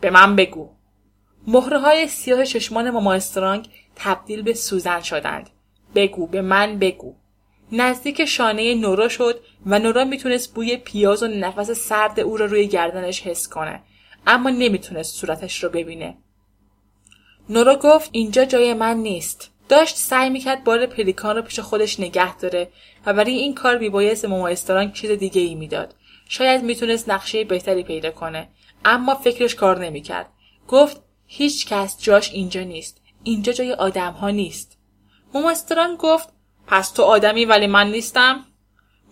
به 0.00 0.10
من 0.10 0.36
بگو. 0.36 0.75
مهره 1.46 1.78
های 1.78 2.08
سیاه 2.08 2.44
چشمان 2.44 2.90
ماما 2.90 3.12
استرانگ 3.12 3.68
تبدیل 3.96 4.42
به 4.42 4.54
سوزن 4.54 5.00
شدند. 5.00 5.50
بگو 5.94 6.26
به 6.26 6.42
من 6.42 6.78
بگو. 6.78 7.14
نزدیک 7.72 8.24
شانه 8.24 8.74
نورا 8.74 9.08
شد 9.08 9.40
و 9.66 9.78
نورا 9.78 10.04
می‌تونست 10.04 10.54
بوی 10.54 10.76
پیاز 10.76 11.22
و 11.22 11.26
نفس 11.26 11.70
سرد 11.70 12.20
او 12.20 12.36
را 12.36 12.46
روی 12.46 12.66
گردنش 12.66 13.22
حس 13.22 13.48
کنه 13.48 13.82
اما 14.26 14.50
نمی‌تونست 14.50 15.16
صورتش 15.16 15.64
رو 15.64 15.70
ببینه. 15.70 16.18
نورا 17.48 17.76
گفت 17.76 18.10
اینجا 18.12 18.44
جای 18.44 18.74
من 18.74 18.96
نیست. 18.96 19.50
داشت 19.68 19.96
سعی 19.96 20.30
می‌کرد 20.30 20.64
بار 20.64 20.86
پلیکان 20.86 21.36
رو 21.36 21.42
پیش 21.42 21.60
خودش 21.60 22.00
نگه 22.00 22.36
داره 22.36 22.68
و 23.06 23.14
برای 23.14 23.34
این 23.34 23.54
کار 23.54 23.78
میبایست 23.78 24.24
ماما 24.24 24.48
استرانگ 24.48 24.92
چیز 24.92 25.10
دیگه 25.10 25.40
ای 25.40 25.54
می‌داد. 25.54 25.94
شاید 26.28 26.62
می‌تونست 26.62 27.08
نقشه 27.08 27.44
بهتری 27.44 27.82
پیدا 27.82 28.10
کنه 28.10 28.48
اما 28.84 29.14
فکرش 29.14 29.54
کار 29.54 29.78
نمی‌کرد. 29.78 30.26
گفت 30.68 31.05
هیچ 31.26 31.66
کس 31.66 31.98
جاش 31.98 32.32
اینجا 32.32 32.60
نیست. 32.60 33.00
اینجا 33.22 33.52
جای 33.52 33.72
آدم 33.72 34.12
ها 34.12 34.30
نیست. 34.30 34.78
ماما 35.34 35.50
استرانگ 35.50 35.98
گفت 35.98 36.28
پس 36.66 36.90
تو 36.90 37.02
آدمی 37.02 37.44
ولی 37.44 37.66
من 37.66 37.90
نیستم؟ 37.90 38.44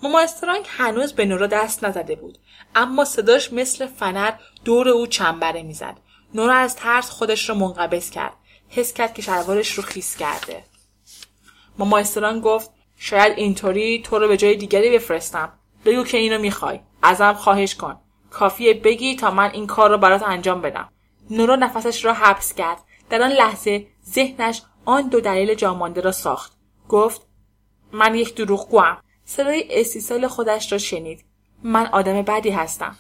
ماما 0.03 0.21
استرانگ 0.21 0.65
هنوز 0.69 1.13
به 1.13 1.25
نورا 1.25 1.47
دست 1.47 1.85
نزده 1.85 2.15
بود 2.15 2.39
اما 2.75 3.05
صداش 3.05 3.53
مثل 3.53 3.87
فنر 3.87 4.33
دور 4.65 4.89
او 4.89 5.07
چنبره 5.07 5.63
می‌زد. 5.63 5.97
نورا 6.35 6.55
از 6.55 6.77
ترس 6.77 7.11
خودش 7.11 7.49
رو 7.49 7.55
منقبض 7.55 8.11
کرد. 8.11 8.33
حس 8.69 8.93
کرد 8.93 9.15
که 9.15 9.23
شلوارش 9.23 9.73
رو 9.73 9.83
خیس 9.83 10.17
کرده. 10.17 10.65
ماما 11.79 12.03
گفت 12.41 12.71
شاید 12.97 13.39
اینطوری 13.39 14.03
تو 14.03 14.19
رو 14.19 14.29
به 14.29 14.37
جای 14.37 14.57
دیگری 14.57 14.91
بفرستم. 14.91 15.53
بگو 15.85 16.05
که 16.05 16.19
اینو 16.19 16.39
می‌خوای. 16.39 16.81
ازم 17.03 17.33
خواهش 17.33 17.75
کن. 17.75 18.01
کافیه 18.31 18.75
بگی 18.75 19.17
تا 19.17 19.31
من 19.31 19.51
این 19.51 19.67
کار 19.67 19.91
رو 19.91 19.99
برات 19.99 20.23
انجام 20.23 20.61
بدم. 20.61 20.89
نورا 21.31 21.57
نفسش 21.57 22.05
را 22.05 22.15
حبس 22.15 22.55
کرد. 22.55 22.79
در 23.11 23.23
آن 23.23 23.31
لحظه 23.31 23.87
ذهنش 24.07 24.63
آن 24.85 25.09
دو 25.09 25.21
دلیل 25.21 25.55
جامانده 25.55 26.01
را 26.01 26.13
ساخت. 26.13 26.53
گفت 26.89 27.27
من 27.93 28.15
یک 28.15 28.35
دروغگوام. 28.35 28.97
صدای 29.25 29.81
استیصال 29.81 30.27
خودش 30.27 30.73
را 30.73 30.79
شنید. 30.79 31.25
من 31.63 31.87
آدم 31.87 32.23
بدی 32.23 32.51
هستم. 32.51 32.97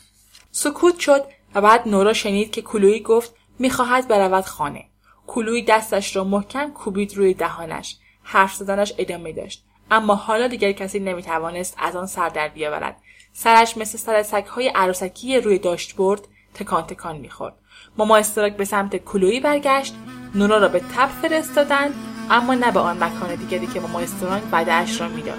سکوت 0.50 0.98
شد 0.98 1.24
و 1.54 1.60
بعد 1.60 1.88
نورا 1.88 2.12
شنید 2.12 2.50
که 2.50 2.62
کلویی 2.62 3.00
گفت 3.00 3.34
می‌خواهد 3.58 4.08
برود 4.08 4.44
خانه. 4.44 4.84
کلوی 5.26 5.62
دستش 5.62 6.16
را 6.16 6.24
محکم 6.24 6.70
کوبید 6.70 7.16
روی 7.16 7.34
دهانش. 7.34 7.98
حرف 8.22 8.54
زدنش 8.54 8.92
ادامه 8.98 9.32
داشت. 9.32 9.64
اما 9.90 10.14
حالا 10.14 10.48
دیگر 10.48 10.72
کسی 10.72 10.98
نمی‌توانست 10.98 11.76
از 11.78 11.96
آن 11.96 12.06
سر 12.06 12.28
در 12.28 12.48
بیاورد. 12.48 12.96
سرش 13.32 13.76
مثل 13.76 13.98
سر 13.98 14.22
سگهای 14.22 14.68
عروسکی 14.68 15.40
روی 15.40 15.58
داشت 15.58 15.96
برد 15.96 16.28
تکان 16.54 16.86
تکان 16.86 17.16
می‌خورد. 17.16 17.54
ماما 17.98 18.16
استراک 18.16 18.56
به 18.56 18.64
سمت 18.64 18.96
کلویی 18.96 19.40
برگشت 19.40 19.94
نورا 20.34 20.58
را 20.58 20.68
به 20.68 20.78
تب 20.78 21.08
فرستادند 21.22 21.94
اما 22.30 22.54
نه 22.54 22.72
به 22.72 22.80
آن 22.80 23.04
مکان 23.04 23.34
دیگری 23.34 23.66
که 23.66 23.80
ماما 23.80 24.00
استرانگ 24.00 24.50
بدهاش 24.50 25.00
را 25.00 25.08
می‌داد. 25.08 25.38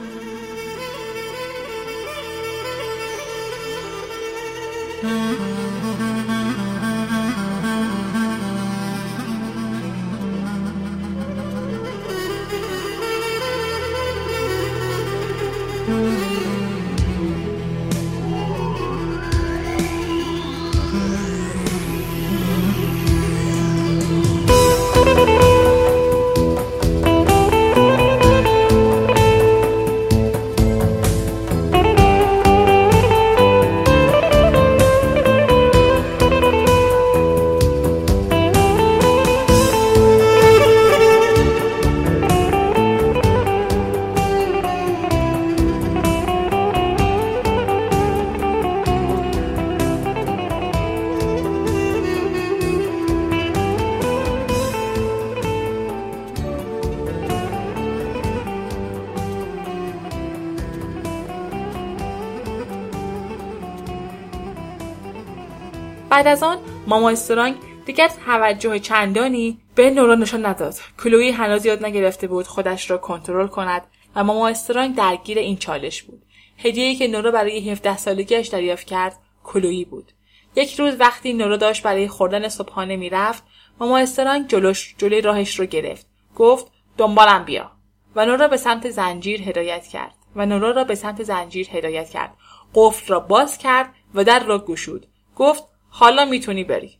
بعد 66.26 66.34
از 66.34 66.44
آن 66.44 66.58
ماما 66.88 67.10
استرانگ 67.10 67.56
دیگر 67.86 68.12
توجه 68.26 68.80
چندانی 68.80 69.58
به 69.76 69.90
نورا 69.90 70.16
نشان 70.16 70.46
نداد. 70.46 70.76
کلویی 71.04 71.32
هنوز 71.32 71.66
یاد 71.66 71.86
نگرفته 71.86 72.28
بود 72.28 72.48
خودش 72.48 72.92
را 72.92 72.98
کنترل 72.98 73.48
کند 73.48 73.82
و 74.16 74.24
ماما 74.24 74.48
استرانگ 74.48 74.96
درگیر 74.96 75.38
این 75.38 75.58
چالش 75.58 76.04
بود. 76.04 76.22
هدیه‌ای 76.58 76.96
که 76.96 77.08
نورا 77.08 77.32
برای 77.32 77.70
17 77.70 77.98
سالگیش 77.98 78.48
دریافت 78.48 78.88
کرد 78.88 79.18
کلویی 79.44 79.86
بود. 79.86 80.12
یک 80.56 80.80
روز 80.80 80.96
وقتی 81.00 81.34
نورا 81.34 81.58
داشت 81.58 81.84
برای 81.84 82.08
خوردن 82.08 82.48
صبحانه 82.48 82.96
می‌رفت 82.96 83.44
ماما 83.80 83.98
استرانگ 83.98 84.48
جلوش 84.48 84.96
جلوی 84.98 85.22
راهش 85.22 85.60
رو 85.60 85.66
گرفت. 85.66 86.08
گفت 86.36 86.68
دنبالم 86.98 87.44
بیا. 87.44 87.72
و 88.16 88.26
نورا 88.26 88.48
به 88.48 88.58
سمت 88.58 88.90
زنجیر 88.90 89.42
هدایت 89.42 89.88
کرد. 89.88 90.16
و 90.36 90.46
نورا 90.46 90.72
را 90.72 90.84
به 90.84 90.96
سمت 90.96 91.24
زنجیر 91.24 91.68
هدایت 91.72 92.10
کرد. 92.10 92.34
قفل 92.76 93.08
را 93.08 93.20
باز 93.20 93.58
کرد 93.58 93.90
و 94.16 94.24
در 94.24 94.44
را 94.44 94.66
گشود. 94.66 95.08
گفت 95.36 95.75
حالا 95.98 96.26
می‌تونی 96.26 96.64
بری. 96.64 96.98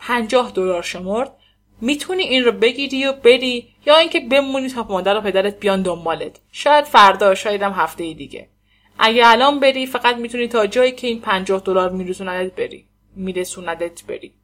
پنجاه 0.00 0.50
دلار 0.50 0.82
شمرد. 0.82 1.32
می‌تونی 1.80 2.22
این 2.22 2.44
رو 2.44 2.52
بگیری 2.52 3.06
و 3.06 3.12
بری 3.12 3.68
یا 3.86 3.96
اینکه 3.96 4.20
بمونی 4.20 4.68
تا 4.68 4.82
مادر 4.82 5.16
و 5.16 5.20
پدرت 5.20 5.60
بیان 5.60 5.82
دنبالت. 5.82 6.40
شاید 6.52 6.84
فردا 6.84 7.34
شاید 7.34 7.62
هم 7.62 7.72
هفته 7.72 8.14
دیگه. 8.14 8.48
اگه 8.98 9.22
الان 9.26 9.60
بری 9.60 9.86
فقط 9.86 10.16
می‌تونی 10.16 10.48
تا 10.48 10.66
جایی 10.66 10.92
که 10.92 11.06
این 11.06 11.20
پنجاه 11.20 11.60
دلار 11.60 11.90
میرسوندت 11.90 12.54
بری. 12.54 12.86
میرسوندت 13.16 14.04
بری. 14.04 14.34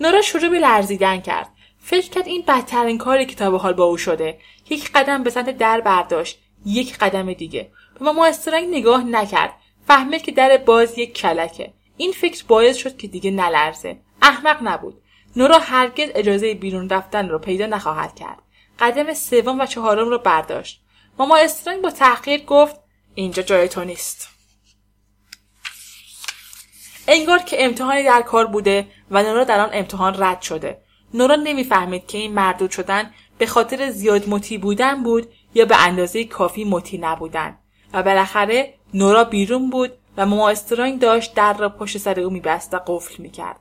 نورا 0.00 0.22
شروع 0.22 0.48
به 0.48 0.58
لرزیدن 0.58 1.20
کرد. 1.20 1.48
فکر 1.78 2.10
کرد 2.10 2.26
این 2.26 2.44
بدترین 2.48 2.98
کاری 2.98 3.26
که 3.26 3.34
تا 3.34 3.50
به 3.50 3.58
حال 3.58 3.72
با 3.72 3.84
او 3.84 3.96
شده. 3.96 4.38
یک 4.70 4.92
قدم 4.92 5.22
به 5.22 5.30
سمت 5.30 5.58
در 5.58 5.80
برداشت. 5.80 6.38
یک 6.66 6.98
قدم 6.98 7.32
دیگه. 7.32 7.70
به 7.98 8.04
ماما 8.04 8.26
استرنگ 8.26 8.68
نگاه 8.68 9.04
نکرد. 9.04 9.52
فهمید 9.86 10.22
که 10.22 10.32
در 10.32 10.56
باز 10.56 10.98
یک 10.98 11.14
کلکه. 11.14 11.72
این 11.98 12.12
فکر 12.12 12.44
باعث 12.48 12.76
شد 12.76 12.96
که 12.96 13.08
دیگه 13.08 13.30
نلرزه. 13.30 14.00
احمق 14.22 14.58
نبود. 14.62 15.02
نورا 15.36 15.58
هرگز 15.58 16.08
اجازه 16.14 16.54
بیرون 16.54 16.88
رفتن 16.88 17.28
رو 17.28 17.38
پیدا 17.38 17.66
نخواهد 17.66 18.14
کرد. 18.14 18.38
قدم 18.78 19.14
سوم 19.14 19.60
و 19.60 19.66
چهارم 19.66 20.08
رو 20.08 20.18
برداشت. 20.18 20.82
ماما 21.18 21.36
استرنگ 21.36 21.82
با 21.82 21.90
تحقیر 21.90 22.44
گفت 22.44 22.76
اینجا 23.14 23.42
جای 23.42 23.68
تو 23.68 23.84
نیست. 23.84 24.28
انگار 27.08 27.38
که 27.38 27.64
امتحانی 27.64 28.02
در 28.02 28.22
کار 28.22 28.46
بوده 28.46 28.86
و 29.10 29.22
نورا 29.22 29.44
در 29.44 29.60
آن 29.60 29.70
امتحان 29.72 30.22
رد 30.22 30.42
شده. 30.42 30.82
نورا 31.14 31.36
نمی‌فهمید 31.36 32.06
که 32.06 32.18
این 32.18 32.34
مردود 32.34 32.70
شدن 32.70 33.10
به 33.38 33.46
خاطر 33.46 33.90
زیاد 33.90 34.28
مطی 34.28 34.58
بودن 34.58 35.02
بود 35.02 35.28
یا 35.54 35.64
به 35.64 35.84
اندازه 35.84 36.24
کافی 36.24 36.64
مطی 36.64 36.98
نبودن. 36.98 37.58
و 37.92 38.02
بالاخره 38.02 38.74
نورا 38.94 39.24
بیرون 39.24 39.70
بود 39.70 39.92
و 40.18 40.26
ماما 40.26 40.52
داشت 41.00 41.34
در 41.34 41.52
را 41.52 41.68
پشت 41.68 41.98
سر 41.98 42.20
او 42.20 42.30
میبست 42.30 42.74
و 42.74 42.78
قفل 42.86 43.22
می‌کرد 43.22 43.60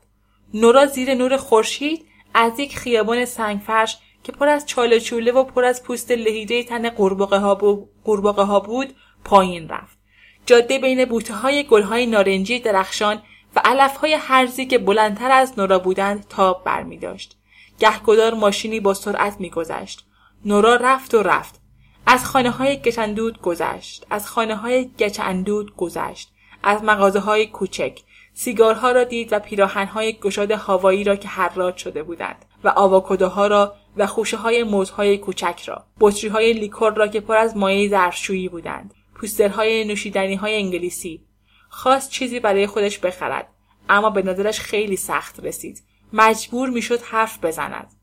نورا 0.53 0.85
زیر 0.85 1.15
نور 1.15 1.37
خورشید 1.37 2.05
از 2.33 2.59
یک 2.59 2.77
خیابان 2.77 3.25
سنگفرش 3.25 3.97
که 4.23 4.31
پر 4.31 4.47
از 4.47 4.65
چاله 4.65 4.99
چوله 4.99 5.31
و 5.31 5.43
پر 5.43 5.63
از 5.63 5.83
پوست 5.83 6.11
لهیده 6.11 6.63
تن 6.63 6.89
قورباغه 6.89 7.37
ها, 7.37 8.43
ها 8.45 8.59
بود 8.59 8.95
پایین 9.23 9.69
رفت 9.69 9.97
جاده 10.45 10.79
بین 10.79 11.05
بوته 11.05 11.33
های 11.33 11.63
گل 11.63 11.81
های 11.81 12.05
نارنجی 12.05 12.59
درخشان 12.59 13.21
و 13.55 13.61
علف 13.65 13.97
های 13.97 14.13
هرزی 14.13 14.65
که 14.65 14.77
بلندتر 14.77 15.31
از 15.31 15.59
نورا 15.59 15.79
بودند 15.79 16.25
تاب 16.29 16.63
برمی 16.63 16.97
داشت. 16.97 17.37
گهگدار 17.79 18.33
ماشینی 18.33 18.79
با 18.79 18.93
سرعت 18.93 19.39
میگذشت. 19.39 20.05
نورا 20.45 20.75
رفت 20.75 21.13
و 21.13 21.23
رفت. 21.23 21.61
از 22.05 22.25
خانه 22.25 22.49
های 22.49 22.81
گچندود 22.81 23.41
گذشت. 23.41 24.05
از 24.09 24.27
خانه 24.27 24.55
های 24.55 24.89
گچندود 24.99 25.75
گذشت. 25.75 26.31
از 26.63 26.83
مغازه 26.83 27.19
های 27.19 27.47
کوچک. 27.47 27.99
سیگارها 28.33 28.91
را 28.91 29.03
دید 29.03 29.33
و 29.33 29.39
پیراهنهای 29.39 30.13
گشاد 30.13 30.51
هوایی 30.51 31.03
را 31.03 31.15
که 31.15 31.27
حراج 31.27 31.77
شده 31.77 32.03
بودند 32.03 32.45
و 32.63 32.73
آواکادوها 32.75 33.47
را 33.47 33.75
و 33.97 34.07
خوشه 34.07 34.37
های 34.37 34.63
موزهای 34.63 35.17
کوچک 35.17 35.63
را. 35.65 35.85
بطری 35.99 36.29
های 36.29 36.53
لیکور 36.53 36.93
را 36.93 37.07
که 37.07 37.19
پر 37.19 37.37
از 37.37 37.57
مایه 37.57 37.89
ظرفشویی 37.89 38.49
بودند. 38.49 38.93
پوسترهای 39.15 39.85
نوشیدنی 39.85 40.35
های 40.35 40.55
انگلیسی. 40.55 41.21
خواست 41.69 42.09
چیزی 42.09 42.39
برای 42.39 42.67
خودش 42.67 42.99
بخرد 42.99 43.47
اما 43.89 44.09
به 44.09 44.21
نظرش 44.21 44.59
خیلی 44.59 44.95
سخت 44.95 45.39
رسید. 45.45 45.83
مجبور 46.13 46.69
می‌شد 46.69 47.01
حرف 47.01 47.45
بزند. 47.45 47.93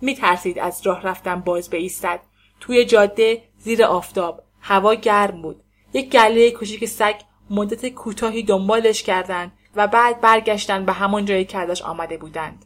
میترسید 0.00 0.58
از 0.58 0.86
راه 0.86 1.02
رفتن 1.02 1.40
باز 1.40 1.70
بایستد. 1.70 2.20
توی 2.60 2.84
جاده 2.84 3.42
زیر 3.58 3.84
آفتاب. 3.84 4.42
هوا 4.60 4.94
گرم 4.94 5.42
بود. 5.42 5.62
یک 5.92 6.10
گله 6.10 6.50
کوچیک 6.50 6.84
سگ 6.84 7.14
مدت 7.50 7.88
کوتاهی 7.88 8.42
دنبالش 8.42 9.02
کردند 9.02 9.52
و 9.76 9.86
بعد 9.86 10.20
برگشتن 10.20 10.84
به 10.84 10.92
همان 10.92 11.24
جایی 11.24 11.44
که 11.44 11.58
ازش 11.58 11.82
آمده 11.82 12.16
بودند. 12.16 12.64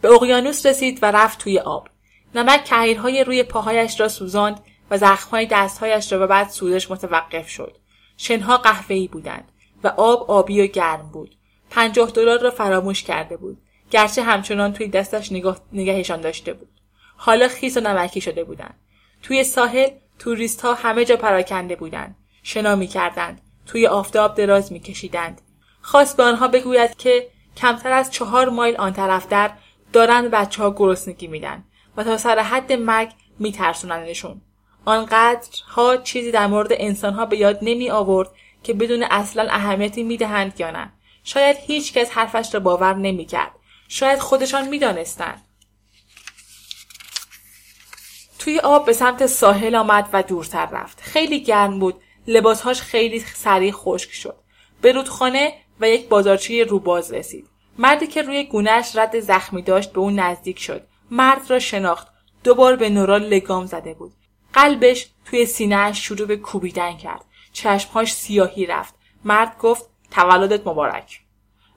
به 0.00 0.12
اقیانوس 0.12 0.66
رسید 0.66 0.98
و 1.02 1.06
رفت 1.06 1.38
توی 1.38 1.58
آب. 1.58 1.88
نمک 2.34 2.64
کهیرهای 2.64 3.24
روی 3.24 3.42
پاهایش 3.42 4.00
را 4.00 4.08
سوزاند 4.08 4.60
و 4.90 4.98
زخمهای 4.98 5.46
دستهایش 5.46 6.12
را 6.12 6.24
و 6.24 6.26
بعد 6.26 6.48
سوزش 6.48 6.90
متوقف 6.90 7.48
شد. 7.48 7.76
شنها 8.16 8.56
قهوه‌ای 8.56 9.08
بودند 9.08 9.52
و 9.84 9.88
آب 9.88 10.30
آبی 10.30 10.60
و 10.60 10.66
گرم 10.66 11.10
بود. 11.12 11.36
پنجاه 11.70 12.10
دلار 12.10 12.40
را 12.40 12.50
فراموش 12.50 13.02
کرده 13.02 13.36
بود. 13.36 13.58
گرچه 13.90 14.22
همچنان 14.22 14.72
توی 14.72 14.88
دستش 14.88 15.32
نگاه... 15.32 15.60
نگهشان 15.72 16.20
داشته 16.20 16.52
بود. 16.52 16.68
حالا 17.16 17.48
خیس 17.48 17.76
و 17.76 17.80
نمکی 17.80 18.20
شده 18.20 18.44
بودند. 18.44 18.74
توی 19.22 19.44
ساحل 19.44 19.90
توریست 20.18 20.60
ها 20.60 20.74
همه 20.74 21.04
جا 21.04 21.16
پراکنده 21.16 21.76
بودند 21.76 22.16
شنا 22.42 22.76
می 22.76 22.86
کردند. 22.86 23.40
توی 23.66 23.86
آفتاب 23.86 24.34
دراز 24.34 24.72
می 24.72 24.80
کشیدند. 24.80 25.40
خواست 25.82 26.16
به 26.16 26.22
آنها 26.22 26.48
بگوید 26.48 26.96
که 26.96 27.28
کمتر 27.56 27.92
از 27.92 28.10
چهار 28.10 28.48
مایل 28.48 28.76
آن 28.76 28.92
طرف 28.92 29.28
در 29.28 29.50
دارند 29.92 30.30
بچه 30.30 30.62
ها 30.62 30.70
گرسنگی 30.70 31.26
میدن 31.26 31.64
و 31.96 32.04
تا 32.04 32.16
سر 32.16 32.38
حد 32.38 32.72
مرگ 32.72 33.10
میترسونندشون 33.38 34.40
آنقدرها 34.84 35.96
چیزی 35.96 36.30
در 36.30 36.46
مورد 36.46 36.68
انسانها 36.70 37.26
به 37.26 37.36
یاد 37.36 37.58
نمی 37.62 37.90
آورد 37.90 38.28
که 38.62 38.74
بدون 38.74 39.02
اصلا 39.02 39.46
اهمیتی 39.50 40.02
می‌دهند 40.02 40.60
یا 40.60 40.70
نه 40.70 40.92
شاید 41.24 41.56
هیچ 41.56 41.92
کس 41.92 42.10
حرفش 42.10 42.54
را 42.54 42.60
باور 42.60 42.94
نمی 42.94 43.24
کرد. 43.24 43.50
شاید 43.88 44.18
خودشان 44.18 44.68
می 44.68 44.78
توی 48.48 48.58
آب 48.58 48.86
به 48.86 48.92
سمت 48.92 49.26
ساحل 49.26 49.74
آمد 49.74 50.08
و 50.12 50.22
دورتر 50.22 50.66
رفت. 50.66 51.00
خیلی 51.00 51.40
گرم 51.40 51.78
بود. 51.78 51.94
لباسهاش 52.26 52.80
خیلی 52.82 53.20
سریع 53.20 53.72
خشک 53.72 54.12
شد. 54.12 54.36
به 54.80 54.92
رودخانه 54.92 55.54
و 55.80 55.88
یک 55.88 56.08
بازارچه 56.08 56.64
روباز 56.64 57.12
رسید. 57.12 57.48
مردی 57.78 58.06
که 58.06 58.22
روی 58.22 58.44
گونهش 58.44 58.96
رد 58.96 59.20
زخمی 59.20 59.62
داشت 59.62 59.92
به 59.92 60.00
اون 60.00 60.18
نزدیک 60.18 60.58
شد. 60.58 60.86
مرد 61.10 61.50
را 61.50 61.58
شناخت. 61.58 62.08
دوبار 62.44 62.76
به 62.76 62.88
نورا 62.90 63.16
لگام 63.16 63.66
زده 63.66 63.94
بود. 63.94 64.12
قلبش 64.52 65.08
توی 65.24 65.46
سینهاش 65.46 66.06
شروع 66.06 66.28
به 66.28 66.36
کوبیدن 66.36 66.96
کرد. 66.96 67.24
چشمهاش 67.52 68.12
سیاهی 68.12 68.66
رفت. 68.66 68.94
مرد 69.24 69.58
گفت 69.58 69.86
تولدت 70.10 70.66
مبارک. 70.66 71.20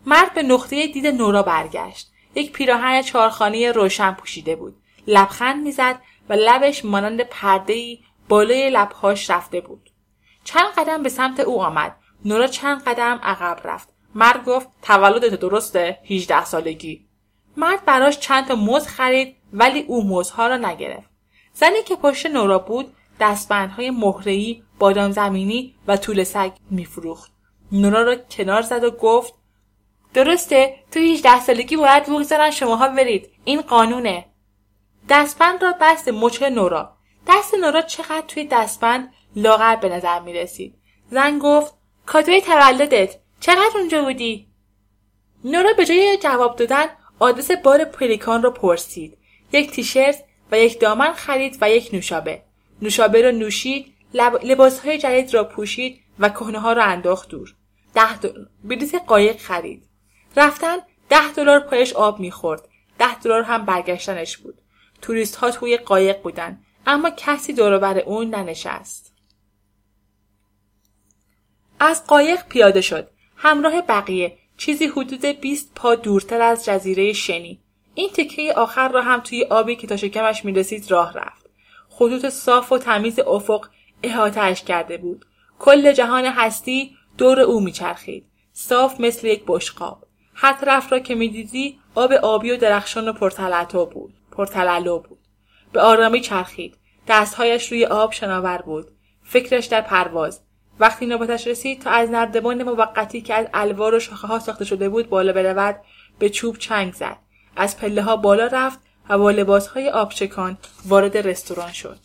مرد 0.06 0.34
به 0.34 0.44
نقطه 0.44 0.88
دید 0.88 1.08
نورا 1.08 1.44
برگشت. 1.44 2.12
یک 2.36 2.52
پیراهن 2.52 3.02
چهارخانه 3.02 3.72
روشن 3.72 4.12
پوشیده 4.12 4.56
بود. 4.56 4.76
لبخند 5.08 5.64
می‌زد 5.64 6.00
و 6.32 6.34
لبش 6.34 6.86
مانند 6.86 7.22
پرده 7.22 7.98
بالای 8.30 8.70
لبهاش 8.70 9.30
رفته 9.30 9.62
بود. 9.62 9.90
چند 10.44 10.68
قدم 10.78 11.04
به 11.04 11.10
سمت 11.10 11.40
او 11.40 11.64
آمد. 11.64 11.96
نورا 12.26 12.48
چند 12.48 12.84
قدم 12.84 13.20
عقب 13.24 13.60
رفت. 13.64 13.90
مرد 14.16 14.46
گفت 14.46 14.68
تولدت 14.82 15.40
درسته 15.40 16.00
18 16.10 16.46
سالگی. 16.46 17.08
مرد 17.58 17.86
براش 17.86 18.20
چند 18.20 18.48
تا 18.48 18.56
موز 18.56 18.88
خرید 18.88 19.36
ولی 19.54 19.80
او 19.80 20.04
موزها 20.04 20.48
را 20.48 20.58
نگرفت. 20.58 21.10
زنی 21.54 21.84
که 21.86 21.96
پشت 21.96 22.26
نورا 22.26 22.60
بود 22.60 22.94
دستبندهای 23.20 23.90
مهره‌ای، 23.90 24.64
بادام 24.80 25.12
زمینی 25.12 25.76
و 25.88 25.98
طول 25.98 26.24
سگ 26.24 26.52
میفروخت. 26.70 27.32
نورا 27.72 28.04
را 28.04 28.16
کنار 28.16 28.62
زد 28.62 28.84
و 28.84 28.92
گفت 28.92 29.34
درسته 30.14 30.76
تو 30.92 31.00
18 31.00 31.40
سالگی 31.40 31.76
باید 31.76 32.04
بگذارن 32.04 32.52
شماها 32.52 32.88
برید 32.88 33.30
این 33.46 33.62
قانونه 33.62 34.26
دستبند 35.12 35.64
را 35.64 35.76
بست 35.82 36.08
مچ 36.08 36.44
نورا. 36.44 36.98
دست 37.28 37.56
نورا 37.56 37.82
چقدر 37.82 38.24
توی 38.28 38.48
دستبند 38.52 39.14
لاغر 39.36 39.76
به 39.76 39.90
نظر 39.90 40.20
می 40.20 40.34
رسید 40.34 40.76
زن 41.10 41.40
گفت 41.40 41.74
کادوی 42.06 42.42
تولدت 42.42 43.16
چقدر 43.40 43.72
اونجا 43.76 44.02
بودی؟ 44.02 44.48
نورا 45.44 45.74
به 45.74 45.86
جای 45.86 46.18
جواب 46.24 46.56
دادن 46.56 46.86
آدرس 47.20 47.52
بار 47.52 47.86
پلیکان 47.86 48.44
را 48.44 48.52
پرسید. 48.52 49.18
یک 49.52 49.72
تیشرت 49.72 50.24
و 50.52 50.60
یک 50.60 50.80
دامن 50.80 51.14
خرید 51.14 51.58
و 51.62 51.70
یک 51.70 51.90
نوشابه. 51.94 52.42
نوشابه 52.82 53.22
را 53.22 53.32
نوشید 53.32 53.94
لب... 54.14 54.60
های 54.86 54.98
جدید 54.98 55.34
را 55.34 55.44
پوشید 55.44 56.02
و 56.20 56.30
کهنه 56.30 56.60
ها 56.60 56.74
را 56.74 56.84
انداخت 56.84 57.30
دور. 57.30 57.56
ده 57.94 58.18
دلار 58.18 58.48
بلیط 58.64 58.96
قایق 58.96 59.38
خرید. 59.38 59.90
رفتن 60.38 60.78
ده 61.10 61.32
دلار 61.32 61.60
پایش 61.60 61.94
آب 61.94 62.20
می‌خورد. 62.20 62.68
ده 63.00 63.20
دلار 63.20 63.42
هم 63.42 63.66
برگشتنش 63.66 64.38
بود. 64.38 64.61
توریست 65.02 65.36
ها 65.36 65.52
توی 65.52 65.78
قایق 65.78 66.22
بودن 66.22 66.60
اما 66.88 67.10
کسی 67.10 67.54
دور 67.54 67.78
بر 67.78 68.00
اون 68.00 68.30
ننشست. 68.30 69.14
از 71.80 72.08
قایق 72.08 72.46
پیاده 72.50 72.82
شد. 72.82 73.10
همراه 73.36 73.82
بقیه 73.82 74.38
چیزی 74.58 74.86
حدود 74.86 75.26
20 75.26 75.72
پا 75.76 75.96
دورتر 75.96 76.42
از 76.42 76.66
جزیره 76.66 77.14
شنی. 77.14 77.60
این 77.96 78.10
تکه 78.10 78.54
آخر 78.54 78.88
را 78.88 79.02
هم 79.02 79.20
توی 79.20 79.44
آبی 79.44 79.76
که 79.76 79.88
تا 79.88 79.98
شکمش 79.98 80.46
می‌رسید 80.46 80.92
راه 80.92 81.14
رفت. 81.14 81.50
خطوط 81.90 82.30
صاف 82.30 82.72
و 82.72 82.78
تمیز 82.78 83.20
افق 83.20 83.68
احاتهاش 84.04 84.64
کرده 84.64 84.98
بود. 84.98 85.26
کل 85.60 85.92
جهان 85.92 86.26
هستی 86.26 86.96
دور 87.18 87.40
او 87.40 87.60
میچرخید. 87.60 88.26
صاف 88.54 89.00
مثل 89.00 89.28
یک 89.28 89.44
بشقاب. 89.48 90.08
هر 90.34 90.54
طرف 90.54 90.92
را 90.92 91.00
که 91.00 91.16
می‌دیدی 91.16 91.80
آب 91.96 92.12
آبی 92.12 92.52
و 92.52 92.58
درخشان 92.58 93.08
و 93.08 93.14
پرتلالو 93.14 93.86
بود. 93.86 94.14
پرتلالو 94.42 95.00
بود. 95.00 95.20
به 95.72 95.82
آرامی 95.82 96.22
چرخید. 96.22 96.78
دستهایش 97.08 97.72
روی 97.72 97.86
آب 97.86 98.12
شناور 98.12 98.58
بود. 98.58 98.92
فکرش 99.24 99.66
در 99.66 99.82
پرواز. 99.82 100.42
وقتی 100.80 101.06
نوبتش 101.06 101.48
رسید 101.48 101.82
تا 101.82 101.90
از 101.90 102.10
نردبان 102.10 102.64
موقتی 102.64 103.22
که 103.22 103.34
از 103.34 103.48
الوار 103.54 103.96
و 103.96 104.00
شاخه 104.00 104.28
ها 104.28 104.40
ساخته 104.40 104.66
شده 104.66 104.90
بود 104.90 105.10
بالا 105.10 105.34
برود 105.34 105.76
به 106.20 106.30
چوب 106.30 106.58
چنگ 106.58 106.94
زد. 106.94 107.18
از 107.56 107.78
پله 107.78 108.02
ها 108.02 108.16
بالا 108.16 108.46
رفت 108.48 108.80
و 109.10 109.18
با 109.18 109.32
لباس 109.32 109.68
های 109.68 109.90
آبچکان 109.90 110.58
وارد 110.86 111.18
رستوران 111.18 111.72
شد. 111.72 112.00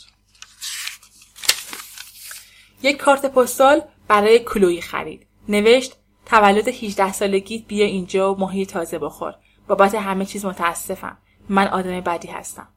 یک 2.82 2.96
کارت 2.96 3.26
پستال 3.26 3.80
برای 4.08 4.38
کلوی 4.38 4.80
خرید. 4.80 5.26
نوشت 5.48 5.96
تولد 6.26 6.68
18 6.68 7.12
سالگیت 7.12 7.66
بیا 7.66 7.86
اینجا 7.86 8.34
و 8.34 8.38
ماهی 8.38 8.66
تازه 8.66 8.98
بخور. 8.98 9.34
بابت 9.68 9.94
همه 9.94 10.24
چیز 10.24 10.44
متاسفم. 10.44 11.18
من 11.48 11.66
آدم 11.68 12.00
بدی 12.00 12.28
هستم. 12.28 12.68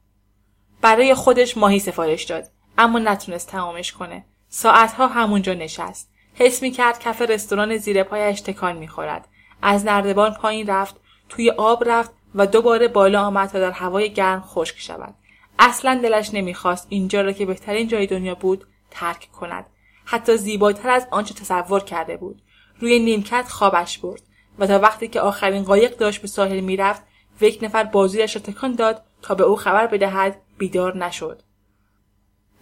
برای 0.82 1.14
خودش 1.14 1.56
ماهی 1.56 1.78
سفارش 1.78 2.24
داد 2.24 2.44
اما 2.78 2.98
نتونست 2.98 3.48
تمامش 3.48 3.92
کنه. 3.92 4.24
ساعتها 4.48 5.06
همونجا 5.06 5.54
نشست. 5.54 6.10
حس 6.34 6.62
می 6.62 6.70
کرد 6.70 6.98
کف 6.98 7.22
رستوران 7.22 7.76
زیر 7.76 8.02
پایش 8.02 8.40
تکان 8.40 8.76
می‌خورد. 8.76 9.28
از 9.62 9.84
نردبان 9.84 10.34
پایین 10.34 10.66
رفت 10.66 10.96
توی 11.28 11.50
آب 11.50 11.84
رفت 11.86 12.10
و 12.34 12.46
دوباره 12.46 12.88
بالا 12.88 13.22
آمد 13.22 13.48
تا 13.48 13.60
در 13.60 13.70
هوای 13.70 14.12
گرم 14.12 14.40
خشک 14.40 14.80
شود. 14.80 15.14
اصلا 15.58 16.00
دلش 16.02 16.34
نمی‌خواست 16.34 16.86
اینجا 16.90 17.20
را 17.20 17.32
که 17.32 17.46
بهترین 17.46 17.88
جای 17.88 18.06
دنیا 18.06 18.34
بود 18.34 18.66
ترک 18.90 19.28
کند. 19.32 19.66
حتی 20.04 20.36
زیباتر 20.36 20.90
از 20.90 21.06
آنچه 21.10 21.34
تصور 21.34 21.80
کرده 21.80 22.16
بود. 22.16 22.42
روی 22.80 22.98
نیمکت 22.98 23.48
خوابش 23.48 23.98
برد 23.98 24.22
و 24.58 24.66
تا 24.66 24.78
وقتی 24.78 25.08
که 25.08 25.20
آخرین 25.20 25.62
قایق 25.62 25.96
داشت 25.96 26.22
به 26.22 26.28
ساحل 26.28 26.60
می‌رفت 26.60 27.02
و 27.40 27.44
یک 27.44 27.58
نفر 27.62 27.84
بازویش 27.84 28.36
را 28.36 28.42
تکان 28.42 28.74
داد 28.74 29.02
تا 29.22 29.34
به 29.34 29.44
او 29.44 29.56
خبر 29.56 29.86
بدهد 29.86 30.40
بیدار 30.58 30.96
نشد 30.96 31.42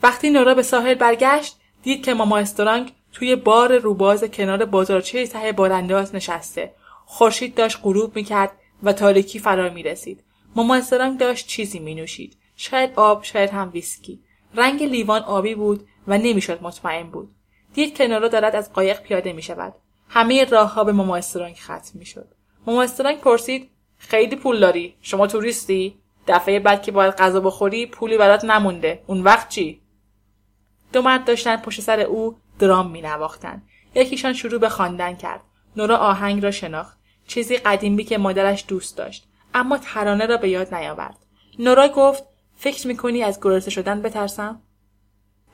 وقتی 0.02 0.30
نورا 0.30 0.54
به 0.54 0.62
ساحل 0.62 0.94
برگشت 0.94 1.56
دید 1.82 2.04
که 2.04 2.14
ماما 2.14 2.38
استرانگ 2.38 2.92
توی 3.12 3.36
بار 3.36 3.78
روباز 3.78 4.24
کنار 4.24 4.64
بازارچه 4.64 5.26
ته 5.26 5.52
بارانداز 5.52 6.14
نشسته 6.14 6.74
خورشید 7.06 7.54
داشت 7.54 7.78
غروب 7.82 8.16
می‌کرد 8.16 8.52
و 8.82 8.92
تاریکی 8.92 9.38
فرا 9.38 9.68
می 9.68 9.82
رسید. 9.82 10.24
ماما 10.56 10.80
داشت 11.20 11.46
چیزی 11.46 11.78
می 11.78 11.94
نوشید. 11.94 12.36
شاید 12.56 12.90
آب 12.96 13.24
شاید 13.24 13.50
هم 13.50 13.70
ویسکی. 13.72 14.20
رنگ 14.54 14.82
لیوان 14.82 15.22
آبی 15.22 15.54
بود 15.54 15.86
و 16.06 16.18
نمی‌شد 16.18 16.62
مطمئن 16.62 17.10
بود. 17.10 17.30
دید 17.74 17.94
که 17.94 18.06
نورا 18.06 18.28
دارد 18.28 18.56
از 18.56 18.72
قایق 18.72 19.02
پیاده 19.02 19.32
می 19.32 19.42
شود. 19.42 19.74
همه 20.08 20.44
راه 20.44 20.74
ها 20.74 20.84
به 20.84 20.92
ماما 20.92 21.16
استرانگ 21.16 21.56
ختم 21.56 21.98
می 21.98 22.06
شد. 22.06 22.34
ماما 22.66 22.86
پرسید 23.24 23.70
خیلی 23.98 24.36
پول 24.36 24.60
داری؟ 24.60 24.94
شما 25.00 25.26
توریستی؟ 25.26 25.98
دفعه 26.26 26.60
بعد 26.60 26.82
که 26.82 26.92
باید 26.92 27.14
غذا 27.14 27.40
بخوری 27.40 27.86
پولی 27.86 28.18
برات 28.18 28.44
نمونده. 28.44 29.02
اون 29.06 29.22
وقت 29.22 29.48
چی؟ 29.48 29.80
دو 30.92 31.02
مرد 31.02 31.24
داشتن 31.24 31.56
پشت 31.56 31.80
سر 31.80 32.00
او 32.00 32.36
درام 32.58 32.90
می 32.90 33.02
نواختن. 33.02 33.62
یکیشان 33.94 34.32
شروع 34.32 34.60
به 34.60 34.68
خواندن 34.68 35.16
کرد. 35.16 35.40
نورا 35.76 35.96
آهنگ 35.96 36.42
را 36.42 36.50
شناخت. 36.50 36.98
چیزی 37.26 37.56
قدیمی 37.56 38.04
که 38.04 38.18
مادرش 38.18 38.64
دوست 38.68 38.96
داشت. 38.96 39.28
اما 39.54 39.78
ترانه 39.78 40.26
را 40.26 40.36
به 40.36 40.48
یاد 40.48 40.74
نیاورد. 40.74 41.16
نورا 41.58 41.88
گفت 41.88 42.24
فکر 42.56 42.86
می‌کنی 42.86 43.22
از 43.22 43.40
گرسنه 43.40 43.70
شدن 43.70 44.02
بترسم؟ 44.02 44.62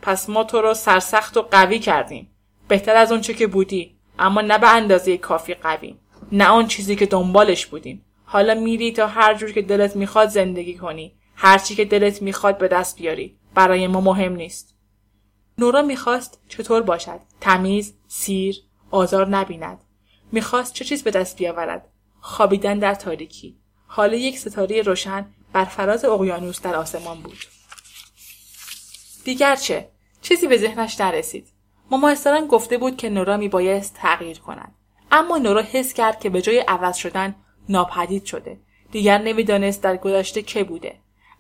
پس 0.03 0.29
ما 0.29 0.45
تو 0.45 0.61
را 0.61 0.75
سرسخت 0.75 1.37
و 1.37 1.43
قوی 1.43 1.79
کردیم. 1.79 2.31
بهتر 2.69 2.97
از 2.97 3.13
اونچه 3.13 3.35
که 3.35 3.47
بودی. 3.47 3.97
اما 4.19 4.41
نه 4.41 4.59
به 4.59 4.75
اندازه 4.75 5.19
کافی 5.19 5.55
قوی. 5.55 5.97
نه 6.33 6.47
آن 6.47 6.67
چیزی 6.67 6.97
که 6.97 7.07
دنبالش 7.07 7.67
بودیم. 7.67 8.05
حالا 8.35 8.55
میری 8.55 8.93
تا 8.93 9.07
هر 9.07 9.35
جور 9.35 9.53
که 9.53 9.63
دلت 9.63 9.97
می‌خواد 9.97 10.29
زندگی 10.29 10.75
کنی. 10.75 11.15
هر 11.35 11.59
چی 11.59 11.75
که 11.75 11.85
دلت 11.85 12.23
می‌خواد 12.23 12.59
به 12.59 12.69
دست 12.69 12.99
بیاری. 12.99 13.39
برای 13.55 13.87
ما 13.87 14.01
مهم 14.01 14.33
نیست. 14.37 14.75
نورا 15.59 15.83
می‌خواست 15.83 16.41
چطور 16.49 16.83
باشد؟ 16.83 17.21
تمیز، 17.41 17.95
سیر، 18.09 18.57
آزار 18.91 19.29
نبیند. 19.29 19.85
می‌خواست 20.33 20.75
چه 20.75 20.85
چیز 20.85 21.03
به 21.03 21.11
دست 21.11 21.37
بیاورد؟ 21.37 21.89
خوابیدن 22.21 22.79
در 22.79 22.95
تاریکی. 22.95 23.59
حالا 23.87 24.17
یک 24.17 24.39
ستاره 24.39 24.83
روشن 24.83 25.27
بر 25.53 25.65
فراز 25.65 26.05
اقیانوس 26.05 26.61
در 26.61 26.75
آسمان 26.75 27.21
بود. 27.21 27.39
دیگر 29.25 29.57
چه؟ 29.57 29.91
چیزی 30.23 30.47
به 30.47 30.57
ذهنش 30.57 31.01
نرسید. 31.01 31.49
ماما 31.91 32.15
گفته 32.49 32.79
بود 32.79 32.97
که 32.97 33.09
نورا 33.11 33.37
میبایست 33.37 33.95
تغییر 33.95 34.39
کند. 34.39 34.75
اما 35.13 35.39
نورا 35.39 35.63
حس 35.63 35.93
کرد 35.93 36.21
که 36.21 36.31
به 36.31 36.43
جای 36.43 36.59
عوض 36.59 36.97
شدن 36.97 37.35
ناپدید 37.69 38.25
شده. 38.25 38.59
دیگر 38.91 39.19
نمی‌دانست 39.19 39.83
در 39.83 39.97
گذشته 39.97 40.43
که 40.43 40.65
بوده. 40.65 40.95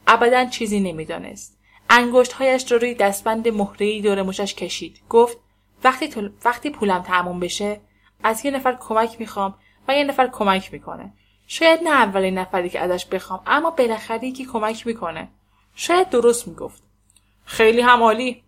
ابدا 0.07 0.45
چیزی 0.45 0.81
نمی‌دانست. 0.81 1.59
انگشتهایش 1.91 2.72
را 2.72 2.79
روی 2.79 2.95
دستبند 2.95 3.49
مهرهای 3.49 4.01
دور 4.01 4.22
مشش 4.22 4.55
کشید. 4.55 5.01
گفت 5.09 5.39
وقتی, 5.85 6.31
وقتی 6.45 6.70
پولم 6.70 7.03
تموم 7.03 7.41
بشه 7.41 7.81
از 8.22 8.45
یه 8.45 8.51
نفر 8.51 8.77
کمک 8.81 9.20
می‌خوام 9.20 9.55
و 9.89 9.97
یه 9.97 10.05
نفر 10.05 10.27
کمک 10.27 10.72
می‌کنه. 10.72 11.12
شاید 11.47 11.81
نه 11.83 11.91
اولین 11.91 12.39
نفری 12.39 12.70
که 12.70 12.81
ازش 12.81 13.07
بخوام 13.07 13.41
اما 13.47 13.70
بالاخره 13.70 14.25
یکی 14.25 14.45
کمک 14.45 14.87
می‌کنه. 14.87 15.29
شاید 15.75 16.11
درست 16.11 16.49
می‌گفت. 16.49 16.83
خیلی 17.45 17.81
هم 17.81 18.03
عالی. 18.03 18.43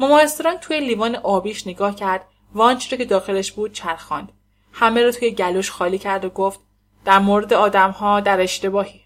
ماما 0.00 0.26
توی 0.60 0.80
لیوان 0.80 1.16
آبیش 1.16 1.66
نگاه 1.66 1.94
کرد 1.94 2.24
و 2.54 2.62
آنچه 2.62 2.96
که 2.96 3.04
داخلش 3.04 3.52
بود 3.52 3.72
چرخاند. 3.72 4.32
همه 4.72 5.02
رو 5.02 5.12
توی 5.12 5.30
گلوش 5.30 5.70
خالی 5.70 5.98
کرد 5.98 6.24
و 6.24 6.28
گفت 6.28 6.60
در 7.04 7.18
مورد 7.18 7.52
آدمها 7.52 8.20
در 8.20 8.40
اشتباهی. 8.40 9.00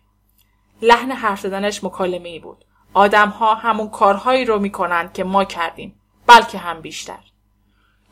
لحن 0.83 1.11
حرف 1.11 1.41
زدنش 1.41 1.85
مکالمه 1.85 2.29
ای 2.29 2.39
بود. 2.39 2.65
آدمها 2.95 3.55
همون 3.55 3.89
کارهایی 3.89 4.45
رو 4.45 4.59
می‌کنند 4.59 5.13
که 5.13 5.25
ما 5.25 5.45
کردیم. 5.45 6.01
بلکه 6.27 6.59
هم 6.59 6.81
بیشتر. 6.81 7.19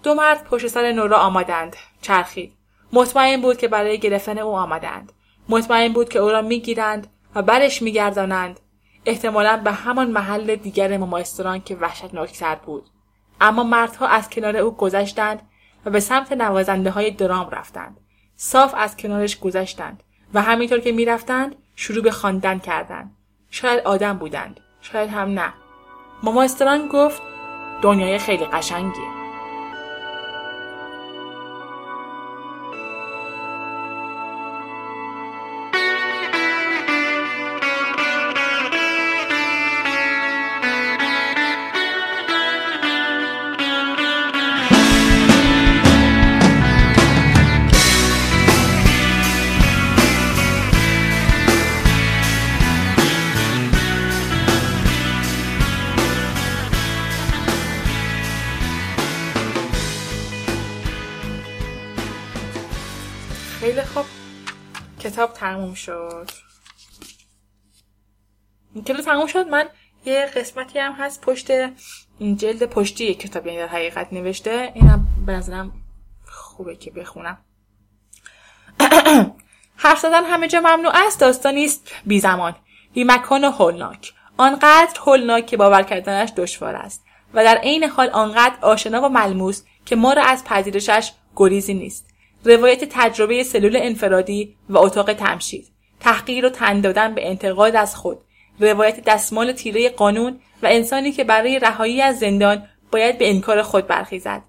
دو 0.03 0.15
مرد 0.15 0.45
پشت 0.45 0.67
سر 0.67 0.93
نورا 0.93 1.19
آمدند. 1.19 1.77
چرخید. 2.03 2.53
مطمئن 2.93 3.41
بود 3.41 3.57
که 3.57 3.69
برای 3.69 3.99
گرفتن 3.99 4.39
او 4.39 4.57
آمدند. 4.57 5.13
مطمئن 5.49 5.93
بود 5.93 6.09
که 6.09 6.19
او 6.19 6.29
را 6.29 6.43
می‌گیرند 6.43 7.07
و 7.35 7.43
برش 7.43 7.83
میگردانند. 7.83 8.61
احتمالا 9.07 9.57
به 9.57 9.73
همان 9.73 10.11
محل 10.11 10.57
دیگر 10.57 10.97
ممایستران 10.97 11.61
که 11.61 11.77
وحشتناکتر 11.77 12.55
بود. 12.55 12.87
اما 13.41 13.63
مردها 13.63 14.07
از 14.07 14.31
کنار 14.31 14.57
او 14.57 14.71
گذشتند 14.71 15.43
و 15.85 15.91
به 15.91 16.01
سمت 16.01 16.33
نوازنده 16.33 16.91
های 16.91 17.11
درام 17.11 17.51
رفتند. 17.51 18.01
صاف 18.43 18.75
از 18.77 18.97
کنارش 18.97 19.39
گذشتند 19.39 20.03
و 20.35 20.43
همینطور 20.43 20.81
که 20.81 20.93
می‌رفتند 20.93 21.57
شروع 21.77 22.03
به 22.03 22.11
خواندن 22.11 22.59
کردند. 22.59 23.17
شاید 23.51 23.81
آدم 23.81 24.19
بودند. 24.19 24.61
شاید 24.81 25.11
هم 25.11 25.29
نه. 25.29 25.53
ماما 26.23 26.47
گفت 26.93 27.23
دنیای 27.83 28.19
خیلی 28.19 28.45
قشنگیه. 28.45 29.20
خیلی 63.61 63.83
خوب. 63.83 64.05
کتاب 65.01 65.33
تموم 65.33 65.75
شد. 65.75 66.31
این 68.75 68.85
کتاب 68.85 69.01
تموم 69.01 69.27
شد. 69.27 69.49
من 69.49 69.69
یه 70.05 70.27
قسمتی 70.37 70.79
هم 70.79 70.93
هست 70.93 71.21
پشت 71.21 71.51
جلد 72.37 72.63
پشتی 72.63 73.15
کتاب 73.15 73.47
یعنی 73.47 73.59
در 73.59 73.67
حقیقت 73.67 74.13
نوشته. 74.13 74.73
اینم 74.75 75.07
به 75.27 75.33
نظرم 75.33 75.73
خوبه 76.27 76.77
که 76.77 76.91
بخونم. 76.91 77.39
حرف 79.85 79.99
زدن 79.99 80.25
همه 80.25 80.49
جا 80.49 80.61
ممنوع 80.61 80.93
است. 80.95 81.21
داستانی 81.21 81.65
است 81.65 81.93
بی 82.07 82.21
زمان. 82.21 82.57
بی 82.93 83.05
مکان 83.05 83.45
و 83.45 83.51
هولناک. 83.51 84.13
آنقدر 84.37 85.01
هولناک 85.07 85.47
که 85.47 85.57
باور 85.57 85.83
کردنش 85.83 86.33
دشوار 86.37 86.77
است. 86.77 87.05
و 87.35 87.45
در 87.45 87.57
عین 87.57 87.85
حال 87.85 88.11
آنقدر 88.11 88.57
آشنا 88.63 89.03
و 89.03 89.09
ملموس 89.09 89.63
که 89.85 89.97
ما 89.97 90.13
را 90.13 90.23
از 90.23 90.45
پذیرشش 90.45 91.13
گریزی 91.37 91.75
نیست. 91.75 92.10
روایت 92.45 92.85
تجربه 92.91 93.45
سلول 93.45 93.77
انفرادی 93.77 94.57
و 94.69 94.79
اتاق 94.79 95.13
تمشید. 95.13 95.67
تحقیر 96.01 96.47
و 96.47 96.49
تن 96.49 96.81
دادن 96.81 97.15
به 97.15 97.29
انتقاد 97.29 97.77
از 97.77 97.97
خود. 97.97 98.19
روایت 98.61 99.05
دستمال 99.05 99.53
تیره 99.53 99.89
قانون 99.89 100.41
و 100.63 100.67
انسانی 100.67 101.13
که 101.13 101.25
برای 101.25 101.59
رهایی 101.59 102.03
از 102.03 102.19
زندان 102.19 102.69
باید 102.93 103.19
به 103.19 103.31
انکار 103.31 103.63
خود 103.63 103.87
برخیزد. 103.87 104.43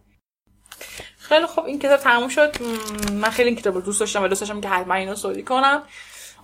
خیلی 1.17 1.45
خوب 1.45 1.65
این 1.65 1.79
کتاب 1.79 1.99
تموم 1.99 2.27
شد. 2.27 2.55
من 3.13 3.29
خیلی 3.29 3.49
این 3.49 3.57
کتاب 3.57 3.75
رو 3.75 3.81
دوست 3.81 3.99
داشتم 3.99 4.23
و 4.23 4.27
دوست 4.27 4.41
داشتم 4.41 4.61
که 4.61 4.69
حتما 4.69 4.93
اینو 4.93 5.15
سوری 5.15 5.43
کنم. 5.43 5.83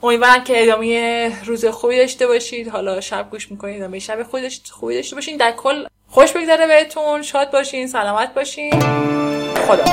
امیدوارم 0.03 0.43
که 0.43 0.63
ادامه 0.63 1.31
روز 1.45 1.65
خوبی 1.65 1.97
داشته 1.97 2.27
باشید. 2.27 2.67
حالا 2.67 3.01
شب 3.01 3.27
گوش 3.31 3.51
می‌کنید 3.51 3.75
ادامه 3.75 3.99
شب 3.99 4.23
خوبی 4.23 4.43
داشته 4.43 5.15
باشین. 5.15 5.37
در 5.37 5.51
کل 5.51 5.85
خوش 6.07 6.31
بگذره 6.31 6.67
بهتون. 6.67 7.21
شاد 7.21 7.51
باشین 7.51 7.87
سلامت 7.87 8.33
باشین. 8.33 8.71
خدا 9.67 9.85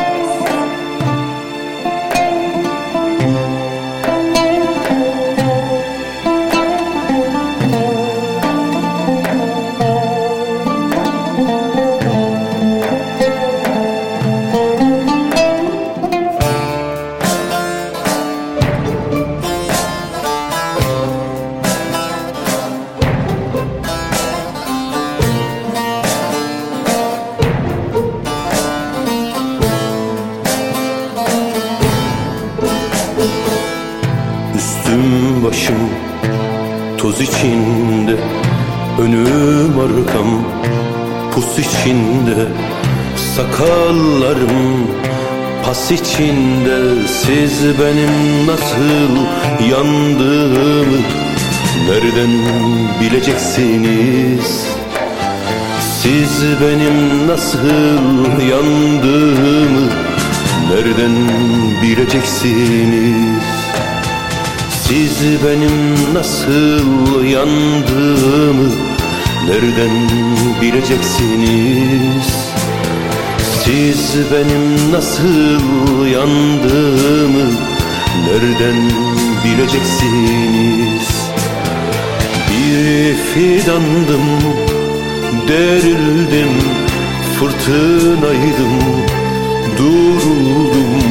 Önüm 39.05 39.79
arkam 39.79 40.45
pus 41.35 41.59
içinde 41.59 42.49
Sakallarım 43.37 44.87
pas 45.65 45.91
içinde. 45.91 47.07
Siz 47.09 47.65
benim 47.81 48.47
nasıl 48.47 49.17
yandığımı 49.71 50.99
Nereden 51.89 52.31
bileceksiniz? 53.01 54.67
Siz 56.03 56.43
benim 56.61 57.27
nasıl 57.27 58.41
yandığımı 58.51 59.89
Nereden 60.71 61.17
bileceksiniz? 61.83 63.45
Siz 64.89 65.45
benim 65.45 66.15
nasıl 66.15 67.25
yandığımı 67.25 68.94
Nereden 69.49 70.09
bileceksiniz? 70.61 72.55
Siz 73.65 74.17
benim 74.33 74.93
nasıl 74.93 76.07
yandığımı 76.07 77.51
Nereden 78.27 78.91
bileceksiniz? 79.45 81.09
Bir 82.51 83.15
fidandım 83.15 84.27
Derildim 85.49 86.53
Fırtınaydım 87.39 88.79
Duruldum 89.79 91.03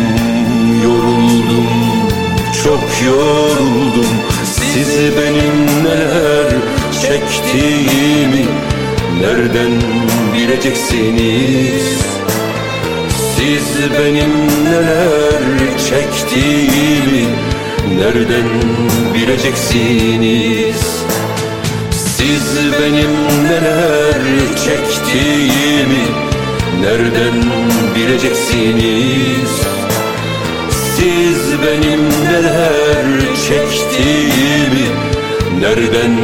Yoruldum 0.84 1.68
Çok 2.64 2.90
yoruldum. 3.06 4.08
Sizi 4.46 5.12
benim 5.18 5.84
neler 5.84 6.73
çektiğimi 7.08 8.46
Nereden 9.22 9.72
bileceksiniz? 10.34 12.00
Siz 13.36 13.92
benim 14.00 14.48
neler 14.66 15.44
çektiğimi 15.90 17.26
Nereden 17.98 18.50
bileceksiniz? 19.14 21.04
Siz 21.92 22.58
benim 22.82 23.44
neler 23.44 24.22
çektiğimi 24.66 26.06
Nereden 26.82 27.44
bileceksiniz? 27.96 29.62
Siz 30.96 31.54
benim 31.64 32.10
neler 32.24 33.20
çektiğimi 33.48 35.23
Nereden 35.60 36.18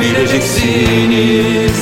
bileceksiniz? 0.00 1.78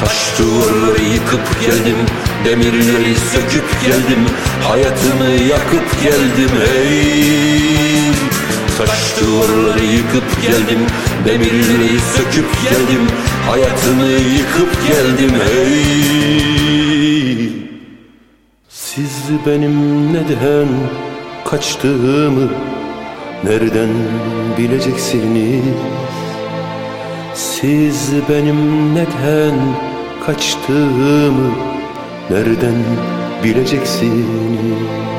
Taş 0.00 0.38
duvarları 0.38 1.02
yıkıp 1.02 1.60
geldim 1.60 1.96
Demirleri 2.44 3.14
söküp 3.14 3.82
geldim 3.82 4.26
Hayatımı 4.62 5.30
yakıp 5.50 6.02
geldim 6.02 6.50
hey! 6.58 8.12
Taş 8.78 9.14
duvarları 9.20 9.84
yıkıp 9.84 10.42
geldim 10.42 10.80
Demirleri 11.24 12.00
söküp 12.16 12.48
geldim 12.64 13.06
Hayatımı 13.46 14.06
yıkıp 14.06 14.88
geldim 14.88 15.32
hey! 15.40 16.48
Siz 18.68 19.12
benim 19.46 20.06
neden 20.12 20.68
kaçtığımı 21.44 22.48
Nereden 23.44 23.88
bileceksiniz? 24.58 25.64
Siz 27.34 28.12
benim 28.28 28.94
neden 28.94 29.54
kaçtığımı 30.26 31.52
Nereden 32.30 32.84
bileceksiniz 33.44 35.17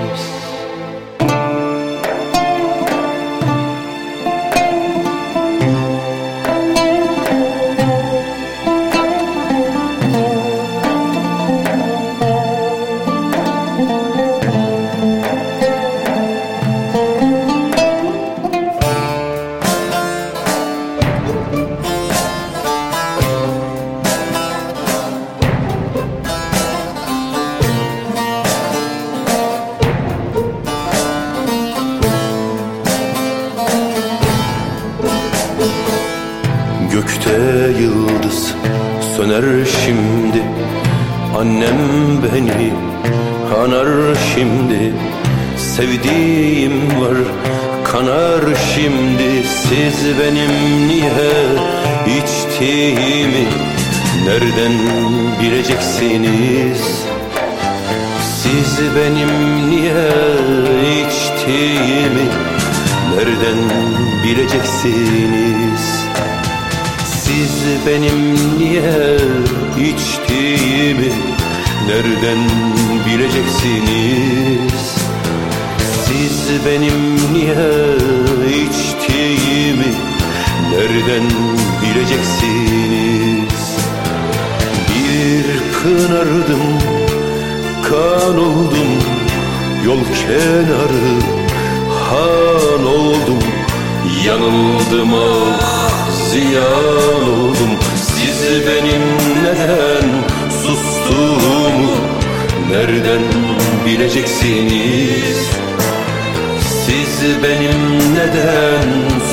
kan 88.30 88.38
oldum, 88.38 88.91
yol 89.86 89.99
kenarı 90.21 91.09
han 92.09 92.86
oldum, 92.86 93.39
yanıldım 94.25 95.13
ah 95.13 96.09
ziyan 96.11 97.23
oldum. 97.30 97.71
Siz 97.95 98.67
benim 98.67 99.01
neden 99.43 100.09
sustuğumu 100.61 101.91
Nereden 102.71 103.21
bileceksiniz? 103.86 105.49
Siz 106.86 107.43
benim 107.43 107.99
neden 108.13 108.89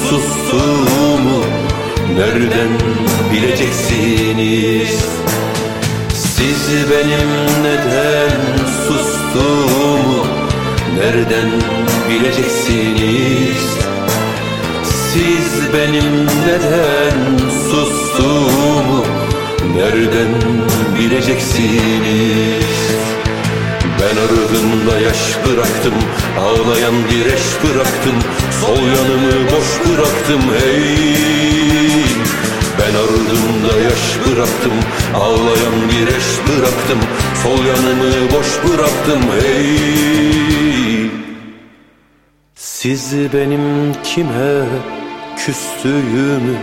sustuğumu 0.09 1.45
Nereden 2.17 2.71
bileceksiniz 3.33 5.07
Siz 6.37 6.91
benim 6.91 7.31
neden 7.63 8.57
sustuğumu 8.89 10.27
Nereden 10.99 11.51
bileceksiniz 12.11 13.77
siz 15.17 15.73
benim 15.75 16.27
neden 16.47 17.39
sustuğumu 17.71 19.05
nereden 19.77 20.35
bileceksiniz? 20.99 22.67
Ben 24.01 24.17
ardımda 24.17 25.01
yaş 25.01 25.37
bıraktım, 25.47 25.95
ağlayan 26.41 26.95
bir 27.11 27.25
bıraktım, 27.65 28.15
sol 28.61 28.79
yanımı 28.79 29.51
boş 29.51 29.91
bıraktım 29.91 30.41
hey. 30.61 31.86
Ben 32.79 32.95
ardımda 32.95 33.81
yaş 33.85 34.19
bıraktım, 34.27 34.73
ağlayan 35.15 35.89
bir 35.91 36.07
eş 36.07 36.29
bıraktım, 36.49 36.99
sol 37.43 37.65
yanımı 37.65 38.31
boş 38.33 38.65
bıraktım 38.65 39.23
hey. 39.41 40.07
Siz 42.55 43.15
benim 43.35 43.93
kime 44.05 44.65
küstüğümü 45.37 46.57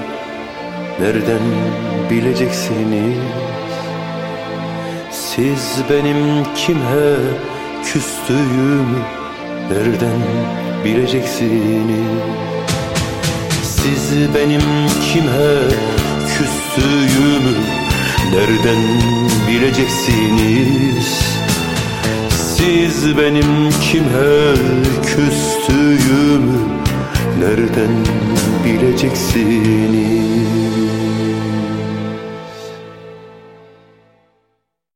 nereden 0.99 1.41
bileceksiniz? 2.09 3.17
Siz 5.11 5.81
benim 5.89 6.43
kime 6.55 7.15
küstüğümü 7.83 8.99
nereden 9.71 10.21
bileceksiniz? 10.85 12.23
Siz 13.63 14.35
benim 14.35 14.61
kime 15.13 15.92
küstüğümü 16.43 17.55
nereden 18.31 18.81
bileceksiniz? 19.47 21.21
Siz 22.29 23.17
benim 23.17 23.69
kime 23.69 24.55
küstüğümü 25.01 26.59
nereden 27.39 28.05
bileceksiniz? 28.65 30.62